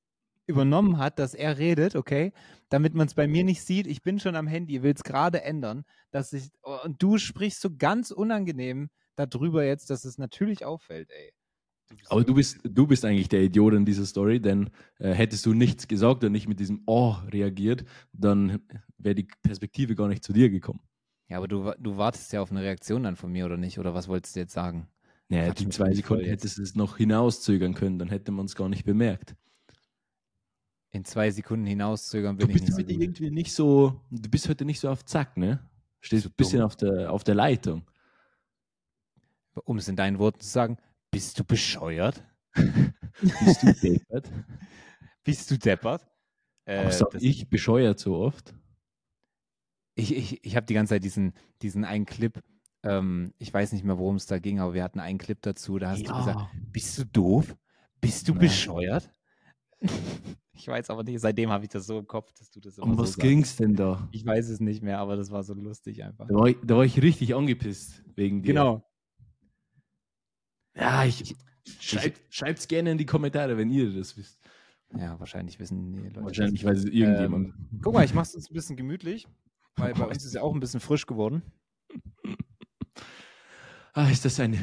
übernommen 0.45 0.97
hat, 0.97 1.19
dass 1.19 1.33
er 1.33 1.57
redet, 1.57 1.95
okay, 1.95 2.33
damit 2.69 2.93
man 2.93 3.07
es 3.07 3.13
bei 3.13 3.27
mir 3.27 3.43
nicht 3.43 3.63
sieht. 3.63 3.87
Ich 3.87 4.01
bin 4.01 4.19
schon 4.19 4.35
am 4.35 4.47
Handy, 4.47 4.83
will 4.83 4.93
es 4.95 5.03
gerade 5.03 5.43
ändern, 5.43 5.85
dass 6.11 6.33
ich 6.33 6.49
und 6.83 7.01
du 7.01 7.17
sprichst 7.17 7.61
so 7.61 7.69
ganz 7.75 8.11
unangenehm 8.11 8.89
darüber 9.15 9.63
jetzt, 9.63 9.89
dass 9.89 10.05
es 10.05 10.17
natürlich 10.17 10.65
auffällt, 10.65 11.09
ey. 11.11 11.31
Aber 12.07 12.23
du 12.23 12.33
bist, 12.33 12.59
du 12.63 12.87
bist 12.87 13.05
eigentlich 13.05 13.29
der 13.29 13.43
Idiot 13.43 13.73
in 13.73 13.85
dieser 13.85 14.05
Story, 14.05 14.39
denn 14.39 14.71
äh, 14.99 15.11
hättest 15.11 15.45
du 15.45 15.53
nichts 15.53 15.87
gesagt 15.87 16.23
und 16.23 16.31
nicht 16.31 16.47
mit 16.47 16.59
diesem 16.59 16.81
Oh 16.87 17.15
reagiert, 17.31 17.83
dann 18.13 18.61
wäre 18.97 19.15
die 19.15 19.27
Perspektive 19.43 19.95
gar 19.95 20.07
nicht 20.07 20.23
zu 20.23 20.33
dir 20.33 20.49
gekommen. 20.49 20.81
Ja, 21.29 21.37
aber 21.37 21.47
du, 21.47 21.71
du 21.79 21.97
wartest 21.97 22.33
ja 22.33 22.41
auf 22.41 22.51
eine 22.51 22.61
Reaktion 22.61 23.03
dann 23.03 23.15
von 23.15 23.31
mir, 23.31 23.45
oder 23.45 23.57
nicht? 23.57 23.79
Oder 23.79 23.93
was 23.93 24.07
wolltest 24.07 24.35
du 24.35 24.39
jetzt 24.39 24.53
sagen? 24.53 24.87
Naja, 25.29 25.53
die 25.53 25.69
zwei 25.69 25.93
Sekunden 25.93 26.25
hättest 26.25 26.57
du 26.57 26.63
es 26.63 26.75
noch 26.75 26.97
hinauszögern 26.97 27.73
können, 27.73 27.97
dann 27.97 28.09
hätte 28.09 28.31
man 28.31 28.45
es 28.45 28.55
gar 28.55 28.69
nicht 28.69 28.85
bemerkt. 28.85 29.35
In 30.93 31.03
zwei 31.05 31.31
Sekunden 31.31 31.65
hinauszögern 31.65 32.37
Du 32.37 32.45
bin 32.47 32.55
ich 32.55 32.61
bist 32.63 32.67
nicht 32.67 32.75
so 32.75 32.83
heute 32.83 32.93
gut. 32.93 33.03
irgendwie 33.03 33.31
nicht 33.31 33.51
so, 33.53 34.01
du 34.11 34.29
bist 34.29 34.47
heute 34.47 34.63
nicht 34.63 34.79
so 34.79 34.89
auf 34.89 35.03
Zack, 35.03 35.35
ne? 35.37 35.67
Stehst 36.01 36.23
So 36.23 36.29
ein 36.29 36.33
bisschen 36.37 36.59
dumm. 36.59 36.65
auf 36.67 36.75
der, 36.75 37.11
auf 37.11 37.23
der 37.23 37.33
Leitung. 37.35 37.89
Um 39.65 39.77
es 39.77 39.87
in 39.87 39.95
deinen 39.95 40.19
Worten 40.19 40.39
zu 40.39 40.47
sagen, 40.49 40.77
bist 41.09 41.39
du 41.39 41.43
bescheuert? 41.43 42.23
Bist 43.21 43.63
du 43.63 43.73
deppert? 43.73 44.31
Bist 45.23 45.49
du 45.49 45.57
deppert? 45.57 46.05
Äh, 46.65 46.91
ich 47.19 47.49
bescheuert 47.49 47.99
so 47.99 48.15
oft? 48.15 48.53
Ich, 49.95 50.15
ich, 50.15 50.43
ich 50.45 50.55
habe 50.55 50.65
die 50.65 50.73
ganze 50.75 50.95
Zeit 50.95 51.03
diesen, 51.03 51.33
diesen 51.61 51.85
einen 51.85 52.05
Clip, 52.05 52.43
ähm, 52.83 53.33
ich 53.39 53.53
weiß 53.53 53.71
nicht 53.73 53.83
mehr, 53.83 53.97
worum 53.97 54.15
es 54.17 54.25
da 54.27 54.37
ging, 54.39 54.59
aber 54.59 54.73
wir 54.75 54.83
hatten 54.83 54.99
einen 54.99 55.17
Clip 55.19 55.39
dazu, 55.41 55.77
da 55.79 55.91
hast 55.91 56.07
du 56.07 56.13
gesagt, 56.13 56.47
bist 56.71 56.97
du 56.99 57.05
doof? 57.05 57.55
Bist 58.01 58.27
du 58.27 58.33
Nein. 58.33 58.41
bescheuert? 58.41 59.09
ich 60.55 60.67
weiß 60.67 60.89
aber 60.89 61.03
nicht, 61.03 61.19
seitdem 61.19 61.49
habe 61.49 61.65
ich 61.65 61.69
das 61.69 61.87
so 61.87 61.97
im 61.99 62.07
Kopf, 62.07 62.31
dass 62.33 62.51
du 62.51 62.59
das 62.59 62.77
immer 62.77 62.87
um 62.87 62.93
so 62.93 62.99
was 62.99 63.13
sagst. 63.13 63.21
ging's 63.21 63.55
denn 63.55 63.75
da? 63.75 64.07
Ich 64.11 64.25
weiß 64.25 64.49
es 64.49 64.59
nicht 64.59 64.83
mehr, 64.83 64.99
aber 64.99 65.15
das 65.15 65.31
war 65.31 65.43
so 65.43 65.53
lustig 65.53 66.03
einfach. 66.03 66.27
Da 66.27 66.35
war 66.35 66.47
ich, 66.47 66.57
da 66.63 66.77
war 66.77 66.85
ich 66.85 67.01
richtig 67.01 67.33
angepisst 67.35 68.03
wegen 68.15 68.41
dir. 68.43 68.53
Genau. 68.53 68.89
Ja, 70.75 71.05
ich, 71.05 71.35
schreibt, 71.79 72.21
schreibt's 72.33 72.67
gerne 72.67 72.91
in 72.91 72.97
die 72.97 73.05
Kommentare, 73.05 73.57
wenn 73.57 73.69
ihr 73.69 73.93
das 73.93 74.15
wisst. 74.15 74.39
Ja, 74.95 75.19
wahrscheinlich 75.19 75.59
wissen 75.59 75.93
die 75.93 76.03
Leute. 76.03 76.23
Wahrscheinlich 76.23 76.63
weiß 76.63 76.79
es 76.79 76.85
irgendjemand. 76.85 77.53
Guck 77.81 77.93
mal, 77.93 78.05
ich 78.05 78.13
mache 78.13 78.27
es 78.27 78.35
uns 78.35 78.49
ein 78.49 78.53
bisschen 78.53 78.75
gemütlich, 78.75 79.27
weil 79.75 79.93
bei 79.93 80.05
uns 80.05 80.23
ist 80.23 80.35
ja 80.35 80.41
auch 80.41 80.53
ein 80.53 80.59
bisschen 80.59 80.79
frisch 80.79 81.05
geworden. 81.05 81.41
Ah, 83.95 84.09
ist 84.09 84.25
das 84.25 84.39
ein 84.39 84.57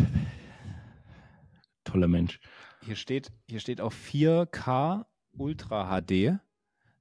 toller 1.85 2.09
Mensch. 2.09 2.41
Hier 2.83 2.97
steht, 2.97 3.31
hier 3.49 3.61
steht 3.61 3.81
auf 3.81 3.95
4K 3.95 5.07
Ultra 5.33 6.01
HD. 6.01 6.39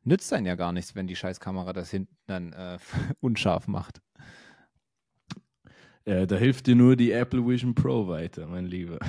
Nützt 0.03 0.31
dann 0.31 0.45
ja 0.45 0.55
gar 0.55 0.71
nichts, 0.71 0.95
wenn 0.95 1.07
die 1.07 1.15
Scheißkamera 1.15 1.73
das 1.73 1.91
hinten 1.91 2.15
dann 2.25 2.53
äh, 2.53 2.77
unscharf 3.19 3.67
macht. 3.67 4.01
Äh, 6.05 6.25
da 6.25 6.37
hilft 6.37 6.67
dir 6.67 6.75
nur 6.75 6.95
die 6.95 7.11
Apple 7.11 7.45
Vision 7.45 7.75
Pro 7.75 8.07
weiter, 8.07 8.47
mein 8.47 8.65
Lieber. 8.65 8.99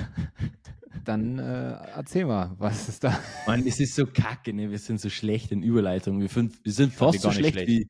Dann 1.05 1.39
äh, 1.39 1.71
erzähl 1.95 2.25
mal, 2.25 2.51
was 2.57 2.89
ist 2.89 3.03
da? 3.03 3.17
Mann, 3.47 3.65
es 3.65 3.79
ist 3.79 3.95
so 3.95 4.05
kacke, 4.05 4.53
ne? 4.53 4.69
Wir 4.69 4.77
sind 4.77 4.99
so 4.99 5.09
schlecht 5.09 5.51
in 5.51 5.63
Überleitungen. 5.63 6.21
Wir, 6.21 6.29
find, 6.29 6.63
wir 6.63 6.71
sind 6.71 6.93
fast 6.93 7.21
so 7.21 7.31
schlecht, 7.31 7.53
schlecht. 7.53 7.67
Wie, 7.69 7.87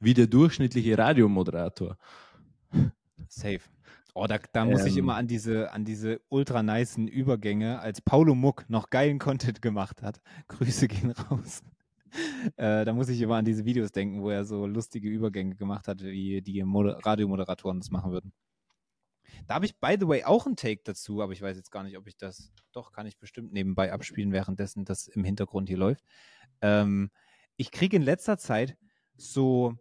wie 0.00 0.14
der 0.14 0.26
durchschnittliche 0.26 0.98
Radiomoderator. 0.98 1.96
Safe. 3.28 3.60
Oh, 4.14 4.26
da, 4.26 4.38
da 4.52 4.64
muss 4.64 4.84
ich 4.84 4.94
Ähm. 4.94 5.04
immer 5.04 5.14
an 5.16 5.26
diese, 5.26 5.72
an 5.72 5.84
diese 5.84 6.20
ultra 6.28 6.62
nicen 6.62 7.06
Übergänge, 7.08 7.80
als 7.80 8.00
Paulo 8.00 8.34
Muck 8.34 8.68
noch 8.68 8.90
geilen 8.90 9.18
Content 9.18 9.62
gemacht 9.62 10.02
hat. 10.02 10.20
Grüße 10.48 10.88
gehen 10.88 11.12
raus. 11.12 11.62
Äh, 12.56 12.84
da 12.84 12.92
muss 12.92 13.08
ich 13.08 13.20
immer 13.20 13.36
an 13.36 13.44
diese 13.44 13.64
Videos 13.64 13.92
denken, 13.92 14.20
wo 14.20 14.30
er 14.30 14.44
so 14.44 14.66
lustige 14.66 15.08
Übergänge 15.08 15.54
gemacht 15.54 15.86
hat, 15.86 16.02
wie 16.02 16.42
die 16.42 16.60
Moder 16.64 16.98
Radiomoderatoren 17.06 17.78
das 17.78 17.92
machen 17.92 18.10
würden. 18.10 18.32
Da 19.46 19.54
habe 19.54 19.66
ich, 19.66 19.78
by 19.78 19.96
the 19.98 20.08
way, 20.08 20.24
auch 20.24 20.44
einen 20.44 20.56
Take 20.56 20.80
dazu, 20.84 21.22
aber 21.22 21.32
ich 21.32 21.40
weiß 21.40 21.56
jetzt 21.56 21.70
gar 21.70 21.84
nicht, 21.84 21.96
ob 21.96 22.08
ich 22.08 22.16
das, 22.16 22.52
doch, 22.72 22.90
kann 22.90 23.06
ich 23.06 23.16
bestimmt 23.18 23.52
nebenbei 23.52 23.92
abspielen, 23.92 24.32
währenddessen 24.32 24.84
das 24.84 25.06
im 25.06 25.22
Hintergrund 25.22 25.68
hier 25.68 25.78
läuft. 25.78 26.04
Ähm, 26.62 27.10
ich 27.56 27.70
kriege 27.70 27.96
in 27.96 28.02
letzter 28.02 28.38
Zeit 28.38 28.76
so, 29.16 29.76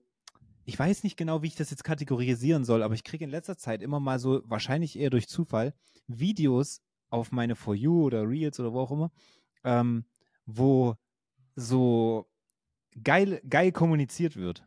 ich 0.70 0.78
weiß 0.78 1.04
nicht 1.04 1.18
genau, 1.18 1.42
wie 1.42 1.48
ich 1.48 1.56
das 1.56 1.72
jetzt 1.72 1.84
kategorisieren 1.84 2.64
soll, 2.64 2.84
aber 2.84 2.94
ich 2.94 3.04
kriege 3.04 3.24
in 3.24 3.32
letzter 3.32 3.58
Zeit 3.58 3.82
immer 3.82 4.00
mal 4.00 4.20
so, 4.20 4.44
wahrscheinlich 4.46 5.00
eher 5.00 5.10
durch 5.10 5.28
Zufall, 5.28 5.74
Videos 6.06 6.84
auf 7.10 7.32
meine 7.32 7.56
For 7.56 7.74
You 7.74 8.04
oder 8.04 8.30
Reels 8.30 8.60
oder 8.60 8.72
wo 8.72 8.82
auch 8.82 8.92
immer, 8.92 9.12
ähm, 9.64 10.06
wo 10.46 10.94
so 11.56 12.30
geil, 13.04 13.42
geil 13.50 13.72
kommuniziert 13.72 14.36
wird. 14.36 14.64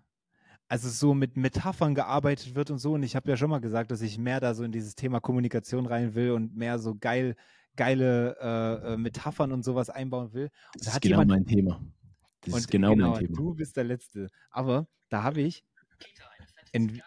Also 0.66 0.88
so 0.88 1.14
mit 1.14 1.36
Metaphern 1.36 1.94
gearbeitet 1.94 2.56
wird 2.56 2.72
und 2.72 2.78
so. 2.78 2.94
Und 2.94 3.04
ich 3.04 3.14
habe 3.14 3.30
ja 3.30 3.36
schon 3.36 3.50
mal 3.50 3.60
gesagt, 3.60 3.92
dass 3.92 4.02
ich 4.02 4.18
mehr 4.18 4.40
da 4.40 4.54
so 4.54 4.64
in 4.64 4.72
dieses 4.72 4.96
Thema 4.96 5.20
Kommunikation 5.20 5.86
rein 5.86 6.16
will 6.16 6.32
und 6.32 6.56
mehr 6.56 6.80
so 6.80 6.96
geil, 6.96 7.36
geile 7.76 8.36
äh, 8.40 8.94
äh, 8.94 8.96
Metaphern 8.96 9.52
und 9.52 9.62
sowas 9.64 9.88
einbauen 9.88 10.32
will. 10.32 10.50
Das 10.74 10.86
Da 10.86 10.92
ist 10.94 11.00
genau 11.02 11.24
mein 11.24 11.46
Thema. 11.46 11.80
Das 12.40 12.54
und 12.54 12.60
ist 12.60 12.70
genau, 12.72 12.96
mein 12.96 13.20
Thema. 13.20 13.36
Du 13.36 13.54
bist 13.54 13.76
der 13.76 13.84
Letzte. 13.84 14.26
Aber 14.50 14.88
da 15.08 15.22
habe 15.22 15.42
ich 15.42 15.64
ein, 16.72 17.02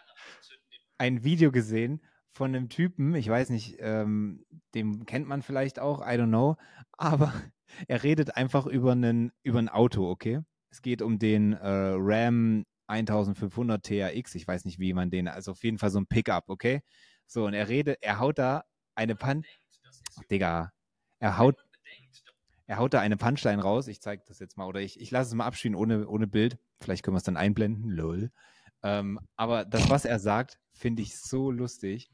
ein 0.98 1.24
Video 1.24 1.52
gesehen 1.52 2.00
von 2.30 2.54
einem 2.54 2.68
Typen, 2.68 3.14
ich 3.14 3.28
weiß 3.28 3.50
nicht, 3.50 3.76
ähm, 3.80 4.44
den 4.74 5.06
kennt 5.06 5.26
man 5.26 5.42
vielleicht 5.42 5.78
auch, 5.78 6.00
I 6.00 6.18
don't 6.18 6.28
know, 6.28 6.56
aber 6.92 7.32
er 7.88 8.02
redet 8.02 8.36
einfach 8.36 8.66
über 8.66 8.92
einen 8.92 9.32
über 9.42 9.58
ein 9.58 9.68
Auto, 9.68 10.08
okay? 10.08 10.40
Es 10.70 10.82
geht 10.82 11.02
um 11.02 11.18
den 11.18 11.54
äh, 11.54 11.94
Ram 11.96 12.64
1500 12.88 13.82
TRX, 13.82 14.34
ich 14.34 14.46
weiß 14.46 14.64
nicht, 14.64 14.78
wie 14.78 14.92
man 14.92 15.10
den, 15.10 15.28
also 15.28 15.52
auf 15.52 15.64
jeden 15.64 15.78
Fall 15.78 15.90
so 15.90 15.98
ein 15.98 16.06
Pickup, 16.06 16.48
okay? 16.48 16.82
So, 17.26 17.46
und 17.46 17.54
er 17.54 17.68
redet, 17.68 17.98
er 18.02 18.20
haut 18.20 18.38
da 18.38 18.64
eine 18.94 19.16
Pan, 19.16 19.44
Digga, 20.30 20.72
er 21.18 21.38
haut, 21.38 21.56
er 22.66 22.78
haut 22.78 22.94
da 22.94 23.00
eine 23.00 23.16
Punchline 23.16 23.62
raus, 23.62 23.88
ich 23.88 24.00
zeige 24.00 24.22
das 24.26 24.38
jetzt 24.38 24.56
mal, 24.56 24.66
oder 24.66 24.80
ich, 24.80 25.00
ich 25.00 25.10
lasse 25.10 25.28
es 25.28 25.34
mal 25.34 25.46
abspielen 25.46 25.74
ohne, 25.74 26.06
ohne 26.06 26.26
Bild, 26.26 26.58
vielleicht 26.80 27.02
können 27.02 27.14
wir 27.14 27.18
es 27.18 27.24
dann 27.24 27.36
einblenden, 27.36 27.90
lol. 27.90 28.30
Ähm, 28.86 29.18
aber 29.34 29.64
das, 29.64 29.90
was 29.90 30.04
er 30.04 30.20
sagt, 30.20 30.60
finde 30.72 31.02
ich 31.02 31.18
so 31.18 31.50
lustig. 31.50 32.08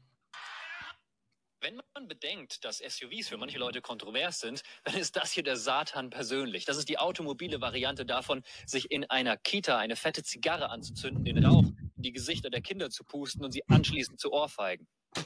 Wenn 1.61 1.79
man 1.93 2.07
bedenkt, 2.07 2.65
dass 2.65 2.79
SUVs 2.79 3.27
für 3.29 3.37
manche 3.37 3.59
Leute 3.59 3.79
kontrovers 3.79 4.39
sind, 4.39 4.63
dann 4.83 4.95
ist 4.95 5.15
das 5.15 5.31
hier 5.31 5.43
der 5.43 5.55
Satan 5.55 6.09
persönlich. 6.09 6.65
Das 6.65 6.77
ist 6.77 6.89
die 6.89 6.97
automobile 6.97 7.61
Variante 7.61 8.07
davon, 8.07 8.41
sich 8.65 8.89
in 8.89 9.07
einer 9.07 9.37
Kita 9.37 9.77
eine 9.77 9.95
fette 9.95 10.23
Zigarre 10.23 10.71
anzuzünden, 10.71 11.23
den 11.23 11.45
Rauch 11.45 11.67
in 11.95 12.01
die 12.01 12.11
Gesichter 12.11 12.49
der 12.49 12.61
Kinder 12.61 12.89
zu 12.89 13.03
pusten 13.03 13.45
und 13.45 13.51
sie 13.51 13.61
anschließend 13.69 14.19
zu 14.19 14.33
ohrfeigen. 14.33 14.87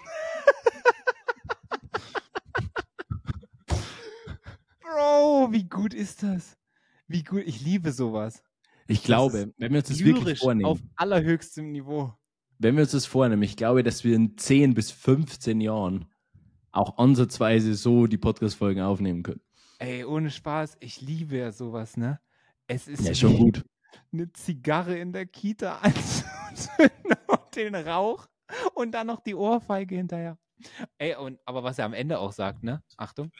Bro, 4.82 5.54
wie 5.54 5.64
gut 5.64 5.94
ist 5.94 6.24
das? 6.24 6.58
Wie 7.08 7.24
gut, 7.24 7.44
ich 7.46 7.62
liebe 7.62 7.94
sowas. 7.94 8.44
Ich 8.88 9.04
glaube, 9.04 9.52
wenn 9.58 9.72
wir 9.74 9.80
uns 9.80 9.90
das 9.90 10.00
wirklich 10.04 10.40
vornehmen, 10.40 10.66
auf 10.66 10.80
allerhöchstem 10.96 11.72
Niveau. 11.72 12.14
wenn 12.60 12.76
wir 12.76 12.84
uns 12.84 12.92
das 12.92 13.06
vornehmen, 13.06 13.44
ich 13.44 13.56
glaube, 13.58 13.84
dass 13.84 14.04
wir 14.04 14.16
in 14.16 14.38
10 14.38 14.74
bis 14.74 14.92
15 14.92 15.60
Jahren 15.62 16.06
auch 16.72 16.98
ansatzweise 16.98 17.74
so 17.76 18.08
die 18.08 18.18
Podcast-Folgen 18.18 18.82
aufnehmen 18.82 19.24
können. 19.24 19.42
Ey, 19.80 20.04
ohne 20.06 20.30
Spaß, 20.32 20.78
ich 20.80 21.02
liebe 21.02 21.38
ja 21.38 21.52
sowas, 21.52 21.98
ne? 21.98 22.20
Es 22.68 22.88
ist 22.88 23.06
Ja, 23.06 23.14
schon 23.14 23.38
gut. 23.38 23.66
eine 24.12 24.32
Zigarre 24.34 24.98
in 24.98 25.12
der 25.14 25.26
Kita 25.26 25.78
anzuzünden 25.82 27.14
und 27.28 27.56
den 27.56 27.76
Rauch 27.76 28.28
und 28.74 28.92
dann 28.92 29.08
noch 29.08 29.20
die 29.22 29.36
Ohrfeige 29.36 29.96
hinterher. 29.96 30.38
Ey, 30.98 31.16
und, 31.16 31.40
aber 31.46 31.64
was 31.64 31.78
er 31.78 31.86
am 31.86 31.94
Ende 31.94 32.20
auch 32.20 32.32
sagt, 32.32 32.64
ne? 32.64 32.82
Achtung. 32.98 33.32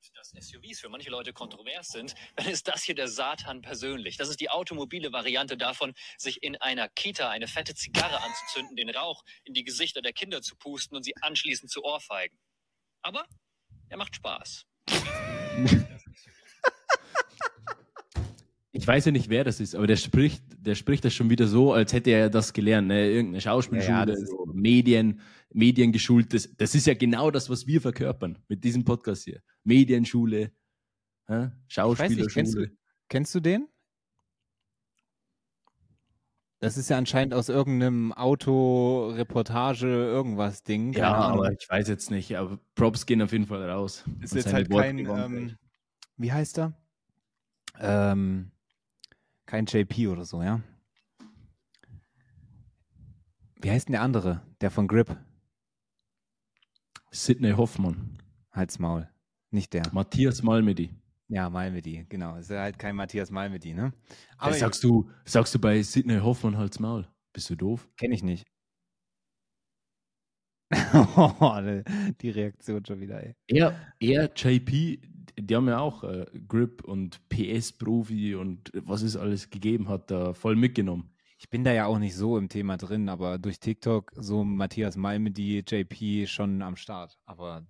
Bedenkt, 0.00 0.16
dass 0.16 0.30
SUVs 0.30 0.80
für 0.80 0.88
manche 0.88 1.10
Leute 1.10 1.32
kontrovers 1.32 1.88
sind, 1.88 2.14
dann 2.36 2.46
ist 2.46 2.68
das 2.68 2.82
hier 2.82 2.94
der 2.94 3.08
Satan 3.08 3.60
persönlich. 3.60 4.16
Das 4.16 4.28
ist 4.28 4.40
die 4.40 4.48
automobile 4.48 5.12
Variante 5.12 5.56
davon, 5.56 5.92
sich 6.16 6.42
in 6.42 6.56
einer 6.56 6.88
Kita 6.88 7.28
eine 7.28 7.46
fette 7.46 7.74
Zigarre 7.74 8.22
anzuzünden, 8.22 8.76
den 8.76 8.90
Rauch 8.90 9.22
in 9.44 9.52
die 9.54 9.64
Gesichter 9.64 10.00
der 10.00 10.12
Kinder 10.12 10.40
zu 10.40 10.56
pusten 10.56 10.96
und 10.96 11.02
sie 11.02 11.14
anschließend 11.20 11.70
zu 11.70 11.84
ohrfeigen. 11.84 12.38
Aber 13.02 13.26
er 13.88 13.96
macht 13.98 14.16
Spaß. 14.16 14.64
Ich 18.72 18.86
weiß 18.86 19.04
ja 19.06 19.10
nicht, 19.10 19.28
wer 19.28 19.42
das 19.42 19.58
ist, 19.58 19.74
aber 19.74 19.88
der 19.88 19.96
spricht, 19.96 20.44
der 20.56 20.76
spricht 20.76 21.04
das 21.04 21.12
schon 21.12 21.28
wieder 21.28 21.48
so, 21.48 21.72
als 21.72 21.92
hätte 21.92 22.10
er 22.10 22.30
das 22.30 22.52
gelernt. 22.52 22.86
Ne? 22.86 23.10
Irgendeine 23.10 23.40
Schauspielschule, 23.40 23.90
Ja, 23.90 24.04
ja, 24.08 24.26
so 24.26 24.46
Medien, 24.54 25.20
Mediengeschult. 25.52 26.32
Das, 26.32 26.48
das 26.56 26.74
ist 26.74 26.86
ja 26.86 26.94
genau 26.94 27.30
das, 27.30 27.50
was 27.50 27.66
wir 27.66 27.80
verkörpern 27.80 28.38
mit 28.48 28.64
diesem 28.64 28.84
Podcast 28.84 29.24
hier. 29.24 29.40
Medienschule, 29.64 30.52
weiß 31.26 31.50
Schauspielerschule. 31.68 32.22
nicht, 32.24 32.34
kennst 32.34 32.54
du, 32.54 32.66
kennst 33.08 33.34
du 33.34 33.40
den? 33.40 33.68
Das 36.60 36.76
ist 36.76 36.90
ja 36.90 36.98
anscheinend 36.98 37.32
aus 37.32 37.48
irgendeinem 37.48 38.12
Auto-Reportage, 38.12 39.86
irgendwas 39.86 40.62
Ding. 40.62 40.92
ja, 40.92 41.14
Ahnung. 41.14 41.38
aber 41.38 41.52
ich 41.52 41.66
weiß 41.66 41.88
jetzt 41.88 42.10
nicht. 42.10 42.36
Aber 42.36 42.58
Props 42.74 43.06
gehen 43.06 43.22
auf 43.22 43.32
jeden 43.32 43.46
Fall 43.46 43.68
raus. 43.68 44.04
ist 44.20 44.34
jetzt 44.34 44.52
halt 44.52 44.70
Worte 44.70 44.88
kein, 44.88 44.98
ähm, 44.98 45.56
wie 46.18 46.32
heißt 46.32 46.58
er? 46.58 46.74
Ähm, 47.78 48.50
kein 49.46 49.64
JP 49.64 50.08
oder 50.08 50.26
so, 50.26 50.42
ja? 50.42 50.60
Wie 53.62 53.70
heißt 53.70 53.88
denn 53.88 53.92
der 53.92 54.02
andere? 54.02 54.42
Der 54.60 54.70
von 54.70 54.86
Grip? 54.86 55.16
Sidney 57.12 57.52
Hoffmann, 57.52 58.18
Halt's 58.52 58.78
Maul. 58.78 59.08
Nicht 59.50 59.72
der. 59.72 59.82
Matthias 59.92 60.42
Malmedy. 60.42 60.90
Ja, 61.28 61.50
Malmedy, 61.50 62.06
genau. 62.08 62.36
Ist 62.36 62.50
halt 62.50 62.78
kein 62.78 62.94
Matthias 62.96 63.30
Malmedy, 63.30 63.74
ne? 63.74 63.92
Aber 64.36 64.48
Aber 64.48 64.54
sagst 64.54 64.82
du, 64.84 65.10
sagst 65.24 65.54
du 65.54 65.58
bei 65.58 65.82
Sidney 65.82 66.18
Hoffmann 66.18 66.56
halt's 66.56 66.78
Maul? 66.78 67.06
Bist 67.32 67.50
du 67.50 67.56
doof? 67.56 67.88
kenne 67.96 68.14
ich 68.14 68.22
nicht. 68.22 68.46
Oh, 70.94 71.56
die 72.20 72.30
Reaktion 72.30 72.84
schon 72.84 73.00
wieder, 73.00 73.22
ey. 73.24 73.34
Er, 73.48 73.74
er, 73.98 74.30
JP, 74.34 75.00
die 75.36 75.56
haben 75.56 75.66
ja 75.68 75.78
auch 75.80 76.04
äh, 76.04 76.26
Grip 76.46 76.84
und 76.84 77.28
PS-Profi 77.28 78.36
und 78.36 78.70
was 78.74 79.02
es 79.02 79.16
alles 79.16 79.50
gegeben 79.50 79.88
hat, 79.88 80.10
da 80.10 80.32
voll 80.32 80.54
mitgenommen. 80.54 81.12
Ich 81.40 81.48
bin 81.48 81.64
da 81.64 81.72
ja 81.72 81.86
auch 81.86 81.98
nicht 81.98 82.14
so 82.14 82.36
im 82.36 82.50
Thema 82.50 82.76
drin, 82.76 83.08
aber 83.08 83.38
durch 83.38 83.60
TikTok 83.60 84.12
so 84.14 84.44
Matthias 84.44 84.96
Malmedy, 84.96 85.64
JP 85.66 86.26
schon 86.26 86.60
am 86.60 86.76
Start. 86.76 87.18
Aber 87.24 87.66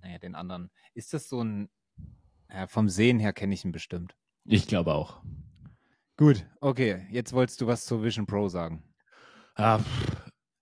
naja, 0.00 0.18
den 0.18 0.34
anderen. 0.34 0.70
Ist 0.94 1.12
das 1.12 1.28
so 1.28 1.44
ein, 1.44 1.68
ja, 2.50 2.66
vom 2.66 2.88
Sehen 2.88 3.18
her 3.18 3.34
kenne 3.34 3.52
ich 3.52 3.62
ihn 3.62 3.72
bestimmt. 3.72 4.16
Ich 4.46 4.66
glaube 4.66 4.94
auch. 4.94 5.20
Gut, 6.16 6.46
okay. 6.62 7.06
Jetzt 7.10 7.34
wolltest 7.34 7.60
du 7.60 7.66
was 7.66 7.84
zur 7.84 8.02
Vision 8.02 8.24
Pro 8.24 8.48
sagen. 8.48 8.82
Ah, 9.54 9.80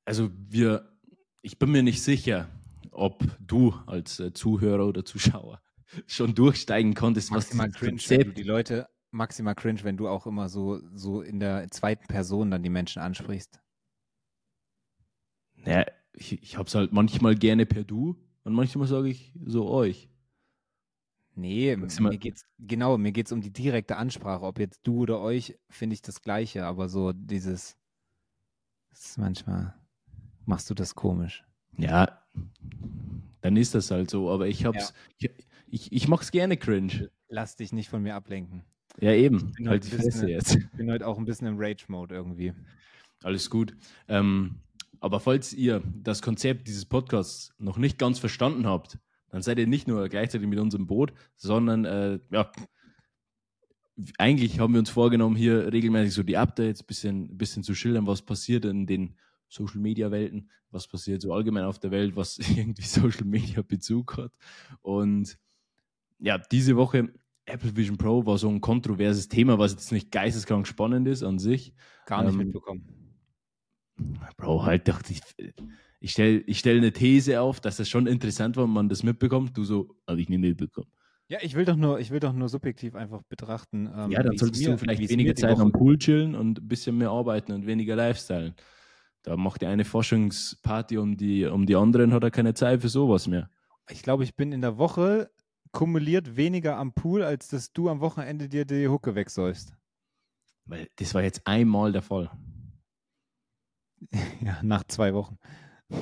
also 0.04 0.28
wir, 0.48 0.98
ich 1.42 1.60
bin 1.60 1.70
mir 1.70 1.84
nicht 1.84 2.02
sicher, 2.02 2.48
ob 2.90 3.24
du 3.38 3.72
als 3.86 4.18
äh, 4.18 4.32
Zuhörer 4.32 4.88
oder 4.88 5.04
Zuschauer 5.04 5.62
schon 6.08 6.34
durchsteigen 6.34 6.94
konntest, 6.94 7.30
was 7.30 7.54
Maximal 7.54 7.70
cringe, 7.70 8.00
wenn 8.08 8.18
du 8.18 8.24
Konzept 8.24 8.38
die 8.38 8.42
Leute, 8.42 8.88
maximal 9.10 9.54
cringe, 9.54 9.82
wenn 9.84 9.96
du 9.96 10.08
auch 10.08 10.26
immer 10.26 10.48
so, 10.48 10.80
so 10.94 11.22
in 11.22 11.40
der 11.40 11.70
zweiten 11.70 12.06
Person 12.06 12.50
dann 12.50 12.62
die 12.62 12.70
Menschen 12.70 13.00
ansprichst. 13.00 13.60
Ja, 15.64 15.84
ich, 16.12 16.42
ich 16.42 16.56
habe 16.56 16.66
es 16.66 16.74
halt 16.74 16.92
manchmal 16.92 17.34
gerne 17.34 17.66
per 17.66 17.84
Du 17.84 18.16
und 18.44 18.52
manchmal 18.52 18.86
sage 18.86 19.08
ich 19.08 19.32
so 19.44 19.68
euch. 19.68 20.08
Nee, 21.34 21.76
Maximal- 21.76 22.12
mir 22.12 22.18
geht's, 22.18 22.44
genau, 22.58 22.98
mir 22.98 23.12
geht's 23.12 23.30
um 23.30 23.40
die 23.40 23.52
direkte 23.52 23.96
Ansprache. 23.96 24.44
Ob 24.44 24.58
jetzt 24.58 24.80
du 24.86 25.02
oder 25.02 25.20
euch, 25.20 25.56
finde 25.70 25.94
ich 25.94 26.02
das 26.02 26.20
Gleiche, 26.20 26.64
aber 26.66 26.88
so 26.88 27.12
dieses, 27.12 27.76
ist 28.90 29.18
manchmal 29.18 29.74
machst 30.46 30.68
du 30.70 30.74
das 30.74 30.94
komisch. 30.94 31.44
Ja, 31.76 32.24
dann 33.40 33.56
ist 33.56 33.74
das 33.74 33.90
halt 33.90 34.10
so, 34.10 34.30
aber 34.30 34.48
ich 34.48 34.64
hab's, 34.64 34.92
ich, 35.18 35.30
ich, 35.68 35.92
ich 35.92 36.08
mach's 36.08 36.32
gerne 36.32 36.56
cringe. 36.56 37.10
Lass 37.28 37.54
dich 37.54 37.72
nicht 37.72 37.88
von 37.88 38.02
mir 38.02 38.14
ablenken. 38.16 38.64
Ja, 39.00 39.12
eben. 39.12 39.52
bin 39.52 39.68
Halt 39.68 39.84
heute 39.84 39.96
die 39.96 40.02
Fresse 40.02 40.28
jetzt. 40.28 40.56
Ich 40.56 40.70
bin 40.76 40.90
heute 40.90 41.06
auch 41.06 41.18
ein 41.18 41.24
bisschen 41.24 41.46
im 41.46 41.56
Rage-Mode 41.58 42.14
irgendwie. 42.14 42.52
Alles 43.22 43.48
gut. 43.50 43.76
Ähm, 44.08 44.56
aber 45.00 45.20
falls 45.20 45.52
ihr 45.52 45.82
das 46.02 46.22
Konzept 46.22 46.66
dieses 46.66 46.84
Podcasts 46.84 47.54
noch 47.58 47.78
nicht 47.78 47.98
ganz 47.98 48.18
verstanden 48.18 48.66
habt, 48.66 48.98
dann 49.30 49.42
seid 49.42 49.58
ihr 49.58 49.66
nicht 49.66 49.86
nur 49.86 50.08
gleichzeitig 50.08 50.48
mit 50.48 50.58
uns 50.58 50.74
im 50.74 50.86
Boot, 50.86 51.12
sondern 51.36 51.84
äh, 51.84 52.18
ja, 52.30 52.50
eigentlich 54.16 54.58
haben 54.60 54.72
wir 54.72 54.80
uns 54.80 54.90
vorgenommen, 54.90 55.36
hier 55.36 55.72
regelmäßig 55.72 56.14
so 56.14 56.22
die 56.22 56.36
Updates, 56.36 56.82
bisschen, 56.82 57.36
bisschen 57.36 57.62
zu 57.62 57.74
schildern, 57.74 58.06
was 58.06 58.22
passiert 58.22 58.64
in 58.64 58.86
den 58.86 59.16
Social 59.48 59.80
Media 59.80 60.10
Welten, 60.10 60.50
was 60.70 60.86
passiert 60.86 61.22
so 61.22 61.32
allgemein 61.32 61.64
auf 61.64 61.78
der 61.78 61.90
Welt, 61.90 62.16
was 62.16 62.38
irgendwie 62.56 62.82
Social 62.82 63.24
Media 63.24 63.62
Bezug 63.62 64.16
hat. 64.16 64.32
Und 64.82 65.38
ja, 66.18 66.38
diese 66.38 66.76
Woche 66.76 67.12
Apple 67.48 67.76
Vision 67.76 67.96
Pro 67.96 68.24
war 68.26 68.38
so 68.38 68.48
ein 68.48 68.60
kontroverses 68.60 69.28
Thema, 69.28 69.58
was 69.58 69.72
jetzt 69.72 69.92
nicht 69.92 70.10
geisteskrank 70.10 70.66
spannend 70.66 71.06
ist 71.08 71.22
an 71.22 71.38
sich. 71.38 71.72
Gar 72.06 72.24
nicht 72.24 72.32
Ähm, 72.34 72.38
mitbekommen. 72.46 72.86
Bro, 74.36 74.64
halt 74.64 74.88
doch, 74.88 75.00
ich, 75.08 75.20
ich 76.00 76.12
stelle 76.12 76.38
ich 76.40 76.58
stell 76.60 76.76
eine 76.76 76.92
These 76.92 77.40
auf, 77.40 77.60
dass 77.60 77.76
das 77.78 77.88
schon 77.88 78.06
interessant 78.06 78.56
war, 78.56 78.64
wenn 78.64 78.72
man 78.72 78.88
das 78.88 79.02
mitbekommt. 79.02 79.56
Du 79.56 79.64
so, 79.64 79.96
habe 80.06 80.20
ich 80.20 80.28
nie 80.28 80.38
mitbekommen. 80.38 80.90
Ja, 81.30 81.38
ich 81.42 81.54
will 81.54 81.64
doch 81.64 81.76
nur, 81.76 82.00
ich 82.00 82.10
will 82.10 82.20
doch 82.20 82.32
nur 82.32 82.48
subjektiv 82.48 82.94
einfach 82.94 83.22
betrachten. 83.28 83.90
Ähm, 83.94 84.10
ja, 84.10 84.22
dann 84.22 84.36
solltest 84.38 84.62
mir- 84.64 84.70
du 84.72 84.78
vielleicht 84.78 85.08
weniger 85.10 85.34
die 85.34 85.40
Zeit 85.42 85.58
am 85.58 85.72
Pool 85.72 85.98
chillen 85.98 86.34
und 86.34 86.58
ein 86.58 86.68
bisschen 86.68 86.96
mehr 86.96 87.10
arbeiten 87.10 87.52
und 87.52 87.66
weniger 87.66 87.96
Lifestyle. 87.96 88.54
Da 89.24 89.36
macht 89.36 89.60
ja 89.62 89.68
eine 89.68 89.84
Forschungsparty 89.84 90.96
um 90.96 91.16
die, 91.16 91.44
um 91.44 91.66
die 91.66 91.76
anderen, 91.76 92.14
hat 92.14 92.22
er 92.22 92.30
keine 92.30 92.54
Zeit 92.54 92.80
für 92.80 92.88
sowas 92.88 93.26
mehr. 93.26 93.50
Ich 93.90 94.02
glaube, 94.02 94.24
ich 94.24 94.36
bin 94.36 94.52
in 94.52 94.60
der 94.62 94.78
Woche 94.78 95.30
kumuliert 95.72 96.36
weniger 96.36 96.76
am 96.76 96.92
Pool, 96.92 97.22
als 97.22 97.48
dass 97.48 97.72
du 97.72 97.88
am 97.88 98.00
Wochenende 98.00 98.48
dir 98.48 98.64
die 98.64 98.88
Hucke 98.88 99.14
wegsäufst. 99.14 99.72
Weil 100.66 100.88
das 100.96 101.14
war 101.14 101.22
jetzt 101.22 101.46
einmal 101.46 101.92
der 101.92 102.02
Fall. 102.02 102.30
Ja, 104.40 104.60
nach 104.62 104.84
zwei 104.84 105.12
Wochen. 105.12 105.38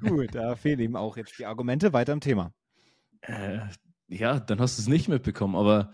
Gut, 0.00 0.34
da 0.34 0.56
fehlen 0.56 0.80
ihm 0.80 0.96
auch 0.96 1.16
jetzt 1.16 1.38
die 1.38 1.46
Argumente. 1.46 1.92
Weiter 1.92 2.12
im 2.12 2.20
Thema. 2.20 2.52
äh, 3.22 3.60
ja, 4.08 4.40
dann 4.40 4.60
hast 4.60 4.78
du 4.78 4.82
es 4.82 4.88
nicht 4.88 5.08
mitbekommen, 5.08 5.56
aber 5.56 5.92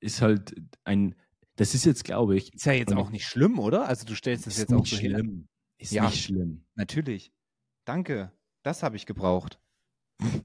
ist 0.00 0.22
halt 0.22 0.54
ein, 0.84 1.14
das 1.56 1.74
ist 1.74 1.84
jetzt, 1.84 2.04
glaube 2.04 2.36
ich, 2.36 2.52
Ist 2.54 2.66
ja 2.66 2.72
jetzt 2.72 2.94
auch 2.94 3.10
nicht 3.10 3.26
schlimm, 3.26 3.58
oder? 3.58 3.88
Also 3.88 4.06
du 4.06 4.14
stellst 4.14 4.46
es 4.46 4.54
ist 4.54 4.60
jetzt 4.60 4.72
auch 4.74 4.80
nicht 4.80 4.90
so 4.90 4.96
hin. 4.98 5.12
schlimm. 5.12 5.48
Ist 5.78 5.92
Ja. 5.92 6.04
nicht 6.04 6.22
schlimm. 6.24 6.64
Natürlich. 6.74 7.32
Danke. 7.86 8.32
Das 8.64 8.82
habe 8.82 8.96
ich 8.96 9.06
gebraucht. 9.06 9.60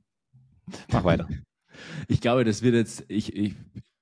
Mach 0.91 1.03
weiter. 1.03 1.27
Ich 2.07 2.21
glaube, 2.21 2.43
das 2.43 2.61
wird 2.61 2.75
jetzt, 2.75 3.03
ich, 3.07 3.35
ich, 3.35 3.55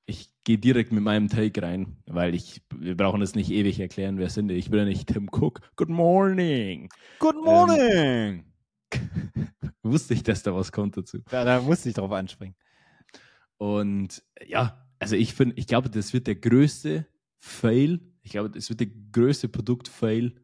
ich 0.05 0.29
gehe 0.43 0.57
direkt 0.57 0.91
mit 0.91 1.03
meinem 1.03 1.29
Take 1.29 1.61
rein, 1.61 1.95
weil 2.05 2.35
ich, 2.35 2.61
wir 2.75 2.97
brauchen 2.97 3.21
das 3.21 3.35
nicht 3.35 3.49
ewig 3.49 3.79
erklären, 3.79 4.17
wer 4.17 4.29
sind 4.29 4.49
wir. 4.49 4.57
Ich 4.57 4.69
bin 4.69 4.79
ja 4.79 4.85
nicht 4.85 5.07
Tim 5.07 5.29
Cook. 5.31 5.61
Good 5.77 5.87
morning. 5.87 6.89
Good 7.19 7.37
morning. 7.41 8.43
Wusste 9.83 10.15
ich, 10.15 10.23
dass 10.23 10.43
da 10.43 10.53
was 10.53 10.73
kommt 10.73 10.97
dazu. 10.97 11.19
Da, 11.29 11.45
da 11.45 11.61
musste 11.61 11.87
ich 11.87 11.95
drauf 11.95 12.11
anspringen. 12.11 12.57
Und 13.57 14.21
ja, 14.45 14.85
also 14.99 15.15
ich 15.15 15.33
finde, 15.33 15.55
ich 15.55 15.67
glaube, 15.67 15.89
das 15.89 16.11
wird 16.11 16.27
der 16.27 16.35
größte 16.35 17.07
Fail. 17.37 18.01
Ich 18.21 18.31
glaube, 18.31 18.49
das 18.49 18.67
wird 18.67 18.81
der 18.81 18.89
größte 19.13 19.47
Produkt-Fail 19.47 20.35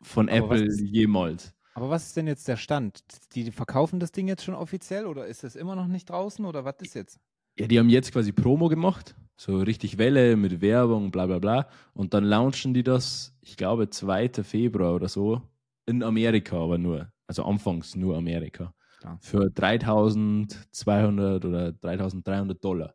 von 0.00 0.28
Aber 0.28 0.56
Apple 0.56 0.72
jemals. 0.84 1.55
Aber 1.76 1.90
was 1.90 2.06
ist 2.06 2.16
denn 2.16 2.26
jetzt 2.26 2.48
der 2.48 2.56
Stand? 2.56 3.02
Die 3.34 3.52
verkaufen 3.52 4.00
das 4.00 4.10
Ding 4.10 4.28
jetzt 4.28 4.42
schon 4.42 4.54
offiziell 4.54 5.04
oder 5.04 5.26
ist 5.26 5.44
das 5.44 5.54
immer 5.56 5.76
noch 5.76 5.88
nicht 5.88 6.08
draußen 6.08 6.42
oder 6.46 6.64
was 6.64 6.76
ist 6.80 6.94
jetzt? 6.94 7.20
Ja, 7.58 7.66
die 7.66 7.78
haben 7.78 7.90
jetzt 7.90 8.12
quasi 8.12 8.32
Promo 8.32 8.70
gemacht, 8.70 9.14
so 9.36 9.58
richtig 9.58 9.98
Welle 9.98 10.36
mit 10.36 10.62
Werbung, 10.62 11.10
bla 11.10 11.26
bla 11.26 11.38
bla. 11.38 11.68
Und 11.92 12.14
dann 12.14 12.24
launchen 12.24 12.72
die 12.72 12.82
das, 12.82 13.36
ich 13.42 13.58
glaube, 13.58 13.90
2. 13.90 14.42
Februar 14.42 14.94
oder 14.94 15.10
so, 15.10 15.42
in 15.84 16.02
Amerika 16.02 16.56
aber 16.56 16.78
nur. 16.78 17.12
Also 17.26 17.44
anfangs 17.44 17.94
nur 17.94 18.16
Amerika. 18.16 18.72
Klar. 19.00 19.18
Für 19.20 19.50
3200 19.50 21.44
oder 21.44 21.72
3300 21.72 22.64
Dollar. 22.64 22.94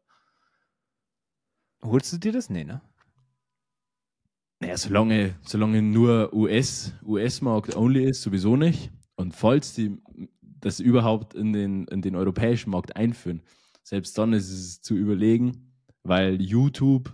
Holst 1.84 2.14
du 2.14 2.18
dir 2.18 2.32
das? 2.32 2.50
Nee, 2.50 2.64
ne? 2.64 2.82
Naja, 4.62 4.78
solange, 4.78 5.36
solange 5.42 5.82
nur 5.82 6.32
US, 6.34 6.94
US-Markt 7.04 7.76
only 7.76 8.06
ist, 8.06 8.22
sowieso 8.22 8.56
nicht. 8.56 8.92
Und 9.16 9.36
falls 9.36 9.74
die 9.74 9.98
das 10.44 10.80
überhaupt 10.80 11.34
in 11.34 11.52
den, 11.52 11.86
in 11.88 12.04
den 12.04 12.16
europäischen 12.16 12.70
Markt 12.70 12.96
einführen, 12.96 13.42
selbst 13.84 14.16
dann 14.20 14.34
ist 14.34 14.52
es 14.52 14.82
zu 14.82 14.96
überlegen, 14.96 15.74
weil 16.04 16.40
YouTube 16.40 17.12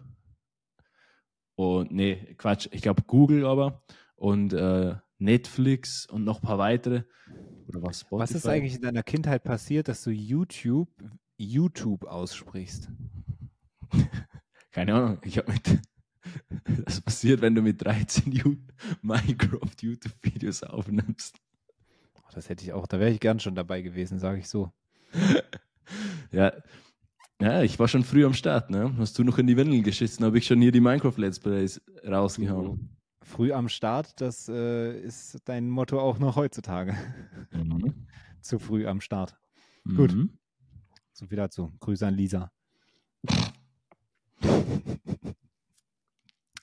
und, 1.56 1.92
nee, 1.92 2.36
Quatsch, 2.38 2.68
ich 2.72 2.82
glaube 2.82 3.04
Google 3.08 3.46
aber 3.46 3.82
und 4.16 4.52
äh, 4.52 4.96
Netflix 5.18 6.06
und 6.06 6.26
noch 6.26 6.42
ein 6.42 6.46
paar 6.46 6.58
weitere. 6.58 7.04
Oder 7.68 7.82
was? 7.82 8.06
Was 8.12 8.32
ist 8.32 8.42
Spotify? 8.42 8.58
eigentlich 8.58 8.76
in 8.76 8.82
deiner 8.82 9.04
Kindheit 9.04 9.46
passiert, 9.46 9.88
dass 9.88 10.04
du 10.04 10.12
YouTube 10.12 10.90
YouTube 11.38 12.04
aussprichst? 12.04 12.90
Keine 14.72 14.94
Ahnung. 14.94 15.20
Ich 15.24 15.38
habe 15.38 15.54
mit. 15.54 15.80
Das 16.86 17.02
passiert, 17.02 17.42
wenn 17.42 17.56
du 17.56 17.62
mit 17.62 17.82
13 17.84 18.32
Ju- 18.32 18.58
Minecraft 19.02 19.76
YouTube-Videos 19.82 20.64
aufnimmst. 20.64 21.36
Oh, 22.16 22.30
das 22.34 22.50
hätte 22.50 22.64
ich 22.64 22.74
auch, 22.74 22.88
da 22.88 23.00
wäre 23.00 23.12
ich 23.12 23.20
gern 23.20 23.40
schon 23.40 23.56
dabei 23.56 23.82
gewesen, 23.82 24.20
sage 24.20 24.40
ich 24.40 24.48
so. 24.48 24.72
Ja. 26.32 26.52
Ja, 27.40 27.62
ich 27.62 27.80
war 27.80 27.88
schon 27.88 28.04
früh 28.04 28.26
am 28.26 28.34
Start, 28.34 28.70
ne? 28.70 28.94
Hast 28.98 29.18
du 29.18 29.24
noch 29.24 29.38
in 29.38 29.48
die 29.48 29.56
Windeln 29.56 29.84
geschissen, 29.84 30.26
habe 30.26 30.38
ich 30.38 30.46
schon 30.48 30.60
hier 30.62 30.72
die 30.74 30.82
Minecraft-Let's 30.82 31.40
Plays 31.40 31.80
rausgehauen. 32.06 32.90
Früh 33.22 33.54
am 33.54 33.70
Start, 33.70 34.20
das 34.20 34.50
äh, 34.50 35.00
ist 35.00 35.38
dein 35.46 35.70
Motto 35.70 36.00
auch 36.02 36.20
noch 36.20 36.36
heutzutage. 36.36 36.96
Mhm. 37.52 37.94
Zu 38.42 38.60
früh 38.60 38.86
am 38.88 39.00
Start. 39.02 39.38
Gut. 39.86 40.14
Mhm. 40.14 40.38
So 41.14 41.26
viel 41.28 41.38
dazu. 41.38 41.72
Grüße 41.80 42.06
an 42.08 42.16
Lisa. 42.16 42.52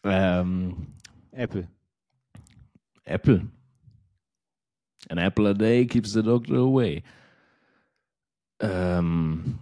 Ähm, 0.04 0.94
Apple. 1.32 1.68
Apple. 3.04 3.48
An 5.10 5.18
apple 5.18 5.48
a 5.48 5.54
day 5.54 5.86
keeps 5.86 6.12
the 6.12 6.22
doctor 6.22 6.56
away. 6.56 7.02
Ähm, 8.60 9.58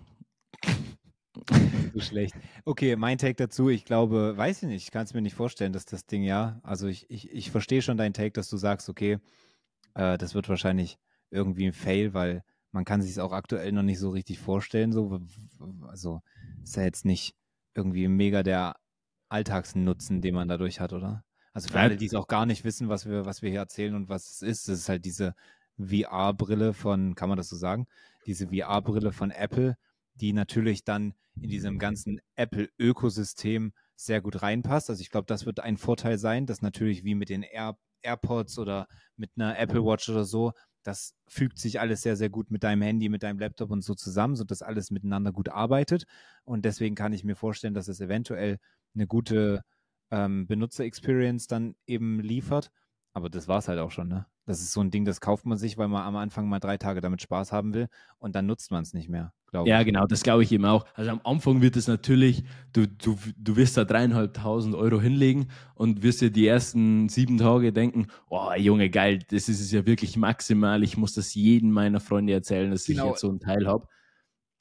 So 1.92 2.00
schlecht. 2.00 2.34
Okay, 2.64 2.96
mein 2.96 3.18
Take 3.18 3.34
dazu, 3.34 3.68
ich 3.68 3.84
glaube, 3.84 4.36
weiß 4.36 4.62
ich 4.62 4.68
nicht, 4.68 4.84
ich 4.84 4.90
kann 4.90 5.04
es 5.04 5.14
mir 5.14 5.22
nicht 5.22 5.34
vorstellen, 5.34 5.72
dass 5.72 5.84
das 5.84 6.06
Ding 6.06 6.22
ja, 6.22 6.60
also 6.62 6.86
ich, 6.86 7.10
ich, 7.10 7.30
ich 7.30 7.50
verstehe 7.50 7.82
schon 7.82 7.96
deinen 7.96 8.14
Take, 8.14 8.32
dass 8.32 8.48
du 8.48 8.56
sagst, 8.56 8.88
okay, 8.88 9.18
äh, 9.94 10.16
das 10.18 10.34
wird 10.34 10.48
wahrscheinlich 10.48 10.98
irgendwie 11.30 11.66
ein 11.66 11.72
Fail, 11.72 12.14
weil 12.14 12.44
man 12.70 12.84
kann 12.84 13.02
sich 13.02 13.12
es 13.12 13.18
auch 13.18 13.32
aktuell 13.32 13.72
noch 13.72 13.82
nicht 13.82 13.98
so 13.98 14.10
richtig 14.10 14.38
vorstellen, 14.38 14.92
so, 14.92 15.20
also 15.86 16.22
ist 16.62 16.76
ja 16.76 16.84
jetzt 16.84 17.04
nicht 17.04 17.34
irgendwie 17.74 18.08
mega 18.08 18.42
der 18.42 18.76
Alltagsnutzen, 19.32 20.20
den 20.20 20.34
man 20.34 20.48
dadurch 20.48 20.80
hat, 20.80 20.92
oder? 20.92 21.24
Also 21.52 21.68
für 21.68 21.78
Ja. 21.78 21.82
alle, 21.82 21.96
die 21.96 22.06
es 22.06 22.14
auch 22.14 22.28
gar 22.28 22.46
nicht 22.46 22.64
wissen, 22.64 22.88
was 22.88 23.06
wir, 23.06 23.26
was 23.26 23.42
wir 23.42 23.50
hier 23.50 23.60
erzählen 23.60 23.94
und 23.94 24.08
was 24.08 24.30
es 24.30 24.42
ist, 24.42 24.68
das 24.68 24.80
ist 24.80 24.88
halt 24.88 25.04
diese 25.04 25.34
VR-Brille 25.78 26.72
von, 26.74 27.14
kann 27.14 27.28
man 27.28 27.38
das 27.38 27.48
so 27.48 27.56
sagen? 27.56 27.86
Diese 28.26 28.48
VR-Brille 28.48 29.12
von 29.12 29.30
Apple, 29.30 29.76
die 30.14 30.32
natürlich 30.32 30.84
dann 30.84 31.14
in 31.40 31.50
diesem 31.50 31.78
ganzen 31.78 32.20
Apple-Ökosystem 32.36 33.72
sehr 33.96 34.20
gut 34.20 34.42
reinpasst. 34.42 34.90
Also 34.90 35.00
ich 35.00 35.10
glaube, 35.10 35.26
das 35.26 35.46
wird 35.46 35.60
ein 35.60 35.76
Vorteil 35.76 36.18
sein, 36.18 36.46
dass 36.46 36.62
natürlich 36.62 37.04
wie 37.04 37.14
mit 37.14 37.28
den 37.28 37.42
Air 37.42 37.78
AirPods 38.04 38.58
oder 38.58 38.88
mit 39.16 39.30
einer 39.36 39.56
Apple 39.58 39.84
Watch 39.84 40.08
oder 40.08 40.24
so, 40.24 40.52
das 40.82 41.14
fügt 41.28 41.58
sich 41.58 41.78
alles 41.78 42.02
sehr, 42.02 42.16
sehr 42.16 42.30
gut 42.30 42.50
mit 42.50 42.64
deinem 42.64 42.82
Handy, 42.82 43.08
mit 43.08 43.22
deinem 43.22 43.38
Laptop 43.38 43.70
und 43.70 43.82
so 43.82 43.94
zusammen, 43.94 44.34
sodass 44.34 44.62
alles 44.62 44.90
miteinander 44.90 45.30
gut 45.32 45.48
arbeitet. 45.48 46.04
Und 46.44 46.64
deswegen 46.64 46.96
kann 46.96 47.12
ich 47.12 47.22
mir 47.22 47.36
vorstellen, 47.36 47.74
dass 47.74 47.86
es 47.86 48.00
eventuell 48.00 48.58
eine 48.94 49.06
gute 49.06 49.62
ähm, 50.10 50.46
Benutzer-Experience 50.46 51.46
dann 51.46 51.74
eben 51.86 52.20
liefert. 52.20 52.70
Aber 53.14 53.30
das 53.30 53.48
war 53.48 53.58
es 53.58 53.68
halt 53.68 53.78
auch 53.78 53.90
schon, 53.90 54.08
ne? 54.08 54.26
Das 54.46 54.60
ist 54.60 54.72
so 54.72 54.80
ein 54.80 54.90
Ding, 54.90 55.04
das 55.04 55.20
kauft 55.20 55.46
man 55.46 55.58
sich, 55.58 55.78
weil 55.78 55.88
man 55.88 56.02
am 56.02 56.16
Anfang 56.16 56.48
mal 56.48 56.58
drei 56.60 56.76
Tage 56.78 57.00
damit 57.00 57.22
Spaß 57.22 57.52
haben 57.52 57.74
will 57.74 57.88
und 58.18 58.34
dann 58.34 58.46
nutzt 58.46 58.70
man 58.70 58.82
es 58.82 58.92
nicht 58.94 59.08
mehr, 59.08 59.32
glaube 59.46 59.68
Ja, 59.68 59.80
ich. 59.80 59.84
genau, 59.84 60.06
das 60.06 60.24
glaube 60.24 60.42
ich 60.42 60.50
eben 60.50 60.64
auch. 60.64 60.84
Also 60.94 61.10
am 61.12 61.20
Anfang 61.22 61.62
wird 61.62 61.76
es 61.76 61.86
natürlich, 61.86 62.42
du, 62.72 62.88
du, 62.88 63.16
du 63.36 63.54
wirst 63.56 63.76
da 63.76 63.84
dreieinhalbtausend 63.84 64.74
Euro 64.74 65.00
hinlegen 65.00 65.48
und 65.76 66.02
wirst 66.02 66.20
dir 66.20 66.32
die 66.32 66.48
ersten 66.48 67.08
sieben 67.08 67.38
Tage 67.38 67.72
denken, 67.72 68.08
oh 68.28 68.52
Junge, 68.56 68.90
geil, 68.90 69.20
das 69.30 69.48
ist 69.48 69.60
es 69.60 69.70
ja 69.70 69.86
wirklich 69.86 70.16
maximal. 70.16 70.82
Ich 70.82 70.96
muss 70.96 71.14
das 71.14 71.34
jedem 71.34 71.70
meiner 71.70 72.00
Freunde 72.00 72.32
erzählen, 72.32 72.72
dass 72.72 72.86
Genau. 72.86 73.04
ich 73.04 73.04
jetzt 73.10 73.20
so 73.20 73.28
einen 73.28 73.38
Teil 73.38 73.68
habe. 73.68 73.86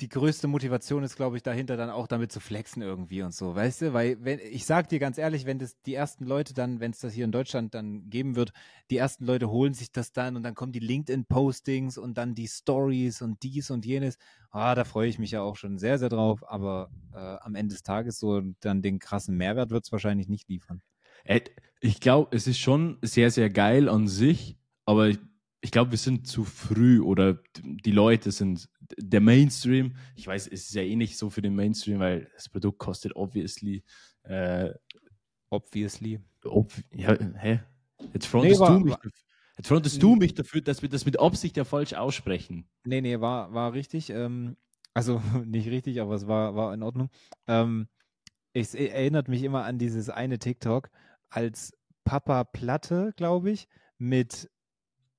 Die 0.01 0.09
größte 0.09 0.47
Motivation 0.47 1.03
ist, 1.03 1.15
glaube 1.15 1.37
ich, 1.37 1.43
dahinter 1.43 1.77
dann 1.77 1.91
auch 1.91 2.07
damit 2.07 2.31
zu 2.31 2.39
flexen 2.39 2.81
irgendwie 2.81 3.21
und 3.21 3.33
so, 3.33 3.55
weißt 3.55 3.81
du? 3.81 3.93
Weil, 3.93 4.17
wenn, 4.23 4.39
ich 4.39 4.65
sag 4.65 4.89
dir 4.89 4.99
ganz 4.99 5.19
ehrlich, 5.19 5.45
wenn 5.45 5.59
das 5.59 5.79
die 5.83 5.93
ersten 5.93 6.25
Leute 6.25 6.55
dann, 6.55 6.79
wenn 6.79 6.91
es 6.91 6.99
das 6.99 7.13
hier 7.13 7.25
in 7.25 7.31
Deutschland 7.31 7.75
dann 7.75 8.09
geben 8.09 8.35
wird, 8.35 8.51
die 8.89 8.97
ersten 8.97 9.25
Leute 9.25 9.49
holen 9.49 9.75
sich 9.75 9.91
das 9.91 10.11
dann 10.11 10.35
und 10.35 10.43
dann 10.43 10.55
kommen 10.55 10.71
die 10.71 10.79
LinkedIn-Postings 10.79 11.99
und 11.99 12.17
dann 12.17 12.33
die 12.33 12.47
Stories 12.47 13.21
und 13.21 13.43
dies 13.43 13.69
und 13.69 13.85
jenes. 13.85 14.17
Ah, 14.49 14.73
da 14.73 14.83
freue 14.83 15.07
ich 15.07 15.19
mich 15.19 15.31
ja 15.31 15.41
auch 15.43 15.55
schon 15.55 15.77
sehr, 15.77 15.99
sehr 15.99 16.09
drauf, 16.09 16.43
aber 16.49 16.89
äh, 17.13 17.17
am 17.17 17.53
Ende 17.53 17.75
des 17.75 17.83
Tages 17.83 18.19
so 18.19 18.41
dann 18.59 18.81
den 18.81 18.99
krassen 18.99 19.37
Mehrwert 19.37 19.69
wird 19.69 19.85
es 19.85 19.91
wahrscheinlich 19.91 20.27
nicht 20.27 20.49
liefern. 20.49 20.81
Ich 21.79 21.99
glaube, 21.99 22.35
es 22.35 22.47
ist 22.47 22.57
schon 22.57 22.97
sehr, 23.01 23.29
sehr 23.29 23.49
geil 23.49 23.87
an 23.87 24.07
sich, 24.07 24.57
aber 24.85 25.09
ich, 25.09 25.19
ich 25.61 25.71
glaube, 25.71 25.91
wir 25.91 25.97
sind 25.97 26.27
zu 26.27 26.43
früh 26.43 26.99
oder 27.01 27.37
die 27.61 27.91
Leute 27.91 28.31
sind 28.31 28.67
der 28.97 29.21
Mainstream. 29.21 29.95
Ich 30.15 30.25
weiß, 30.27 30.47
es 30.47 30.63
ist 30.63 30.73
ja 30.73 30.81
eh 30.81 30.95
nicht 30.95 31.17
so 31.17 31.29
für 31.29 31.41
den 31.41 31.55
Mainstream, 31.55 31.99
weil 31.99 32.29
das 32.35 32.49
Produkt 32.49 32.79
kostet 32.79 33.15
obviously. 33.15 33.83
Äh, 34.23 34.71
Obviously. 35.49 36.19
ob, 36.45 36.71
ja, 36.93 37.17
hä? 37.35 37.59
Jetzt 38.13 38.25
frontest, 38.27 38.59
Nee, 38.61 38.65
war- 38.65 38.79
du, 38.79 38.85
mich, 38.85 38.95
jetzt 39.57 39.67
frontest 39.67 40.01
du 40.01 40.15
mich 40.15 40.33
dafür, 40.33 40.61
dass 40.61 40.81
wir 40.81 40.89
das 40.89 41.05
mit 41.05 41.19
Absicht 41.19 41.57
ja 41.57 41.65
falsch 41.65 41.93
aussprechen. 41.93 42.69
Nee, 42.85 43.01
nee, 43.01 43.19
war, 43.19 43.53
war 43.53 43.73
richtig. 43.73 44.09
Ähm, 44.11 44.55
also 44.93 45.21
nicht 45.45 45.67
richtig, 45.67 45.99
aber 46.01 46.15
es 46.15 46.25
war, 46.27 46.55
war 46.55 46.73
in 46.73 46.83
Ordnung. 46.83 47.09
Ähm, 47.47 47.87
es 48.53 48.73
e- 48.75 48.87
erinnert 48.87 49.27
mich 49.27 49.43
immer 49.43 49.65
an 49.65 49.77
dieses 49.77 50.09
eine 50.09 50.39
TikTok, 50.39 50.89
als 51.29 51.73
Papa 52.05 52.43
Platte, 52.45 53.13
glaube 53.17 53.51
ich, 53.51 53.67
mit 53.97 54.49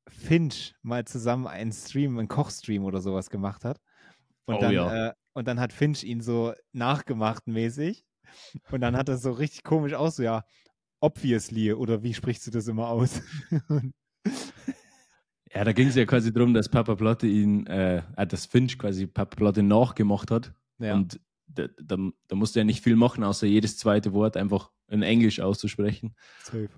Finch 0.09 0.74
mal 0.82 1.05
zusammen 1.05 1.46
einen 1.46 1.72
Stream, 1.72 2.18
einen 2.18 2.28
Kochstream 2.28 2.84
oder 2.84 3.00
sowas 3.00 3.30
gemacht 3.30 3.64
hat. 3.64 3.80
Und, 4.44 4.57
Oh 4.57 4.61
dann, 4.61 4.72
ja. 4.72 5.09
äh, 5.09 5.12
und 5.32 5.46
dann 5.46 5.61
hat 5.61 5.72
Finch 5.72 6.05
ihn 6.05 6.20
so 6.20 6.53
nachgemacht 6.72 7.46
mäßig. 7.46 8.05
Und 8.70 8.80
dann 8.80 8.96
hat 8.96 9.09
das 9.09 9.22
so 9.22 9.32
richtig 9.32 9.62
komisch 9.62 9.94
aus, 9.94 10.16
so 10.16 10.22
ja, 10.22 10.44
obviously, 11.00 11.72
oder 11.72 12.03
wie 12.03 12.14
sprichst 12.14 12.46
du 12.46 12.50
das 12.50 12.68
immer 12.68 12.88
aus? 12.88 13.20
Ja, 15.55 15.64
da 15.64 15.72
ging 15.72 15.88
es 15.88 15.96
ja 15.96 16.07
quasi 16.07 16.32
darum, 16.32 16.55
dass 16.55 16.68
Papa 16.68 16.94
Platte 16.94 17.26
ihn, 17.26 17.66
äh, 17.66 18.03
äh, 18.16 18.26
dass 18.26 18.46
Finch 18.46 18.78
quasi 18.78 19.07
Papa 19.07 19.36
Platte 19.36 19.62
nachgemacht 19.62 20.30
hat. 20.30 20.55
ja. 20.78 20.94
Und 20.94 21.20
da, 21.46 21.66
da, 21.78 21.98
da 22.28 22.36
musste 22.36 22.61
er 22.61 22.64
nicht 22.64 22.82
viel 22.82 22.96
machen, 22.96 23.22
außer 23.22 23.46
jedes 23.46 23.76
zweite 23.76 24.14
Wort 24.14 24.38
einfach 24.38 24.70
in 24.88 25.03
Englisch 25.03 25.40
auszusprechen. 25.40 26.14
safe. 26.42 26.70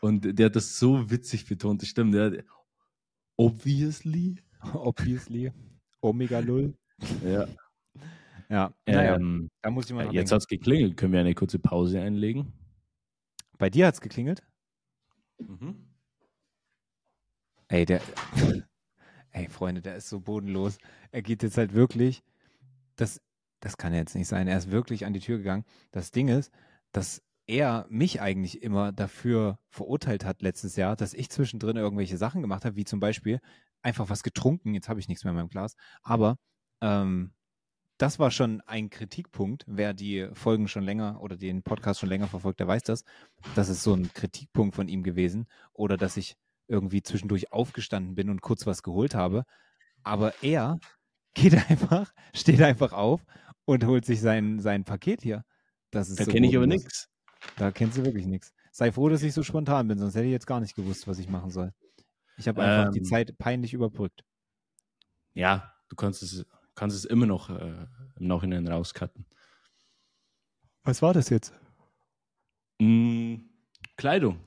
Und 0.00 0.38
der 0.38 0.46
hat 0.46 0.56
das 0.56 0.78
so 0.78 1.10
witzig 1.10 1.46
betont, 1.46 1.82
das 1.82 1.90
stimmt. 1.90 2.14
Der, 2.14 2.42
obviously. 3.36 4.38
Obviously. 4.72 5.52
Omega 6.00 6.40
Null. 6.40 6.74
Ja. 7.22 7.46
Ja, 8.48 8.72
naja, 8.86 9.16
Ähm, 9.16 9.50
da 9.62 9.70
muss 9.70 9.86
ich 9.86 9.92
mal 9.94 10.12
jetzt 10.14 10.32
hat 10.32 10.40
es 10.40 10.46
geklingelt. 10.46 10.96
Können 10.96 11.12
wir 11.12 11.20
eine 11.20 11.34
kurze 11.34 11.58
Pause 11.58 12.00
einlegen? 12.00 12.52
Bei 13.58 13.68
dir 13.70 13.86
hat 13.86 13.94
es 13.94 14.00
geklingelt? 14.00 14.42
Mhm. 15.38 15.86
Ey, 17.68 17.84
der. 17.84 18.00
Ey, 19.30 19.48
Freunde, 19.48 19.82
der 19.82 19.96
ist 19.96 20.08
so 20.08 20.20
bodenlos. 20.20 20.78
Er 21.10 21.22
geht 21.22 21.42
jetzt 21.42 21.58
halt 21.58 21.74
wirklich. 21.74 22.22
Das, 22.96 23.20
das 23.60 23.76
kann 23.76 23.92
jetzt 23.92 24.14
nicht 24.14 24.28
sein. 24.28 24.46
Er 24.46 24.58
ist 24.58 24.70
wirklich 24.70 25.06
an 25.06 25.12
die 25.12 25.20
Tür 25.20 25.38
gegangen. 25.38 25.64
Das 25.90 26.10
Ding 26.12 26.28
ist, 26.28 26.52
dass 26.92 27.22
er 27.46 27.86
mich 27.90 28.20
eigentlich 28.20 28.62
immer 28.62 28.92
dafür 28.92 29.58
verurteilt 29.68 30.24
hat 30.24 30.42
letztes 30.42 30.76
Jahr, 30.76 30.96
dass 30.96 31.14
ich 31.14 31.30
zwischendrin 31.30 31.76
irgendwelche 31.76 32.16
Sachen 32.16 32.40
gemacht 32.42 32.64
habe, 32.64 32.76
wie 32.76 32.84
zum 32.84 33.00
Beispiel 33.00 33.40
einfach 33.82 34.08
was 34.08 34.22
getrunken. 34.22 34.74
Jetzt 34.74 34.88
habe 34.88 35.00
ich 35.00 35.08
nichts 35.08 35.24
mehr 35.24 35.32
in 35.32 35.36
meinem 35.36 35.48
Glas. 35.48 35.76
Aber 36.02 36.38
ähm, 36.80 37.32
das 37.98 38.18
war 38.18 38.30
schon 38.30 38.60
ein 38.62 38.90
Kritikpunkt. 38.90 39.64
Wer 39.66 39.94
die 39.94 40.28
Folgen 40.32 40.68
schon 40.68 40.82
länger 40.82 41.20
oder 41.20 41.36
den 41.36 41.62
Podcast 41.62 42.00
schon 42.00 42.08
länger 42.08 42.26
verfolgt, 42.26 42.60
der 42.60 42.66
weiß 42.66 42.82
das. 42.82 43.04
Das 43.54 43.68
ist 43.68 43.82
so 43.82 43.94
ein 43.94 44.12
Kritikpunkt 44.12 44.74
von 44.74 44.88
ihm 44.88 45.02
gewesen. 45.02 45.46
Oder 45.72 45.96
dass 45.96 46.16
ich 46.16 46.36
irgendwie 46.66 47.02
zwischendurch 47.02 47.52
aufgestanden 47.52 48.14
bin 48.14 48.30
und 48.30 48.40
kurz 48.40 48.66
was 48.66 48.82
geholt 48.82 49.14
habe. 49.14 49.44
Aber 50.02 50.32
er 50.42 50.78
geht 51.34 51.54
einfach, 51.70 52.12
steht 52.34 52.62
einfach 52.62 52.92
auf 52.92 53.24
und 53.66 53.84
holt 53.84 54.04
sich 54.06 54.20
sein, 54.20 54.60
sein 54.60 54.84
Paket 54.84 55.22
hier. 55.22 55.44
Das 55.90 56.08
ist 56.08 56.18
Da 56.20 56.24
so 56.24 56.30
kenne 56.32 56.48
ich 56.48 56.56
aber 56.56 56.66
nichts. 56.66 57.08
Da 57.56 57.70
kennst 57.70 57.96
du 57.98 58.04
wirklich 58.04 58.26
nichts. 58.26 58.52
Sei 58.72 58.90
froh, 58.90 59.08
dass 59.08 59.22
ich 59.22 59.32
so 59.32 59.42
spontan 59.42 59.86
bin, 59.88 59.98
sonst 59.98 60.14
hätte 60.14 60.26
ich 60.26 60.32
jetzt 60.32 60.46
gar 60.46 60.60
nicht 60.60 60.74
gewusst, 60.74 61.06
was 61.06 61.18
ich 61.18 61.28
machen 61.28 61.50
soll. 61.50 61.72
Ich 62.36 62.48
habe 62.48 62.62
einfach 62.62 62.92
die 62.92 62.98
Ähm. 62.98 63.04
Zeit 63.04 63.38
peinlich 63.38 63.72
überbrückt. 63.72 64.24
Ja, 65.34 65.72
du 65.88 65.96
kannst 65.96 66.22
es, 66.22 66.44
kannst 66.74 66.96
es 66.96 67.04
immer 67.04 67.26
noch 67.26 67.50
äh, 67.50 67.86
im 68.18 68.26
Nachhinein 68.26 68.66
rauscutten. 68.66 69.26
Was 70.82 71.00
war 71.02 71.14
das 71.14 71.28
jetzt? 71.30 71.54
Mm, 72.80 73.36
Kleidung. 73.96 74.40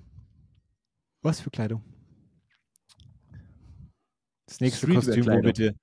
Was 1.22 1.40
für 1.40 1.50
Kleidung? 1.50 1.84
Das 4.46 4.60
nächste 4.60 4.88
Kostüm, 4.88 5.26
wo 5.26 5.42
bitte? 5.42 5.76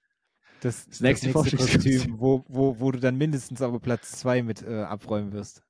Das, 0.60 0.86
Das 0.86 1.00
nächste 1.00 1.30
Forschungskostüm. 1.30 1.98
Kostüm, 1.98 2.20
wo, 2.20 2.44
wo, 2.48 2.80
wo 2.80 2.90
du 2.92 2.98
dann 2.98 3.16
mindestens 3.16 3.60
aber 3.60 3.80
Platz 3.80 4.12
zwei 4.12 4.42
mit 4.42 4.62
äh, 4.62 4.82
abräumen 4.82 5.32
wirst. 5.32 5.62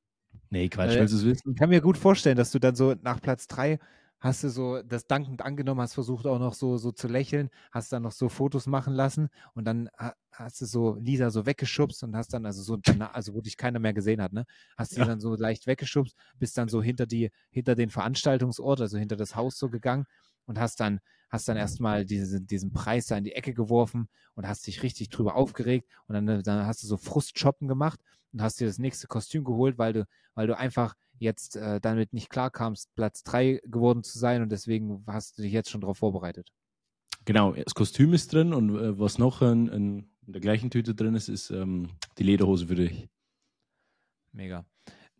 Nee, 0.51 0.68
Quatsch, 0.68 0.97
Äh, 0.97 0.99
willst 0.99 1.12
du 1.14 1.18
es 1.18 1.24
wissen? 1.24 1.55
Ich 1.55 1.59
kann 1.59 1.70
mir 1.70 1.80
gut 1.80 1.99
vorstellen, 1.99 2.36
dass 2.36 2.51
du 2.53 2.59
dann 2.59 2.74
so 2.74 2.95
nach 3.03 3.20
Platz 3.20 3.47
drei 3.49 3.78
hast 4.20 4.42
du 4.45 4.49
so 4.49 4.82
das 4.82 5.07
dankend 5.07 5.42
angenommen, 5.42 5.80
hast 5.82 5.95
versucht 5.95 6.26
auch 6.26 6.38
noch 6.38 6.55
so, 6.55 6.78
so 6.78 6.92
zu 6.92 7.09
lächeln, 7.09 7.51
hast 7.72 7.92
dann 7.92 8.03
noch 8.03 8.12
so 8.12 8.30
Fotos 8.30 8.66
machen 8.66 8.95
lassen 8.95 9.28
und 9.55 9.66
dann 9.66 9.90
ha- 9.99 10.14
hast 10.32 10.61
du 10.62 10.66
so 10.66 10.95
Lisa 10.97 11.30
so 11.30 11.45
weggeschubst 11.47 12.03
und 12.05 12.16
hast 12.16 12.32
dann 12.32 12.47
also 12.47 12.62
so, 12.62 12.78
also 13.12 13.34
wo 13.34 13.40
dich 13.42 13.57
keiner 13.59 13.78
mehr 13.80 13.92
gesehen 13.95 14.22
hat, 14.22 14.32
ne? 14.32 14.47
Hast 14.78 14.95
sie 14.95 15.01
Ja. 15.01 15.07
dann 15.07 15.20
so 15.20 15.34
leicht 15.36 15.66
weggeschubst, 15.66 16.16
bist 16.38 16.57
dann 16.59 16.68
so 16.68 16.82
hinter 16.82 17.07
die, 17.07 17.30
hinter 17.51 17.74
den 17.74 17.90
Veranstaltungsort, 17.90 18.80
also 18.80 18.97
hinter 18.99 19.16
das 19.16 19.36
Haus 19.36 19.59
so 19.59 19.68
gegangen 19.70 20.07
und 20.47 20.59
hast 20.59 20.80
dann, 20.80 21.01
hast 21.30 21.48
dann 21.48 21.56
erstmal 21.56 22.04
diese, 22.04 22.40
diesen 22.40 22.72
Preis 22.72 23.06
da 23.06 23.16
in 23.16 23.24
die 23.24 23.32
Ecke 23.32 23.54
geworfen 23.54 24.08
und 24.34 24.46
hast 24.46 24.66
dich 24.66 24.82
richtig 24.82 25.08
drüber 25.10 25.34
aufgeregt 25.36 25.88
und 26.06 26.14
dann, 26.14 26.42
dann 26.42 26.66
hast 26.66 26.82
du 26.82 26.86
so 26.86 26.96
Frustshoppen 26.96 27.68
gemacht 27.68 28.00
und 28.32 28.42
hast 28.42 28.60
dir 28.60 28.66
das 28.66 28.78
nächste 28.78 29.06
Kostüm 29.06 29.44
geholt, 29.44 29.78
weil 29.78 29.92
du, 29.92 30.06
weil 30.34 30.46
du 30.46 30.56
einfach 30.56 30.94
jetzt 31.18 31.56
äh, 31.56 31.80
damit 31.80 32.12
nicht 32.12 32.30
klarkamst, 32.30 32.94
Platz 32.94 33.22
3 33.22 33.60
geworden 33.64 34.02
zu 34.02 34.18
sein 34.18 34.42
und 34.42 34.50
deswegen 34.50 35.04
hast 35.06 35.38
du 35.38 35.42
dich 35.42 35.52
jetzt 35.52 35.70
schon 35.70 35.80
darauf 35.80 35.98
vorbereitet. 35.98 36.52
Genau, 37.24 37.52
das 37.52 37.74
Kostüm 37.74 38.12
ist 38.12 38.32
drin 38.32 38.52
und 38.52 38.76
äh, 38.76 38.98
was 38.98 39.18
noch 39.18 39.40
in, 39.40 39.68
in, 39.68 40.10
der 40.26 40.40
gleichen 40.40 40.70
Tüte 40.70 40.94
drin 40.94 41.14
ist, 41.14 41.28
ist 41.28 41.50
ähm, 41.50 41.88
die 42.18 42.22
Lederhose 42.22 42.66
für 42.66 42.74
dich. 42.74 43.08
Mega. 44.32 44.64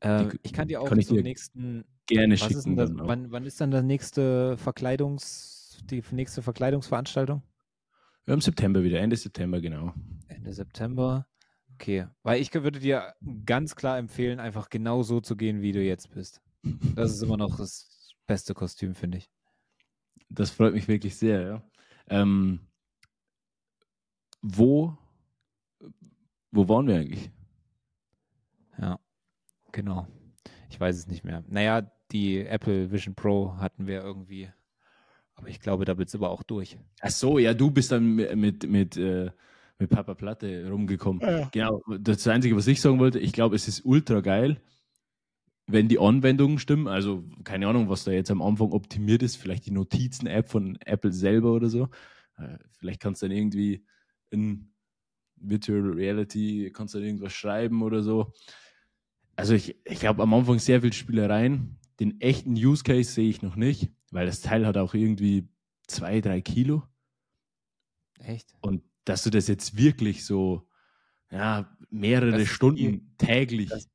Äh, 0.01 0.29
Die- 0.29 0.39
ich 0.43 0.53
kann 0.53 0.69
dir 0.69 0.81
auch 0.81 0.89
kann 0.89 1.01
zum 1.03 1.19
nächsten. 1.19 1.85
Gerne 2.07 2.35
Was 2.35 2.51
ist 2.51 2.65
schicken. 2.65 2.77
das, 2.77 2.91
wann, 2.95 3.31
wann 3.31 3.47
ist 3.47 3.61
dann 3.61 3.71
das 3.71 3.83
nächste 3.83 4.59
Verkleidungs, 4.59 5.64
die 5.83 6.03
nächste 6.11 6.43
Verkleidungsveranstaltung? 6.43 7.43
Im 8.27 8.41
September 8.41 8.83
wieder, 8.83 9.01
Ende 9.01 9.17
September, 9.17 9.61
genau. 9.61 9.93
Ende 10.29 10.53
September. 10.53 11.27
Okay, 11.75 12.07
weil 12.23 12.41
ich 12.41 12.55
würde 12.55 12.79
dir 12.79 13.15
ganz 13.45 13.75
klar 13.75 13.99
empfehlen, 13.99 14.41
einfach 14.41 14.71
genau 14.71 15.03
so 15.03 15.21
zu 15.21 15.37
gehen, 15.37 15.61
wie 15.61 15.73
du 15.73 15.83
jetzt 15.83 16.11
bist. 16.11 16.41
Das 16.95 17.13
ist 17.13 17.23
immer 17.23 17.37
noch 17.37 17.57
das 17.57 18.15
beste 18.27 18.55
Kostüm, 18.55 18.95
finde 18.95 19.19
ich. 19.19 19.31
Das 20.29 20.51
freut 20.51 20.73
mich 20.73 20.89
wirklich 20.89 21.17
sehr, 21.17 21.47
ja. 21.47 21.63
Ähm, 22.09 22.61
wo, 24.41 24.97
wo 26.51 26.69
waren 26.69 26.87
wir 26.87 26.97
eigentlich? 26.97 27.31
Ja, 28.79 28.99
genau. 29.73 30.07
Ich 30.71 30.79
weiß 30.79 30.97
es 30.97 31.07
nicht 31.07 31.25
mehr. 31.25 31.45
Naja, 31.49 31.91
die 32.13 32.45
Apple 32.47 32.91
Vision 32.91 33.15
Pro 33.15 33.57
hatten 33.57 33.87
wir 33.87 34.03
irgendwie. 34.03 34.51
Aber 35.35 35.49
ich 35.49 35.61
glaube, 35.61 35.85
da 35.85 35.99
wird 35.99 36.09
es 36.09 36.15
aber 36.15 36.31
auch 36.31 36.43
durch. 36.43 36.79
Ach 37.01 37.11
so, 37.11 37.39
ja, 37.39 37.55
du 37.55 37.71
bist 37.71 37.93
dann 37.93 38.15
mit, 38.15 38.37
mit, 38.37 38.69
mit, 38.69 38.97
äh, 38.97 39.31
mit 39.79 39.91
Papa 39.91 40.15
Platte 40.15 40.69
rumgekommen. 40.71 41.49
Genau, 41.53 41.83
das 41.99 42.27
Einzige, 42.29 42.57
was 42.57 42.67
ich 42.67 42.81
sagen 42.81 42.99
wollte, 42.99 43.19
ich 43.19 43.33
glaube, 43.33 43.57
es 43.57 43.67
ist 43.67 43.85
ultra 43.85 44.21
geil, 44.21 44.61
wenn 45.67 45.89
die 45.89 45.99
Anwendungen 45.99 46.59
stimmen. 46.59 46.87
Also, 46.87 47.25
keine 47.43 47.67
Ahnung, 47.69 47.89
was 47.89 48.05
da 48.05 48.13
jetzt 48.13 48.31
am 48.31 48.43
Anfang 48.43 48.73
optimiert 48.73 49.23
ist, 49.23 49.37
vielleicht 49.37 49.67
die 49.67 49.73
Notizen-App 49.73 50.49
von 50.49 50.79
Apple 50.85 51.13
selber 51.13 51.53
oder 51.53 51.69
so. 51.69 51.89
Äh, 52.37 52.59
vielleicht 52.79 53.01
kannst 53.01 53.23
du 53.23 53.29
dann 53.29 53.37
irgendwie 53.37 53.85
in 54.31 54.73
Virtual 55.37 55.81
Reality, 55.81 56.71
kannst 56.73 56.95
du 56.95 56.99
dann 56.99 57.07
irgendwas 57.07 57.33
schreiben 57.33 57.83
oder 57.83 58.03
so. 58.03 58.33
Also, 59.37 59.55
ich, 59.55 59.77
ich 59.85 60.07
habe 60.07 60.23
am 60.23 60.33
Anfang 60.33 60.59
sehr 60.61 60.81
viel 60.81 60.93
Spielereien. 60.93 61.79
Den 61.99 62.21
echten 62.21 62.53
Use 62.53 62.85
Case 62.85 63.11
sehe 63.13 63.29
ich 63.29 63.43
noch 63.43 63.57
nicht, 63.57 63.91
weil 64.15 64.27
das 64.27 64.41
Teil 64.41 64.67
hat 64.67 64.77
auch 64.77 64.95
irgendwie 64.95 65.49
zwei, 65.89 66.21
drei 66.21 66.41
Kilo. 66.41 66.85
Echt? 68.21 68.55
Und 68.61 68.83
dass 69.05 69.23
du 69.25 69.31
das 69.31 69.49
jetzt 69.49 69.77
wirklich 69.77 70.25
so, 70.25 70.67
ja, 71.31 71.77
mehrere 71.91 72.31
Das 72.33 72.43
ist 72.43 72.49
Stunden 72.49 72.79
wie- 72.79 73.17
täglich. 73.19 73.69
das- 73.69 73.89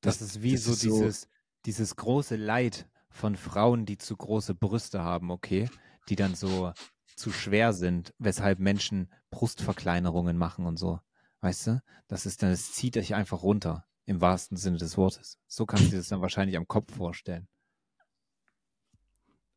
Das, 0.00 0.20
ist 0.22 0.42
wie 0.42 0.52
das 0.52 0.64
so 0.64 0.72
ist 0.72 0.82
dieses, 0.82 1.28
dieses 1.66 1.96
große 1.96 2.36
Leid 2.36 2.88
von 3.10 3.36
Frauen, 3.36 3.86
die 3.86 3.96
zu 3.98 4.16
große 4.16 4.54
Brüste 4.54 5.02
haben, 5.02 5.30
okay? 5.30 5.68
Die 6.08 6.16
dann 6.16 6.34
so 6.34 6.72
zu 7.16 7.32
schwer 7.32 7.72
sind, 7.72 8.12
weshalb 8.18 8.58
Menschen 8.58 9.10
Brustverkleinerungen 9.30 10.36
machen 10.36 10.66
und 10.66 10.78
so. 10.78 11.00
Weißt 11.40 11.66
du? 11.68 11.82
Das 12.06 12.26
ist 12.26 12.42
dann, 12.42 12.50
es 12.50 12.72
zieht 12.72 12.96
dich 12.96 13.14
einfach 13.14 13.42
runter, 13.42 13.86
im 14.04 14.20
wahrsten 14.20 14.56
Sinne 14.56 14.76
des 14.78 14.96
Wortes. 14.96 15.38
So 15.46 15.64
kannst 15.66 15.86
du 15.86 15.90
dir 15.90 15.96
das 15.98 16.08
dann 16.08 16.20
wahrscheinlich 16.20 16.56
am 16.56 16.68
Kopf 16.68 16.94
vorstellen. 16.94 17.48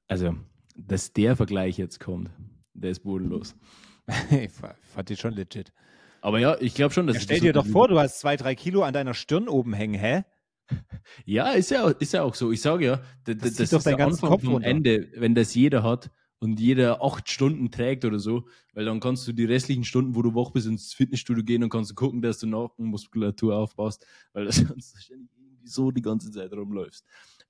Also, 0.08 0.36
dass 0.76 1.14
der 1.14 1.36
Vergleich 1.36 1.78
jetzt 1.78 2.00
kommt, 2.00 2.30
der 2.74 2.92
ist 2.92 3.00
bodenlos. 3.02 3.56
ich 4.32 4.52
fa- 4.52 4.76
fand 4.82 5.10
die 5.10 5.18
schon 5.18 5.34
legit. 5.34 5.74
Aber 6.22 6.40
ja, 6.40 6.58
ich 6.60 6.74
glaube 6.74 6.94
schon, 6.94 7.08
dass 7.08 7.16
Ja, 7.18 7.22
stell 7.22 7.38
das 7.38 7.44
dir 7.46 7.54
doch 7.54 7.66
vor, 7.66 7.88
du 7.88 8.00
hast 8.00 8.20
zwei, 8.20 8.36
drei 8.38 8.56
Kilo 8.56 8.84
an 8.84 8.94
deiner 8.94 9.14
Stirn 9.14 9.48
oben 9.48 9.74
hängen, 9.74 10.00
hä? 10.00 10.24
Ja, 11.26 11.52
ist 11.52 11.72
ja, 11.72 11.90
ist 11.90 12.14
ja 12.14 12.24
auch 12.24 12.36
so. 12.36 12.52
Ich 12.52 12.62
sage 12.62 12.86
ja, 12.86 13.02
Das 13.24 13.54
das, 13.56 13.70
doch 13.70 13.78
ist 13.78 13.86
der 13.86 13.96
ganzen 13.96 14.26
Anfang 14.26 14.30
Kopf 14.32 14.44
vom. 14.44 14.62
Ende, 14.62 15.10
wenn 15.16 15.36
das 15.36 15.56
jeder 15.56 15.82
hat 15.84 16.12
und 16.40 16.60
jeder 16.60 17.02
acht 17.02 17.30
Stunden 17.30 17.72
trägt 17.72 18.04
oder 18.06 18.20
so, 18.20 18.48
weil 18.74 18.86
dann 18.86 19.00
kannst 19.00 19.28
du 19.28 19.32
die 19.34 19.46
restlichen 19.46 19.86
Stunden, 19.86 20.16
wo 20.16 20.22
du 20.22 20.36
wach 20.36 20.52
bist, 20.52 20.68
ins 20.68 20.94
Fitnessstudio 20.94 21.44
gehen 21.44 21.64
und 21.64 21.70
kannst 21.70 21.92
du 21.92 21.96
gucken, 21.96 22.22
dass 22.22 22.40
du 22.40 22.48
Nackenmuskulatur 22.48 23.56
aufbaust, 23.56 24.06
weil 24.34 24.46
das 24.46 24.56
sonst 24.78 25.10
irgendwie 25.10 25.60
so 25.64 25.92
die 25.92 26.02
ganze 26.02 26.30
Zeit 26.32 26.52
rumläufst. 26.52 27.06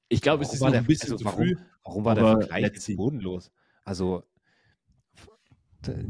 Ich 0.09 0.21
glaube, 0.21 0.43
es 0.43 0.53
ist 0.53 0.61
war 0.61 0.69
noch 0.69 0.77
ein 0.77 0.85
bisschen 0.85 1.11
also 1.11 1.17
zu 1.17 1.25
warum- 1.25 1.39
früh. 1.39 1.55
Warum 1.83 2.05
war 2.05 2.15
der 2.15 2.23
Vergleich 2.25 2.95
bodenlos? 2.95 3.51
Also, 3.83 4.23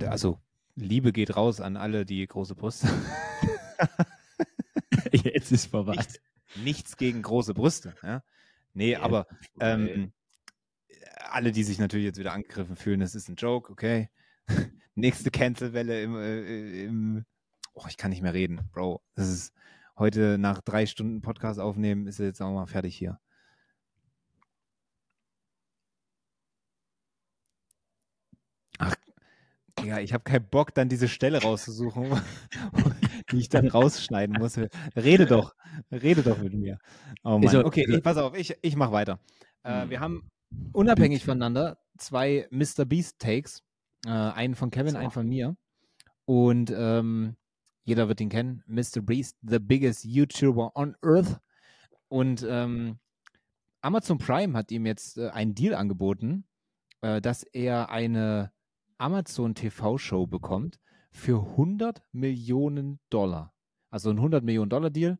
also 0.07 0.39
Liebe 0.75 1.11
geht 1.11 1.35
raus 1.35 1.61
an 1.61 1.77
alle, 1.77 2.05
die 2.05 2.25
große 2.25 2.55
Brüste. 2.55 2.87
Jetzt 5.11 5.51
ist 5.51 5.67
vorbei. 5.67 5.95
Nichts, 5.95 6.19
nichts 6.55 6.97
gegen 6.97 7.21
große 7.21 7.53
Brüste. 7.53 7.95
Ja? 8.03 8.23
Nee, 8.73 8.91
Ja, 8.93 9.01
aber 9.01 9.27
ähm, 9.59 10.11
alle, 11.29 11.51
die 11.51 11.63
sich 11.63 11.79
natürlich 11.79 12.05
jetzt 12.05 12.19
wieder 12.19 12.33
angegriffen 12.33 12.75
fühlen, 12.75 12.99
das 12.99 13.15
ist 13.15 13.29
ein 13.29 13.35
Joke, 13.35 13.71
okay. 13.71 14.09
Nächste 14.95 15.31
Cancelwelle 15.31 16.01
im, 16.01 16.15
äh, 16.15 16.83
im 16.85 17.25
Oh, 17.73 17.85
ich 17.87 17.97
kann 17.97 18.09
nicht 18.09 18.23
mehr 18.23 18.33
reden, 18.33 18.67
Bro. 18.71 19.03
Das 19.13 19.27
ist 19.29 19.53
heute 19.97 20.37
nach 20.39 20.61
drei 20.61 20.87
Stunden 20.87 21.21
Podcast 21.21 21.59
aufnehmen, 21.59 22.07
ist 22.07 22.17
jetzt 22.19 22.41
auch 22.41 22.51
mal 22.51 22.65
fertig 22.65 22.97
hier. 22.97 23.19
Ach, 28.79 28.95
ja, 29.85 29.99
ich 29.99 30.13
habe 30.13 30.23
keinen 30.23 30.47
Bock, 30.49 30.73
dann 30.73 30.89
diese 30.89 31.07
Stelle 31.07 31.41
rauszusuchen, 31.41 32.09
die 33.31 33.37
ich 33.37 33.49
dann 33.49 33.67
rausschneiden 33.67 34.35
muss. 34.39 34.57
Rede 34.95 35.25
doch, 35.27 35.55
rede 35.91 36.23
doch 36.23 36.37
mit 36.39 36.53
mir. 36.53 36.79
Oh 37.23 37.37
Mann. 37.37 37.55
Okay, 37.65 37.85
ich, 37.87 38.03
pass 38.03 38.17
auf, 38.17 38.35
ich, 38.37 38.55
ich 38.61 38.75
mache 38.75 38.91
weiter. 38.91 39.19
Äh, 39.63 39.83
Hm. 39.83 39.89
wir 39.89 39.99
haben 39.99 40.29
unabhängig 40.71 41.23
voneinander 41.25 41.77
zwei 41.97 42.47
Mr. 42.51 42.85
Beast 42.85 43.19
Takes. 43.19 43.63
Äh, 44.05 44.09
einen 44.09 44.55
von 44.55 44.71
Kevin, 44.71 44.91
So. 44.91 44.97
einen 44.97 45.11
von 45.11 45.27
mir. 45.27 45.55
Und 46.25 46.71
ähm, 46.75 47.35
jeder 47.83 48.07
wird 48.07 48.19
ihn 48.21 48.29
kennen. 48.29 48.63
Mr. 48.67 49.01
Beast, 49.01 49.37
the 49.41 49.59
biggest 49.59 50.03
YouTuber 50.05 50.71
on 50.75 50.95
Earth. 51.01 51.39
Und 52.09 52.45
ähm, 52.47 52.99
Amazon 53.81 54.17
Prime 54.17 54.57
hat 54.57 54.71
ihm 54.71 54.85
jetzt 54.85 55.17
äh, 55.17 55.29
einen 55.29 55.55
Deal 55.55 55.73
angeboten, 55.73 56.45
äh, 57.01 57.21
dass 57.21 57.43
er 57.43 57.89
eine 57.89 58.51
Amazon 58.97 59.55
TV-Show 59.55 60.27
bekommt 60.27 60.79
für 61.11 61.41
100 61.41 62.01
Millionen 62.11 62.99
Dollar. 63.09 63.53
Also 63.89 64.09
ein 64.09 64.17
100 64.17 64.43
Millionen 64.43 64.69
Dollar 64.69 64.89
Deal 64.89 65.19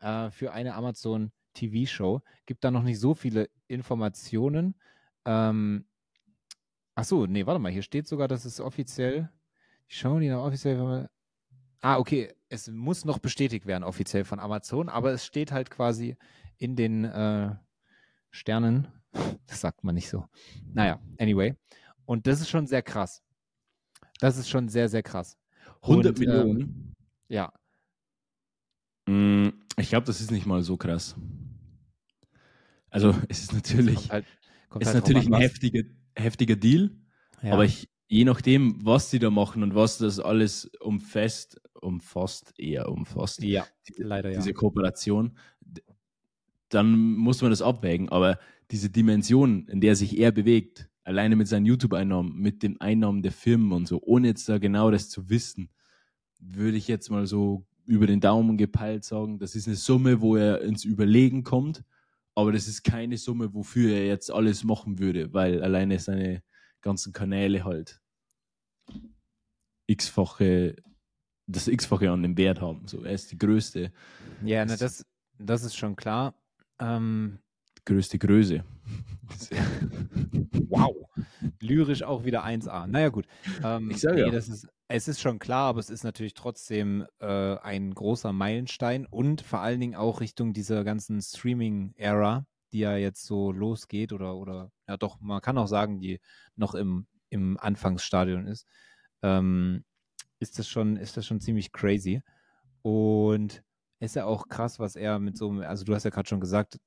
äh, 0.00 0.30
für 0.30 0.52
eine 0.52 0.74
Amazon 0.74 1.32
TV-Show. 1.54 2.22
Gibt 2.46 2.64
da 2.64 2.70
noch 2.70 2.82
nicht 2.82 3.00
so 3.00 3.14
viele 3.14 3.48
Informationen. 3.68 4.76
Ähm, 5.24 5.86
ach 6.94 7.04
so, 7.04 7.26
nee, 7.26 7.46
warte 7.46 7.60
mal, 7.60 7.72
hier 7.72 7.82
steht 7.82 8.06
sogar, 8.06 8.28
dass 8.28 8.44
es 8.44 8.60
offiziell, 8.60 9.30
ich 9.88 9.98
schaue 9.98 10.20
die 10.20 10.28
noch 10.28 10.44
offiziell, 10.44 11.08
ah, 11.80 11.98
okay, 11.98 12.32
es 12.48 12.68
muss 12.68 13.04
noch 13.04 13.18
bestätigt 13.18 13.66
werden 13.66 13.84
offiziell 13.84 14.24
von 14.24 14.38
Amazon, 14.38 14.88
aber 14.88 15.12
es 15.12 15.26
steht 15.26 15.52
halt 15.52 15.70
quasi 15.70 16.16
in 16.58 16.76
den 16.76 17.04
äh, 17.04 17.54
Sternen. 18.30 18.88
Das 19.46 19.60
sagt 19.60 19.84
man 19.84 19.94
nicht 19.94 20.08
so. 20.08 20.26
Naja, 20.74 21.00
anyway. 21.18 21.54
Und 22.06 22.26
das 22.26 22.40
ist 22.40 22.48
schon 22.48 22.66
sehr 22.66 22.82
krass. 22.82 23.22
Das 24.20 24.38
ist 24.38 24.48
schon 24.48 24.68
sehr, 24.68 24.88
sehr 24.88 25.02
krass. 25.02 25.36
100 25.82 26.18
Und, 26.18 26.22
ähm, 26.24 26.28
Millionen. 26.28 26.94
Ja, 27.28 27.52
Mm, 29.08 29.50
Ich 29.78 29.88
glaube, 29.90 30.06
das 30.06 30.20
ist 30.20 30.30
nicht 30.32 30.46
mal 30.46 30.62
so 30.62 30.76
krass. 30.76 31.14
Also, 32.90 33.10
es 33.28 33.40
ist 33.42 33.52
natürlich, 33.52 34.10
halt, 34.10 34.24
es 34.80 34.88
ist 34.88 34.94
halt 34.94 35.04
natürlich 35.04 35.26
ein 35.26 35.32
was- 35.32 35.40
heftiger, 35.42 35.82
heftiger 36.16 36.56
Deal, 36.56 36.90
ja. 37.42 37.52
aber 37.52 37.64
ich, 37.64 37.88
je 38.08 38.24
nachdem, 38.24 38.84
was 38.84 39.10
sie 39.10 39.18
da 39.18 39.30
machen 39.30 39.62
und 39.62 39.74
was 39.74 39.98
das 39.98 40.18
alles 40.18 40.66
umfasst, 40.80 41.60
umfasst, 41.80 42.54
eher 42.58 42.88
umfasst, 42.90 43.42
ja, 43.42 43.66
diese, 43.88 44.02
leider 44.02 44.30
ja. 44.30 44.38
diese 44.38 44.54
Kooperation, 44.54 45.36
d- 45.60 45.82
dann 46.70 46.96
muss 47.14 47.42
man 47.42 47.50
das 47.50 47.62
abwägen. 47.62 48.08
Aber 48.08 48.38
diese 48.72 48.90
Dimension, 48.90 49.68
in 49.68 49.80
der 49.80 49.94
sich 49.94 50.18
er 50.18 50.32
bewegt, 50.32 50.88
alleine 51.06 51.36
mit 51.36 51.46
seinen 51.46 51.66
YouTube-Einnahmen, 51.66 52.34
mit 52.36 52.62
den 52.64 52.80
Einnahmen 52.80 53.22
der 53.22 53.30
Firmen 53.32 53.70
und 53.72 53.86
so, 53.86 54.02
ohne 54.02 54.26
jetzt 54.26 54.48
da 54.48 54.58
genau 54.58 54.90
das 54.90 55.08
zu 55.08 55.30
wissen, 55.30 55.70
würde 56.40 56.76
ich 56.76 56.88
jetzt 56.88 57.10
mal 57.10 57.26
so 57.26 57.64
über 57.86 58.08
den 58.08 58.20
Daumen 58.20 58.56
gepeilt 58.58 59.04
sagen, 59.04 59.38
das 59.38 59.54
ist 59.54 59.68
eine 59.68 59.76
Summe, 59.76 60.20
wo 60.20 60.34
er 60.34 60.62
ins 60.62 60.84
Überlegen 60.84 61.44
kommt, 61.44 61.84
aber 62.34 62.50
das 62.50 62.66
ist 62.66 62.82
keine 62.82 63.16
Summe, 63.18 63.54
wofür 63.54 63.92
er 63.94 64.06
jetzt 64.06 64.32
alles 64.32 64.64
machen 64.64 64.98
würde, 64.98 65.32
weil 65.32 65.62
alleine 65.62 65.96
seine 66.00 66.42
ganzen 66.80 67.12
Kanäle 67.12 67.64
halt 67.64 68.00
x-fache, 69.86 70.74
das 71.46 71.68
x-fache 71.68 72.10
an 72.10 72.24
dem 72.24 72.36
Wert 72.36 72.60
haben. 72.60 72.88
So, 72.88 73.04
er 73.04 73.12
ist 73.12 73.30
die 73.30 73.38
größte, 73.38 73.92
Ja, 74.44 74.64
na, 74.64 74.76
das- 74.76 75.04
das, 75.38 75.62
ist 75.62 75.76
schon 75.76 75.94
klar. 75.94 76.34
Ähm, 76.80 77.38
größte 77.86 78.18
Größe. 78.18 78.62
wow. 80.68 80.94
Lyrisch 81.60 82.02
auch 82.02 82.24
wieder 82.24 82.44
1A. 82.44 82.86
Naja, 82.86 83.08
gut. 83.08 83.26
Ähm, 83.64 83.90
Ich 83.90 84.00
sage 84.00 84.20
ja. 84.20 84.30
Das 84.30 84.48
ist, 84.48 84.68
es 84.88 85.08
ist 85.08 85.20
schon 85.20 85.38
klar, 85.38 85.68
aber 85.68 85.80
es 85.80 85.90
ist 85.90 86.04
natürlich 86.04 86.34
trotzdem 86.34 87.06
äh, 87.20 87.56
ein 87.58 87.92
großer 87.94 88.32
Meilenstein 88.32 89.06
und 89.06 89.40
vor 89.40 89.60
allen 89.60 89.80
Dingen 89.80 89.94
auch 89.96 90.20
Richtung 90.20 90.52
dieser 90.52 90.84
ganzen 90.84 91.20
Streaming-Ära, 91.20 92.46
die 92.72 92.80
ja 92.80 92.96
jetzt 92.96 93.24
so 93.24 93.50
losgeht 93.52 94.12
oder, 94.12 94.36
oder, 94.36 94.70
ja 94.88 94.96
doch, 94.96 95.20
man 95.20 95.40
kann 95.40 95.58
auch 95.58 95.68
sagen, 95.68 95.98
die 96.00 96.20
noch 96.54 96.74
im, 96.74 97.06
im 97.30 97.56
Anfangsstadion 97.58 98.46
ist. 98.46 98.66
Ähm, 99.22 99.84
ist 100.38 100.58
das 100.58 100.68
schon, 100.68 100.96
ist 100.96 101.16
das 101.16 101.26
schon 101.26 101.40
ziemlich 101.40 101.72
crazy. 101.72 102.22
Und 102.82 103.62
ist 103.98 104.14
ja 104.16 104.26
auch 104.26 104.48
krass, 104.48 104.78
was 104.78 104.94
er 104.94 105.18
mit 105.18 105.36
so, 105.36 105.48
einem- 105.50 105.62
also 105.62 105.84
du 105.84 105.94
hast 105.94 106.04
ja 106.04 106.10
gerade 106.10 106.28
schon 106.28 106.40
gesagt, 106.40 106.78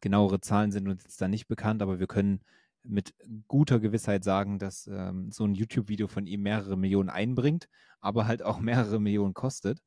genauere 0.00 0.40
Zahlen 0.40 0.72
sind 0.72 0.88
uns 0.88 1.04
jetzt 1.04 1.20
da 1.20 1.28
nicht 1.28 1.48
bekannt, 1.48 1.82
aber 1.82 1.98
wir 1.98 2.06
können 2.06 2.40
mit 2.82 3.14
guter 3.48 3.80
Gewissheit 3.80 4.24
sagen, 4.24 4.58
dass 4.58 4.86
ähm, 4.86 5.30
so 5.30 5.44
ein 5.44 5.54
YouTube-Video 5.54 6.08
von 6.08 6.26
ihm 6.26 6.42
mehrere 6.42 6.76
Millionen 6.76 7.10
einbringt, 7.10 7.68
aber 8.00 8.26
halt 8.26 8.42
auch 8.42 8.60
mehrere 8.60 9.00
Millionen 9.00 9.34
kostet. 9.34 9.82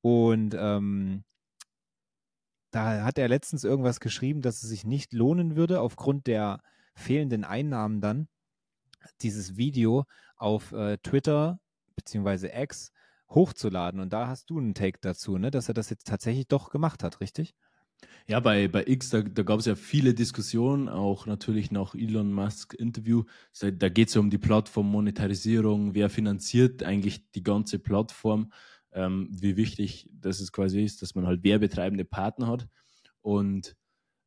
Und 0.00 0.54
ähm, 0.58 1.24
da 2.70 3.04
hat 3.04 3.18
er 3.18 3.28
letztens 3.28 3.64
irgendwas 3.64 4.00
geschrieben, 4.00 4.42
dass 4.42 4.62
es 4.62 4.68
sich 4.68 4.84
nicht 4.84 5.12
lohnen 5.12 5.56
würde, 5.56 5.80
aufgrund 5.80 6.26
der 6.26 6.60
fehlenden 6.94 7.44
Einnahmen 7.44 8.00
dann, 8.00 8.28
dieses 9.22 9.56
Video 9.56 10.04
auf 10.36 10.72
äh, 10.72 10.98
Twitter 10.98 11.60
beziehungsweise 11.96 12.50
X 12.54 12.92
hochzuladen. 13.28 14.00
Und 14.00 14.12
da 14.12 14.26
hast 14.28 14.50
du 14.50 14.58
einen 14.58 14.74
Take 14.74 14.98
dazu, 15.00 15.38
ne? 15.38 15.50
dass 15.50 15.68
er 15.68 15.74
das 15.74 15.90
jetzt 15.90 16.06
tatsächlich 16.06 16.48
doch 16.48 16.70
gemacht 16.70 17.02
hat, 17.02 17.20
richtig? 17.20 17.54
Ja, 18.30 18.38
bei, 18.38 18.68
bei 18.68 18.84
X, 18.86 19.10
da, 19.10 19.22
da 19.22 19.42
gab 19.42 19.58
es 19.58 19.66
ja 19.66 19.74
viele 19.74 20.14
Diskussionen, 20.14 20.88
auch 20.88 21.26
natürlich 21.26 21.72
nach 21.72 21.96
Elon 21.96 22.32
Musk 22.32 22.74
Interview. 22.74 23.24
Da, 23.58 23.88
geht 23.88 24.06
es 24.06 24.14
ja 24.14 24.20
um 24.20 24.30
die 24.30 24.38
Plattform 24.38 24.88
Monetarisierung, 24.88 25.94
wer 25.94 26.08
finanziert 26.08 26.84
eigentlich 26.84 27.28
die 27.32 27.42
ganze 27.42 27.80
Plattform, 27.80 28.52
ähm, 28.92 29.28
wie 29.32 29.56
wichtig 29.56 30.08
das 30.12 30.38
es 30.38 30.52
quasi 30.52 30.80
ist, 30.84 31.02
dass 31.02 31.16
man 31.16 31.26
halt 31.26 31.42
werbetreibende 31.42 32.04
Partner 32.04 32.46
hat. 32.46 32.68
Und 33.20 33.74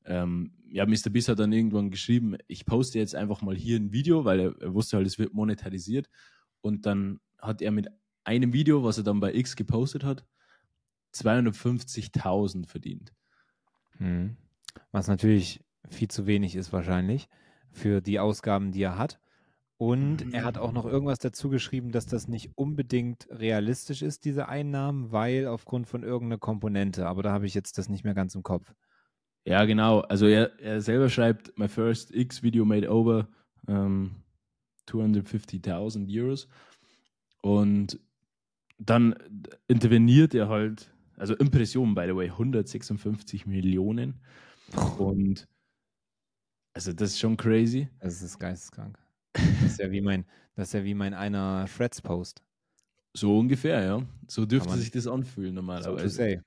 ähm, 0.04 0.52
ja, 0.68 0.86
Mr. 0.86 1.10
Biss 1.10 1.30
hat 1.30 1.40
dann 1.40 1.54
irgendwann 1.54 1.90
geschrieben, 1.90 2.36
ich 2.48 2.66
poste 2.66 3.00
jetzt 3.00 3.16
einfach 3.16 3.42
mal 3.42 3.56
hier 3.56 3.78
ein 3.78 3.94
Video, 3.94 4.26
weil 4.26 4.40
er, 4.40 4.62
er 4.62 4.74
wusste 4.74 4.98
halt, 4.98 5.08
es 5.08 5.18
wird 5.18 5.34
monetarisiert. 5.34 6.10
Und 6.60 6.86
dann 6.86 7.22
hat 7.40 7.62
er 7.62 7.72
mit 7.72 7.88
einem 8.26 8.52
Video, 8.52 8.84
was 8.84 8.98
er 8.98 9.06
dann 9.06 9.22
bei 9.22 9.34
X 9.34 9.56
gepostet 9.56 10.04
hat, 10.04 10.26
250.000 11.14 12.68
verdient. 12.68 13.14
Hm. 13.98 14.38
Was 14.92 15.08
natürlich 15.08 15.64
viel 15.90 16.08
zu 16.08 16.26
wenig 16.26 16.56
ist 16.56 16.74
wahrscheinlich 16.74 17.30
für 17.72 18.02
die 18.02 18.20
Ausgaben, 18.20 18.72
die 18.72 18.84
er 18.84 18.98
hat. 18.98 19.20
Und 19.78 20.34
er 20.34 20.46
hat 20.46 20.58
auch 20.58 20.72
noch 20.72 20.86
irgendwas 20.86 21.20
dazu 21.20 21.50
geschrieben, 21.50 21.92
dass 21.92 22.06
das 22.06 22.28
nicht 22.28 22.52
unbedingt 22.56 23.28
realistisch 23.30 24.02
ist, 24.02 24.24
diese 24.24 24.48
Einnahmen, 24.48 25.12
weil 25.12 25.48
aufgrund 25.48 25.88
von 25.88 26.04
irgendeiner 26.04 26.40
Komponente. 26.40 27.08
Aber 27.08 27.22
da 27.22 27.32
habe 27.32 27.48
ich 27.48 27.54
jetzt 27.54 27.78
das 27.78 27.90
nicht 27.90 28.04
mehr 28.06 28.14
ganz 28.14 28.34
im 28.36 28.44
Kopf. 28.44 28.74
Ja, 29.46 29.66
genau. 29.66 30.00
Also 30.02 30.28
er, 30.28 30.58
er 30.60 30.80
selber 30.80 31.10
schreibt, 31.10 31.58
my 31.58 31.68
first 31.68 32.16
X-Video 32.16 32.64
made 32.64 32.90
over 32.90 33.28
um, 33.68 34.24
250.000 34.88 36.08
Euros. 36.18 36.48
Und 37.42 38.00
dann 38.78 39.16
interveniert 39.68 40.34
er 40.34 40.48
halt, 40.48 40.93
also 41.18 41.36
Impressionen, 41.36 41.96
by 41.96 42.06
the 42.08 42.16
way, 42.16 42.30
156 42.30 43.46
Millionen. 43.46 44.20
Und 44.98 45.48
also 46.74 46.94
das 46.94 47.12
ist 47.12 47.20
schon 47.20 47.38
crazy. 47.38 47.88
Das 48.00 48.22
ist 48.22 48.40
geisteskrank. 48.40 48.98
Das 49.34 49.72
ist 49.72 49.80
ja 49.80 49.92
wie 49.92 50.02
mein, 50.02 50.26
das 50.56 50.70
ist 50.70 50.74
ja 50.74 50.84
wie 50.84 50.94
mein 50.94 51.14
einer 51.14 51.66
Threads-Post. 51.76 52.44
So 53.16 53.38
ungefähr, 53.38 53.84
ja. 53.84 54.02
So 54.28 54.46
dürfte 54.46 54.76
sich 54.78 54.92
das 54.92 55.08
anfühlen 55.08 55.56
So 55.56 55.62
to 55.62 55.66
normalerweise. 55.66 56.10
say. 56.10 56.42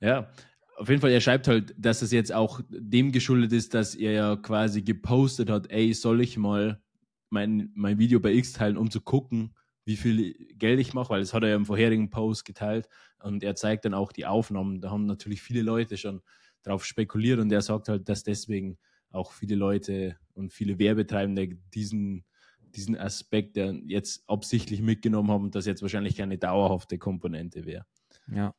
Ja, 0.00 0.30
auf 0.76 0.88
jeden 0.88 1.00
Fall, 1.00 1.10
er 1.10 1.20
schreibt 1.20 1.46
halt, 1.46 1.74
dass 1.76 2.02
es 2.02 2.10
jetzt 2.10 2.32
auch 2.32 2.60
dem 2.70 3.12
geschuldet 3.12 3.52
ist, 3.52 3.74
dass 3.74 3.94
er 3.94 4.12
ja 4.12 4.36
quasi 4.36 4.82
gepostet 4.82 5.50
hat, 5.50 5.70
ey, 5.70 5.92
soll 5.92 6.20
ich 6.20 6.38
mal 6.38 6.80
mein, 7.28 7.70
mein 7.74 7.98
Video 7.98 8.18
bei 8.18 8.32
X 8.32 8.54
teilen, 8.54 8.76
um 8.76 8.90
zu 8.90 9.00
gucken, 9.00 9.54
wie 9.90 9.96
viel 9.96 10.34
Geld 10.56 10.78
ich 10.78 10.94
mache, 10.94 11.10
weil 11.10 11.20
das 11.20 11.34
hat 11.34 11.42
er 11.42 11.48
ja 11.48 11.56
im 11.56 11.66
vorherigen 11.66 12.10
Post 12.10 12.44
geteilt 12.44 12.88
und 13.24 13.42
er 13.42 13.56
zeigt 13.56 13.84
dann 13.84 13.92
auch 13.92 14.12
die 14.12 14.24
Aufnahmen. 14.24 14.80
Da 14.80 14.90
haben 14.90 15.04
natürlich 15.04 15.42
viele 15.42 15.62
Leute 15.62 15.96
schon 15.96 16.22
drauf 16.62 16.84
spekuliert 16.84 17.40
und 17.40 17.50
er 17.50 17.60
sagt 17.60 17.88
halt, 17.88 18.08
dass 18.08 18.22
deswegen 18.22 18.78
auch 19.10 19.32
viele 19.32 19.56
Leute 19.56 20.16
und 20.34 20.52
viele 20.52 20.78
Werbetreibende 20.78 21.56
diesen, 21.74 22.24
diesen 22.60 22.96
Aspekt 22.96 23.56
der 23.56 23.72
jetzt 23.86 24.22
absichtlich 24.28 24.80
mitgenommen 24.80 25.28
haben 25.32 25.44
und 25.46 25.56
das 25.56 25.66
jetzt 25.66 25.82
wahrscheinlich 25.82 26.14
keine 26.16 26.38
dauerhafte 26.38 26.96
Komponente 26.96 27.66
wäre. 27.66 27.84
Ja. 28.32 28.54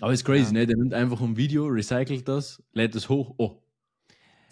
Aber 0.00 0.12
ist 0.12 0.24
crazy, 0.24 0.46
Ja. 0.54 0.60
ne? 0.60 0.66
Der 0.68 0.76
nimmt 0.76 0.94
einfach 0.94 1.20
ein 1.20 1.36
Video, 1.36 1.66
recycelt 1.66 2.28
das, 2.28 2.62
lädt 2.72 2.94
es 2.94 3.08
hoch, 3.08 3.34
oh, 3.38 3.60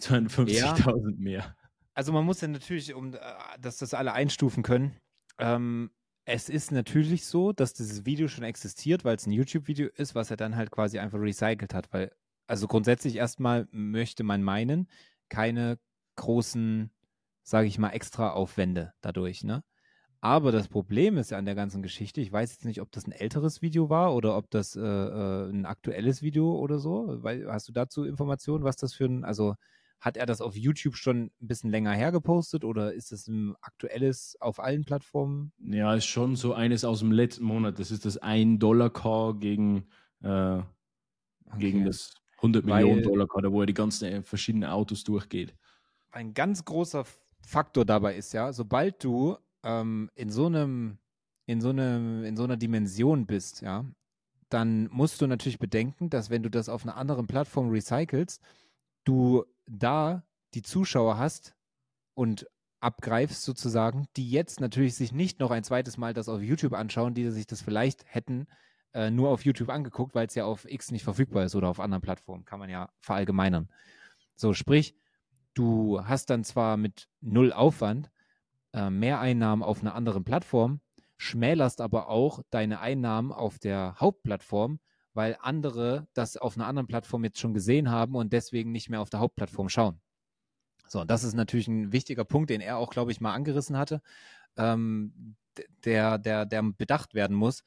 52.000 0.01 1.17
mehr. 1.17 1.55
Also 1.93 2.11
man 2.11 2.25
muss 2.25 2.41
ja 2.41 2.49
natürlich, 2.49 2.93
um 2.93 3.13
äh, 3.13 3.19
dass 3.61 3.77
das 3.77 3.93
alle 3.93 4.11
einstufen 4.11 4.63
können, 4.63 4.97
ähm, 5.37 5.91
es 6.25 6.49
ist 6.49 6.71
natürlich 6.71 7.25
so, 7.25 7.51
dass 7.51 7.73
dieses 7.73 8.05
Video 8.05 8.27
schon 8.27 8.43
existiert, 8.43 9.03
weil 9.03 9.15
es 9.17 9.27
ein 9.27 9.31
YouTube-Video 9.31 9.89
ist, 9.95 10.15
was 10.15 10.31
er 10.31 10.37
dann 10.37 10.55
halt 10.55 10.71
quasi 10.71 10.99
einfach 10.99 11.19
recycelt 11.19 11.73
hat. 11.73 11.91
Weil, 11.91 12.11
also 12.47 12.67
grundsätzlich 12.67 13.17
erstmal 13.17 13.67
möchte 13.71 14.23
man 14.23 14.43
meinen, 14.43 14.87
keine 15.29 15.79
großen, 16.15 16.91
sage 17.43 17.67
ich 17.67 17.77
mal, 17.77 17.89
extra 17.89 18.31
Aufwände 18.31 18.93
dadurch, 19.01 19.43
ne? 19.43 19.63
Aber 20.21 20.53
das 20.53 20.69
Problem 20.69 21.17
ist 21.17 21.31
ja 21.31 21.37
an 21.37 21.43
der 21.43 21.55
ganzen 21.55 21.81
Geschichte, 21.83 22.21
ich 22.21 22.31
weiß 22.31 22.51
jetzt 22.51 22.63
nicht, 22.63 22.79
ob 22.79 22.89
das 22.93 23.05
ein 23.05 23.11
älteres 23.11 23.61
Video 23.61 23.89
war 23.89 24.15
oder 24.15 24.37
ob 24.37 24.49
das 24.51 24.73
äh, 24.77 24.79
äh, 24.79 25.49
ein 25.49 25.65
aktuelles 25.65 26.21
Video 26.21 26.55
oder 26.57 26.79
so. 26.79 27.21
Weil, 27.23 27.51
hast 27.51 27.67
du 27.67 27.73
dazu 27.73 28.05
Informationen, 28.05 28.63
was 28.63 28.77
das 28.77 28.93
für 28.93 29.03
ein, 29.03 29.25
also 29.25 29.55
hat 30.03 30.17
er 30.17 30.25
das 30.25 30.41
auf 30.41 30.57
YouTube 30.57 30.97
schon 30.97 31.31
ein 31.41 31.47
bisschen 31.47 31.69
länger 31.69 31.93
her 31.93 32.11
gepostet 32.11 32.65
oder 32.65 32.93
ist 32.93 33.13
das 33.13 33.27
ein 33.29 33.55
aktuelles 33.61 34.35
auf 34.41 34.59
allen 34.59 34.83
Plattformen? 34.83 35.53
Ja, 35.59 35.95
ist 35.95 36.07
schon 36.07 36.35
so 36.35 36.53
eines 36.53 36.83
aus 36.83 36.99
dem 36.99 37.13
letzten 37.13 37.45
Monat. 37.45 37.79
Das 37.79 37.89
ist 37.89 38.03
das 38.03 38.21
1-Dollar-Car 38.21 39.35
gegen, 39.39 39.87
äh, 40.21 40.59
gegen 41.57 41.79
Okay. 41.79 41.85
das 41.85 42.13
100 42.41 42.65
Weil- 42.67 42.83
Millionen 42.83 43.03
Dollar-Car, 43.03 43.43
da 43.43 43.51
wo 43.53 43.61
er 43.61 43.65
die 43.65 43.73
ganzen 43.73 44.05
äh, 44.09 44.21
verschiedenen 44.23 44.69
Autos 44.69 45.05
durchgeht. 45.05 45.55
Ein 46.11 46.33
ganz 46.33 46.65
großer 46.65 47.05
Faktor 47.39 47.85
dabei 47.85 48.17
ist 48.17 48.33
ja, 48.33 48.51
sobald 48.51 49.01
du 49.05 49.37
ähm, 49.63 50.09
in 50.15 50.29
so 50.29 50.47
einem, 50.47 50.97
in 51.45 51.61
so 51.61 51.69
einem, 51.69 52.25
in 52.25 52.35
so 52.35 52.43
einer 52.43 52.57
Dimension 52.57 53.25
bist, 53.25 53.61
ja, 53.61 53.85
dann 54.49 54.89
musst 54.91 55.21
du 55.21 55.27
natürlich 55.27 55.59
bedenken, 55.59 56.09
dass 56.09 56.29
wenn 56.29 56.43
du 56.43 56.49
das 56.49 56.67
auf 56.67 56.83
einer 56.83 56.97
anderen 56.97 57.25
Plattform 57.25 57.69
recycelst, 57.69 58.41
du 59.03 59.45
da 59.65 60.23
die 60.53 60.61
Zuschauer 60.61 61.17
hast 61.17 61.55
und 62.13 62.47
abgreifst 62.79 63.43
sozusagen, 63.43 64.07
die 64.17 64.29
jetzt 64.29 64.59
natürlich 64.59 64.95
sich 64.95 65.13
nicht 65.13 65.39
noch 65.39 65.51
ein 65.51 65.63
zweites 65.63 65.97
Mal 65.97 66.13
das 66.13 66.29
auf 66.29 66.41
YouTube 66.41 66.73
anschauen, 66.73 67.13
die 67.13 67.29
sich 67.31 67.47
das 67.47 67.61
vielleicht 67.61 68.03
hätten 68.05 68.47
äh, 68.93 69.09
nur 69.09 69.29
auf 69.29 69.43
YouTube 69.43 69.69
angeguckt, 69.69 70.15
weil 70.15 70.27
es 70.27 70.35
ja 70.35 70.45
auf 70.45 70.65
X 70.69 70.91
nicht 70.91 71.03
verfügbar 71.03 71.45
ist 71.45 71.55
oder 71.55 71.67
auf 71.67 71.79
anderen 71.79 72.01
Plattformen, 72.01 72.45
kann 72.45 72.59
man 72.59 72.69
ja 72.69 72.89
verallgemeinern. 72.99 73.69
So, 74.35 74.53
sprich, 74.53 74.95
du 75.53 76.03
hast 76.05 76.29
dann 76.29 76.43
zwar 76.43 76.77
mit 76.77 77.09
null 77.21 77.51
Aufwand 77.51 78.11
äh, 78.73 78.89
mehr 78.89 79.19
Einnahmen 79.19 79.63
auf 79.63 79.81
einer 79.81 79.95
anderen 79.95 80.23
Plattform, 80.23 80.79
schmälerst 81.17 81.81
aber 81.81 82.09
auch 82.09 82.41
deine 82.49 82.79
Einnahmen 82.79 83.31
auf 83.31 83.59
der 83.59 83.95
Hauptplattform, 83.99 84.79
weil 85.13 85.37
andere 85.41 86.07
das 86.13 86.37
auf 86.37 86.57
einer 86.57 86.67
anderen 86.67 86.87
Plattform 86.87 87.23
jetzt 87.23 87.39
schon 87.39 87.53
gesehen 87.53 87.89
haben 87.89 88.15
und 88.15 88.33
deswegen 88.33 88.71
nicht 88.71 88.89
mehr 88.89 89.01
auf 89.01 89.09
der 89.09 89.19
Hauptplattform 89.19 89.69
schauen. 89.69 89.99
So, 90.87 91.01
und 91.01 91.09
das 91.09 91.23
ist 91.23 91.33
natürlich 91.33 91.67
ein 91.67 91.91
wichtiger 91.91 92.25
Punkt, 92.25 92.49
den 92.49 92.61
er 92.61 92.77
auch, 92.77 92.91
glaube 92.91 93.11
ich, 93.11 93.21
mal 93.21 93.33
angerissen 93.33 93.77
hatte, 93.77 94.01
ähm, 94.57 95.35
der, 95.85 96.17
der, 96.17 96.45
der 96.45 96.63
bedacht 96.63 97.13
werden 97.13 97.35
muss, 97.35 97.61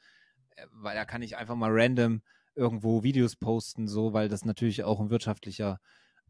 äh, 0.55 0.65
weil 0.71 0.95
da 0.95 1.05
kann 1.05 1.21
ich 1.21 1.37
einfach 1.37 1.55
mal 1.55 1.71
random 1.71 2.21
irgendwo 2.55 3.03
Videos 3.03 3.35
posten, 3.35 3.87
so, 3.87 4.13
weil 4.13 4.29
das 4.29 4.45
natürlich 4.45 4.83
auch 4.83 4.99
ein 4.99 5.09
wirtschaftlicher, 5.09 5.79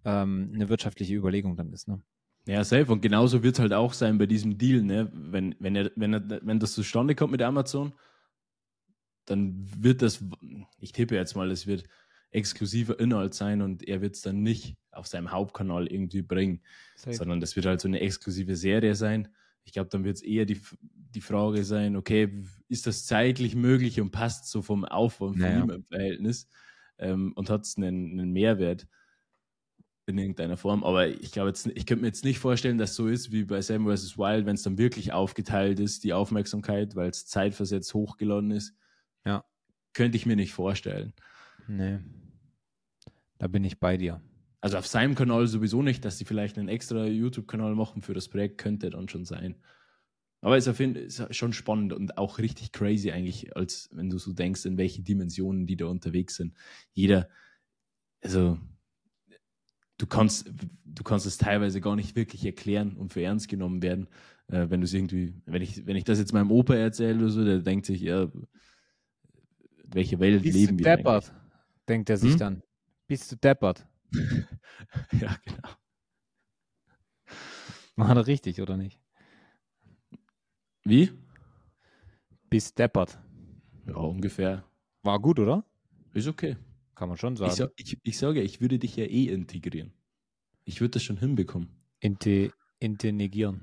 ähm, 0.05 0.51
eine 0.53 0.69
wirtschaftliche 0.69 1.15
Überlegung 1.15 1.55
dann 1.55 1.71
ist. 1.71 1.87
Ne? 1.87 2.01
Ja, 2.47 2.63
safe. 2.63 2.91
Und 2.91 3.01
genauso 3.01 3.43
wird 3.43 3.55
es 3.55 3.59
halt 3.59 3.73
auch 3.73 3.93
sein 3.93 4.17
bei 4.17 4.25
diesem 4.25 4.57
Deal, 4.57 4.81
ne? 4.81 5.09
Wenn, 5.13 5.55
wenn, 5.59 5.75
er, 5.75 5.91
wenn, 5.95 6.13
er, 6.13 6.39
wenn 6.45 6.59
das 6.59 6.73
zustande 6.73 7.13
kommt 7.13 7.31
mit 7.31 7.41
Amazon, 7.41 7.93
dann 9.27 9.67
wird 9.77 10.01
das, 10.01 10.23
ich 10.79 10.91
tippe 10.91 11.15
jetzt 11.15 11.35
mal, 11.35 11.51
es 11.51 11.67
wird 11.67 11.83
exklusiver 12.31 12.99
Inhalt 12.99 13.33
sein 13.33 13.61
und 13.61 13.87
er 13.87 14.01
wird 14.01 14.15
es 14.15 14.21
dann 14.21 14.41
nicht 14.41 14.75
auf 14.91 15.07
seinem 15.07 15.31
Hauptkanal 15.31 15.87
irgendwie 15.87 16.21
bringen, 16.21 16.61
sondern 16.95 17.39
das 17.39 17.55
wird 17.55 17.65
halt 17.65 17.79
so 17.81 17.87
eine 17.87 17.99
exklusive 17.99 18.55
Serie 18.55 18.95
sein. 18.95 19.29
Ich 19.63 19.73
glaube, 19.73 19.89
dann 19.89 20.03
wird 20.03 20.17
es 20.17 20.23
eher 20.23 20.45
die, 20.45 20.59
die 20.81 21.21
Frage 21.21 21.63
sein, 21.63 21.95
okay, 21.95 22.43
ist 22.67 22.87
das 22.87 23.05
zeitlich 23.05 23.55
möglich 23.55 24.01
und 24.01 24.11
passt 24.11 24.49
so 24.49 24.61
vom 24.61 24.85
Aufwand 24.85 25.39
von 25.39 25.41
Naja. 25.41 25.63
ihm 25.63 25.69
im 25.69 25.83
Verhältnis 25.85 26.49
ähm, 26.97 27.33
und 27.35 27.49
hat 27.49 27.65
es 27.65 27.77
einen, 27.77 28.19
einen 28.19 28.31
Mehrwert 28.31 28.87
in 30.05 30.17
irgendeiner 30.17 30.57
Form. 30.57 30.83
Aber 30.83 31.07
ich 31.07 31.31
glaube 31.31 31.49
jetzt, 31.49 31.67
ich 31.67 31.85
könnte 31.85 32.01
mir 32.01 32.07
jetzt 32.07 32.23
nicht 32.23 32.39
vorstellen, 32.39 32.77
dass 32.77 32.95
so 32.95 33.07
ist 33.07 33.31
wie 33.31 33.43
bei 33.43 33.61
Sam 33.61 33.85
vs. 33.85 34.17
Wild, 34.17 34.45
wenn 34.45 34.55
es 34.55 34.63
dann 34.63 34.77
wirklich 34.77 35.11
aufgeteilt 35.11 35.79
ist, 35.79 36.03
die 36.03 36.13
Aufmerksamkeit, 36.13 36.95
weil 36.95 37.09
es 37.09 37.25
zeitversetzt 37.25 37.93
hochgeladen 37.93 38.51
ist. 38.51 38.73
Könnte 39.97 40.15
ich 40.15 40.27
mir 40.27 40.35
nicht 40.35 40.53
vorstellen. 40.53 41.11
Nee. 41.67 41.97
Da 43.39 43.47
bin 43.47 43.63
ich 43.63 43.79
bei 43.79 43.97
dir. 43.97 44.21
Also 44.61 44.77
auf 44.77 44.85
seinem 44.85 45.15
Kanal 45.15 45.47
sowieso 45.47 45.81
nicht, 45.81 46.05
dass 46.05 46.19
sie 46.19 46.25
vielleicht 46.25 46.59
einen 46.59 46.69
extra 46.69 47.07
YouTube-Kanal 47.07 47.73
machen 47.73 48.03
für 48.03 48.13
das 48.13 48.27
Projekt, 48.27 48.59
könnte 48.59 48.91
dann 48.91 49.09
schon 49.09 49.25
sein. 49.25 49.55
Aber 50.41 50.55
es 50.55 50.65
ist 50.65 50.69
auf 50.69 50.79
jeden 50.79 50.95
ist 50.97 51.35
schon 51.35 51.51
spannend 51.51 51.93
und 51.93 52.15
auch 52.19 52.37
richtig 52.37 52.73
crazy 52.73 53.09
eigentlich, 53.09 53.57
als 53.57 53.89
wenn 53.91 54.11
du 54.11 54.19
so 54.19 54.33
denkst, 54.33 54.65
in 54.65 54.77
welche 54.77 55.01
Dimensionen 55.01 55.65
die 55.65 55.77
da 55.77 55.87
unterwegs 55.87 56.35
sind. 56.35 56.53
Jeder, 56.93 57.27
also 58.21 58.59
du 59.97 60.05
kannst, 60.05 60.51
du 60.85 61.03
kannst 61.03 61.25
es 61.25 61.39
teilweise 61.39 61.81
gar 61.81 61.95
nicht 61.95 62.15
wirklich 62.15 62.45
erklären 62.45 62.97
und 62.97 63.13
für 63.13 63.23
ernst 63.23 63.49
genommen 63.49 63.81
werden, 63.81 64.09
äh, 64.49 64.69
wenn 64.69 64.79
du 64.79 64.85
es 64.85 64.93
irgendwie, 64.93 65.33
wenn 65.47 65.63
ich, 65.63 65.87
wenn 65.87 65.97
ich 65.97 66.03
das 66.03 66.19
jetzt 66.19 66.33
meinem 66.33 66.51
Opa 66.51 66.75
erzähle 66.75 67.17
oder 67.17 67.29
so, 67.29 67.43
der 67.43 67.61
denkt 67.61 67.87
sich, 67.87 68.01
ja, 68.01 68.31
welche 69.91 70.19
Welt 70.19 70.43
Bist 70.43 70.55
du 70.55 70.59
leben 70.59 70.79
wir 70.79 70.87
eigentlich? 70.87 71.03
deppert, 71.03 71.33
denkt 71.87 72.09
er 72.09 72.17
sich 72.17 72.33
Hm? 72.33 72.39
dann. 72.39 72.63
Bist 73.07 73.31
du 73.31 73.35
deppert? 73.37 73.87
ja, 74.13 75.37
genau. 75.45 75.69
War 77.95 78.15
das 78.15 78.27
richtig 78.27 78.61
oder 78.61 78.77
nicht? 78.77 78.99
Wie? 80.83 81.11
Bist 82.49 82.77
deppert. 82.77 83.19
Ja, 83.87 83.95
ungefähr. 83.95 84.63
War 85.03 85.19
gut, 85.19 85.39
oder? 85.39 85.65
Ist 86.13 86.27
okay. 86.27 86.57
Kann 86.95 87.09
man 87.09 87.17
schon 87.17 87.35
sagen. 87.35 87.51
Ich, 87.51 87.57
sag, 87.57 87.71
ich, 87.75 87.97
ich 88.03 88.17
sage, 88.17 88.41
ich 88.41 88.61
würde 88.61 88.79
dich 88.79 88.95
ja 88.95 89.05
eh 89.05 89.25
integrieren. 89.27 89.93
Ich 90.65 90.81
würde 90.81 90.91
das 90.91 91.03
schon 91.03 91.17
hinbekommen. 91.17 91.69
Inte, 91.99 92.51
integrieren. 92.79 93.61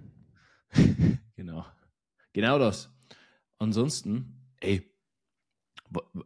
genau. 1.36 1.64
Genau 2.32 2.58
das. 2.58 2.90
Ansonsten, 3.58 4.50
ey, 4.60 4.82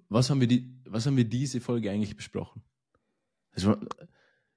was 0.09 0.31
haben 0.31 0.41
wir, 0.41 0.47
die, 0.47 0.75
was 0.85 1.07
haben 1.07 1.17
wir 1.17 1.25
diese 1.25 1.61
Folge 1.61 1.91
eigentlich 1.91 2.17
besprochen? 2.17 2.63
Es 3.53 3.67
war, 3.67 3.81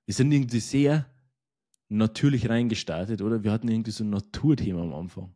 wir 0.05 0.13
sind 0.13 0.31
irgendwie 0.31 0.59
sehr 0.59 1.09
natürlich 1.89 2.49
reingestartet, 2.49 3.21
oder? 3.21 3.43
Wir 3.43 3.51
hatten 3.51 3.67
irgendwie 3.67 3.91
so 3.91 4.03
ein 4.03 4.09
Naturthema 4.09 4.81
am 4.81 4.93
Anfang. 4.93 5.35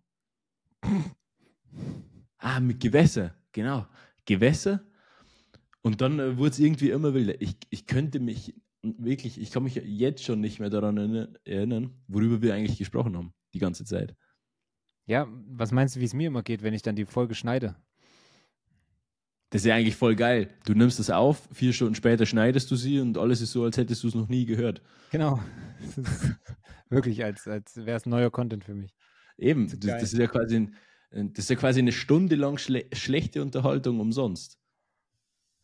Ah, 2.38 2.60
mit 2.60 2.80
Gewässer, 2.80 3.36
genau. 3.52 3.88
Gewässer. 4.26 4.86
Und 5.82 6.02
dann 6.02 6.20
äh, 6.20 6.38
wurde 6.38 6.52
es 6.52 6.60
irgendwie 6.60 6.90
immer 6.90 7.14
wilder. 7.14 7.42
Ich, 7.42 7.58
ich 7.70 7.86
könnte 7.86 8.20
mich 8.20 8.56
wirklich, 8.82 9.40
ich 9.40 9.52
kann 9.52 9.64
mich 9.64 9.76
jetzt 9.76 10.24
schon 10.24 10.42
nicht 10.42 10.60
mehr 10.60 10.70
daran 10.70 10.98
erinner- 10.98 11.34
erinnern, 11.44 11.92
worüber 12.08 12.42
wir 12.42 12.54
eigentlich 12.54 12.78
gesprochen 12.78 13.18
haben, 13.18 13.34
die 13.54 13.60
ganze 13.60 13.84
Zeit. 13.86 14.16
Ja, 15.08 15.28
was 15.48 15.72
meinst 15.72 15.96
du, 15.96 16.00
wie 16.00 16.06
es 16.06 16.14
mir 16.14 16.28
immer 16.28 16.44
geht, 16.44 16.64
wenn 16.64 16.74
ich 16.74 16.82
dann 16.82 16.96
die 16.96 17.06
Folge 17.06 17.36
schneide? 17.36 17.76
Das 19.56 19.62
ist 19.62 19.68
ja 19.68 19.76
eigentlich 19.76 19.96
voll 19.96 20.18
geil. 20.18 20.50
Du 20.66 20.74
nimmst 20.74 21.00
das 21.00 21.10
auf, 21.10 21.48
vier 21.54 21.72
Stunden 21.72 21.96
später 21.96 22.26
schneidest 22.26 22.70
du 22.70 22.76
sie 22.76 23.00
und 23.00 23.18
alles 23.18 23.40
ist 23.40 23.54
so, 23.54 23.64
als 23.64 23.78
hättest 23.78 24.04
du 24.04 24.10
es 24.10 24.14
noch 24.14 24.28
nie 24.28 24.46
gehört. 24.46 24.82
Genau. 25.12 25.40
Wirklich, 26.90 27.24
als, 27.24 27.48
als 27.48 27.78
wäre 27.78 27.96
es 27.96 28.06
neuer 28.06 28.30
Content 28.30 28.66
für 28.66 28.74
mich. 28.74 28.94
Eben, 29.38 29.70
das, 29.70 29.80
das 29.80 30.12
ist 30.12 30.20
ja 30.20 30.28
quasi, 30.28 30.58
ein, 30.58 30.76
das 31.10 31.46
ist 31.46 31.50
ja 31.52 31.56
quasi 31.56 31.80
eine 31.80 31.94
Stunde 31.94 32.36
lang 32.36 32.58
schle 32.58 32.86
schlechte 32.92 33.42
Unterhaltung 33.42 34.02
umsonst. 34.02 34.60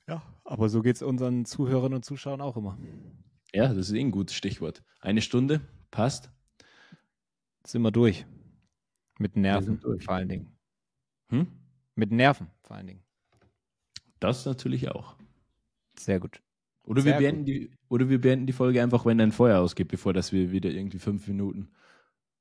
Ja. 0.08 0.24
Aber 0.46 0.70
so 0.70 0.82
geht 0.82 0.96
es 0.96 1.02
unseren 1.02 1.44
Zuhörern 1.44 1.94
und 1.94 2.06
Zuschauern 2.06 2.40
auch 2.40 2.56
immer. 2.56 2.78
Ja, 3.54 3.74
das 3.74 3.90
ist 3.90 3.94
eh 3.94 4.00
ein 4.00 4.12
gutes 4.12 4.38
Stichwort. 4.38 4.86
Eine 5.02 5.22
Stunde, 5.22 5.60
passt. 5.92 6.32
Sind 7.68 7.82
wir 7.82 7.92
durch. 7.92 8.26
Mit 9.20 9.36
Nerven 9.36 9.66
sind 9.66 9.84
durch. 9.84 10.06
vor 10.06 10.14
allen 10.14 10.30
Dingen. 10.30 10.58
Hm? 11.28 11.48
Mit 11.96 12.14
Nerven 12.14 12.48
vor 12.64 12.78
allen 12.78 12.88
Dingen. 12.88 13.04
Das 14.22 14.46
natürlich 14.46 14.92
auch. 14.92 15.16
Sehr 15.98 16.20
gut. 16.20 16.42
Oder 16.86 17.02
Sehr 17.02 17.14
wir, 17.14 17.20
beenden 17.20 17.46
die, 17.46 17.72
oder 17.90 18.08
wir 18.08 18.22
beenden 18.22 18.46
die 18.46 18.54
Folge 18.54 18.82
einfach, 18.82 19.06
wenn 19.06 19.20
ein 19.20 19.32
Feuer 19.32 19.60
ausgeht, 19.60 19.88
bevor 19.88 20.14
dass 20.14 20.32
wir 20.32 20.52
wieder 20.52 20.70
irgendwie 20.70 21.00
fünf 21.00 21.28
Minuten 21.28 21.72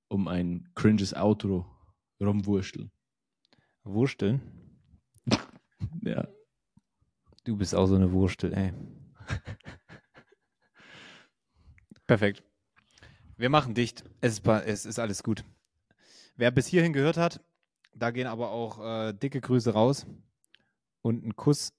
um 0.09 0.28
ein 0.28 0.68
cringes 0.74 1.14
Outro 1.14 1.66
rumwursteln. 2.20 2.93
Wursteln. 3.83 4.41
Ja. 6.03 6.28
Du 7.45 7.57
bist 7.57 7.74
auch 7.74 7.87
so 7.87 7.95
eine 7.95 8.12
Wurstel, 8.12 8.53
ey. 8.53 8.74
Perfekt. 12.07 12.43
Wir 13.39 13.49
machen 13.49 13.72
dicht. 13.72 14.05
Es 14.20 14.39
ist, 14.39 14.47
es 14.47 14.85
ist 14.85 14.99
alles 14.99 15.22
gut. 15.22 15.43
Wer 16.37 16.51
bis 16.51 16.66
hierhin 16.66 16.93
gehört 16.93 17.16
hat, 17.16 17.43
da 17.95 18.11
gehen 18.11 18.26
aber 18.26 18.51
auch 18.51 18.85
äh, 18.85 19.14
dicke 19.14 19.41
Grüße 19.41 19.72
raus 19.72 20.07
und 21.03 21.24
ein 21.24 21.36
Kuss 21.36 21.72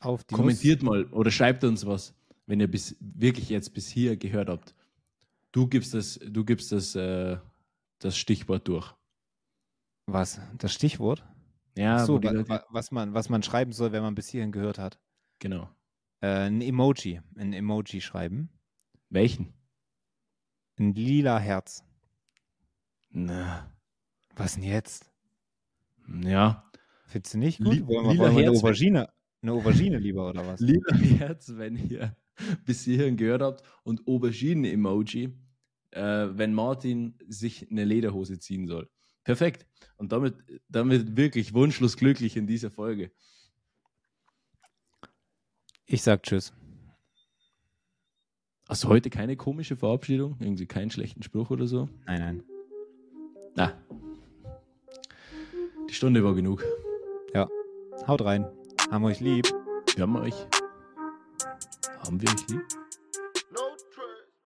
auf 0.00 0.24
die 0.24 0.34
Kommentiert 0.34 0.82
mal 0.82 1.04
oder 1.06 1.30
schreibt 1.30 1.64
uns 1.64 1.86
was, 1.86 2.14
wenn 2.46 2.60
ihr 2.60 2.70
bis 2.70 2.96
wirklich 3.00 3.48
jetzt 3.48 3.74
bis 3.74 3.88
hier 3.88 4.16
gehört 4.16 4.48
habt. 4.48 4.74
Du 5.52 5.66
gibst 5.66 5.94
das, 5.94 6.18
du 6.22 6.44
gibst 6.44 6.72
das, 6.72 6.94
äh, 6.94 7.38
das 7.98 8.16
Stichwort 8.16 8.68
durch. 8.68 8.86
Nuss. 8.86 8.94
Was? 10.06 10.40
Das 10.58 10.72
Stichwort? 10.72 11.24
Ja, 11.76 12.04
so, 12.04 12.22
wa 12.22 12.30
Leute- 12.30 12.48
wa 12.48 12.64
was, 12.70 12.90
man, 12.90 13.12
was 13.14 13.28
man 13.28 13.42
schreiben 13.42 13.72
soll, 13.72 13.92
wenn 13.92 14.02
man 14.02 14.14
bis 14.14 14.28
hierhin 14.28 14.52
gehört 14.52 14.78
hat. 14.78 14.98
genau. 15.38 15.68
Äh, 16.20 16.46
ein 16.48 16.60
Emoji. 16.62 17.20
Ein 17.36 17.52
Emoji 17.52 18.00
schreiben. 18.00 18.48
Welchen? 19.08 19.52
Ein 20.78 20.92
lila 20.94 21.38
Herz. 21.38 21.84
Na, 23.10 23.70
Was 24.34 24.54
denn 24.54 24.64
jetzt? 24.64 25.10
ja. 26.08 26.67
Findest 27.08 27.34
du 27.34 27.38
nicht 27.38 27.58
gut? 27.58 27.74
Li- 27.74 27.86
wollen 27.86 28.04
wir, 28.06 28.18
wollen 28.18 28.18
wir 28.18 28.26
eine 28.28 28.42
Herz- 28.52 28.58
Aubergine, 28.58 29.08
eine 29.42 29.52
Aubergine 29.52 29.98
lieber 29.98 30.28
oder 30.28 30.46
was? 30.46 30.60
Lieber 30.60 30.92
Herz, 30.96 31.52
wenn 31.56 31.76
ihr 31.90 32.16
bis 32.64 32.84
hierhin 32.84 33.16
gehört 33.16 33.42
habt 33.42 33.62
und 33.82 34.06
Auberginen-Emoji, 34.06 35.32
äh, 35.90 36.00
wenn 36.30 36.54
Martin 36.54 37.14
sich 37.26 37.68
eine 37.70 37.84
Lederhose 37.84 38.38
ziehen 38.38 38.66
soll. 38.68 38.88
Perfekt. 39.24 39.66
Und 39.96 40.12
damit, 40.12 40.36
damit 40.68 41.16
wirklich 41.16 41.52
wunschlos 41.54 41.96
glücklich 41.96 42.36
in 42.36 42.46
dieser 42.46 42.70
Folge. 42.70 43.10
Ich 45.86 46.02
sag 46.02 46.22
Tschüss. 46.22 46.52
Hast 48.68 48.84
du 48.84 48.88
heute 48.88 49.08
keine 49.08 49.36
komische 49.36 49.76
Verabschiedung? 49.76 50.36
Irgendwie 50.40 50.66
keinen 50.66 50.90
schlechten 50.90 51.22
Spruch 51.22 51.50
oder 51.50 51.66
so? 51.66 51.88
Nein, 52.06 52.20
nein. 52.20 52.42
Na. 53.56 53.82
Die 55.88 55.94
Stunde 55.94 56.22
war 56.22 56.34
genug. 56.34 56.62
Haut 58.08 58.24
rein. 58.24 58.46
Haben 58.90 59.04
euch 59.04 59.20
lieb. 59.20 59.46
Wir 59.94 60.04
haben 60.04 60.16
euch. 60.16 60.34
Haben 62.02 62.22
wir 62.22 62.30
euch 62.30 62.48
lieb? 62.48 62.62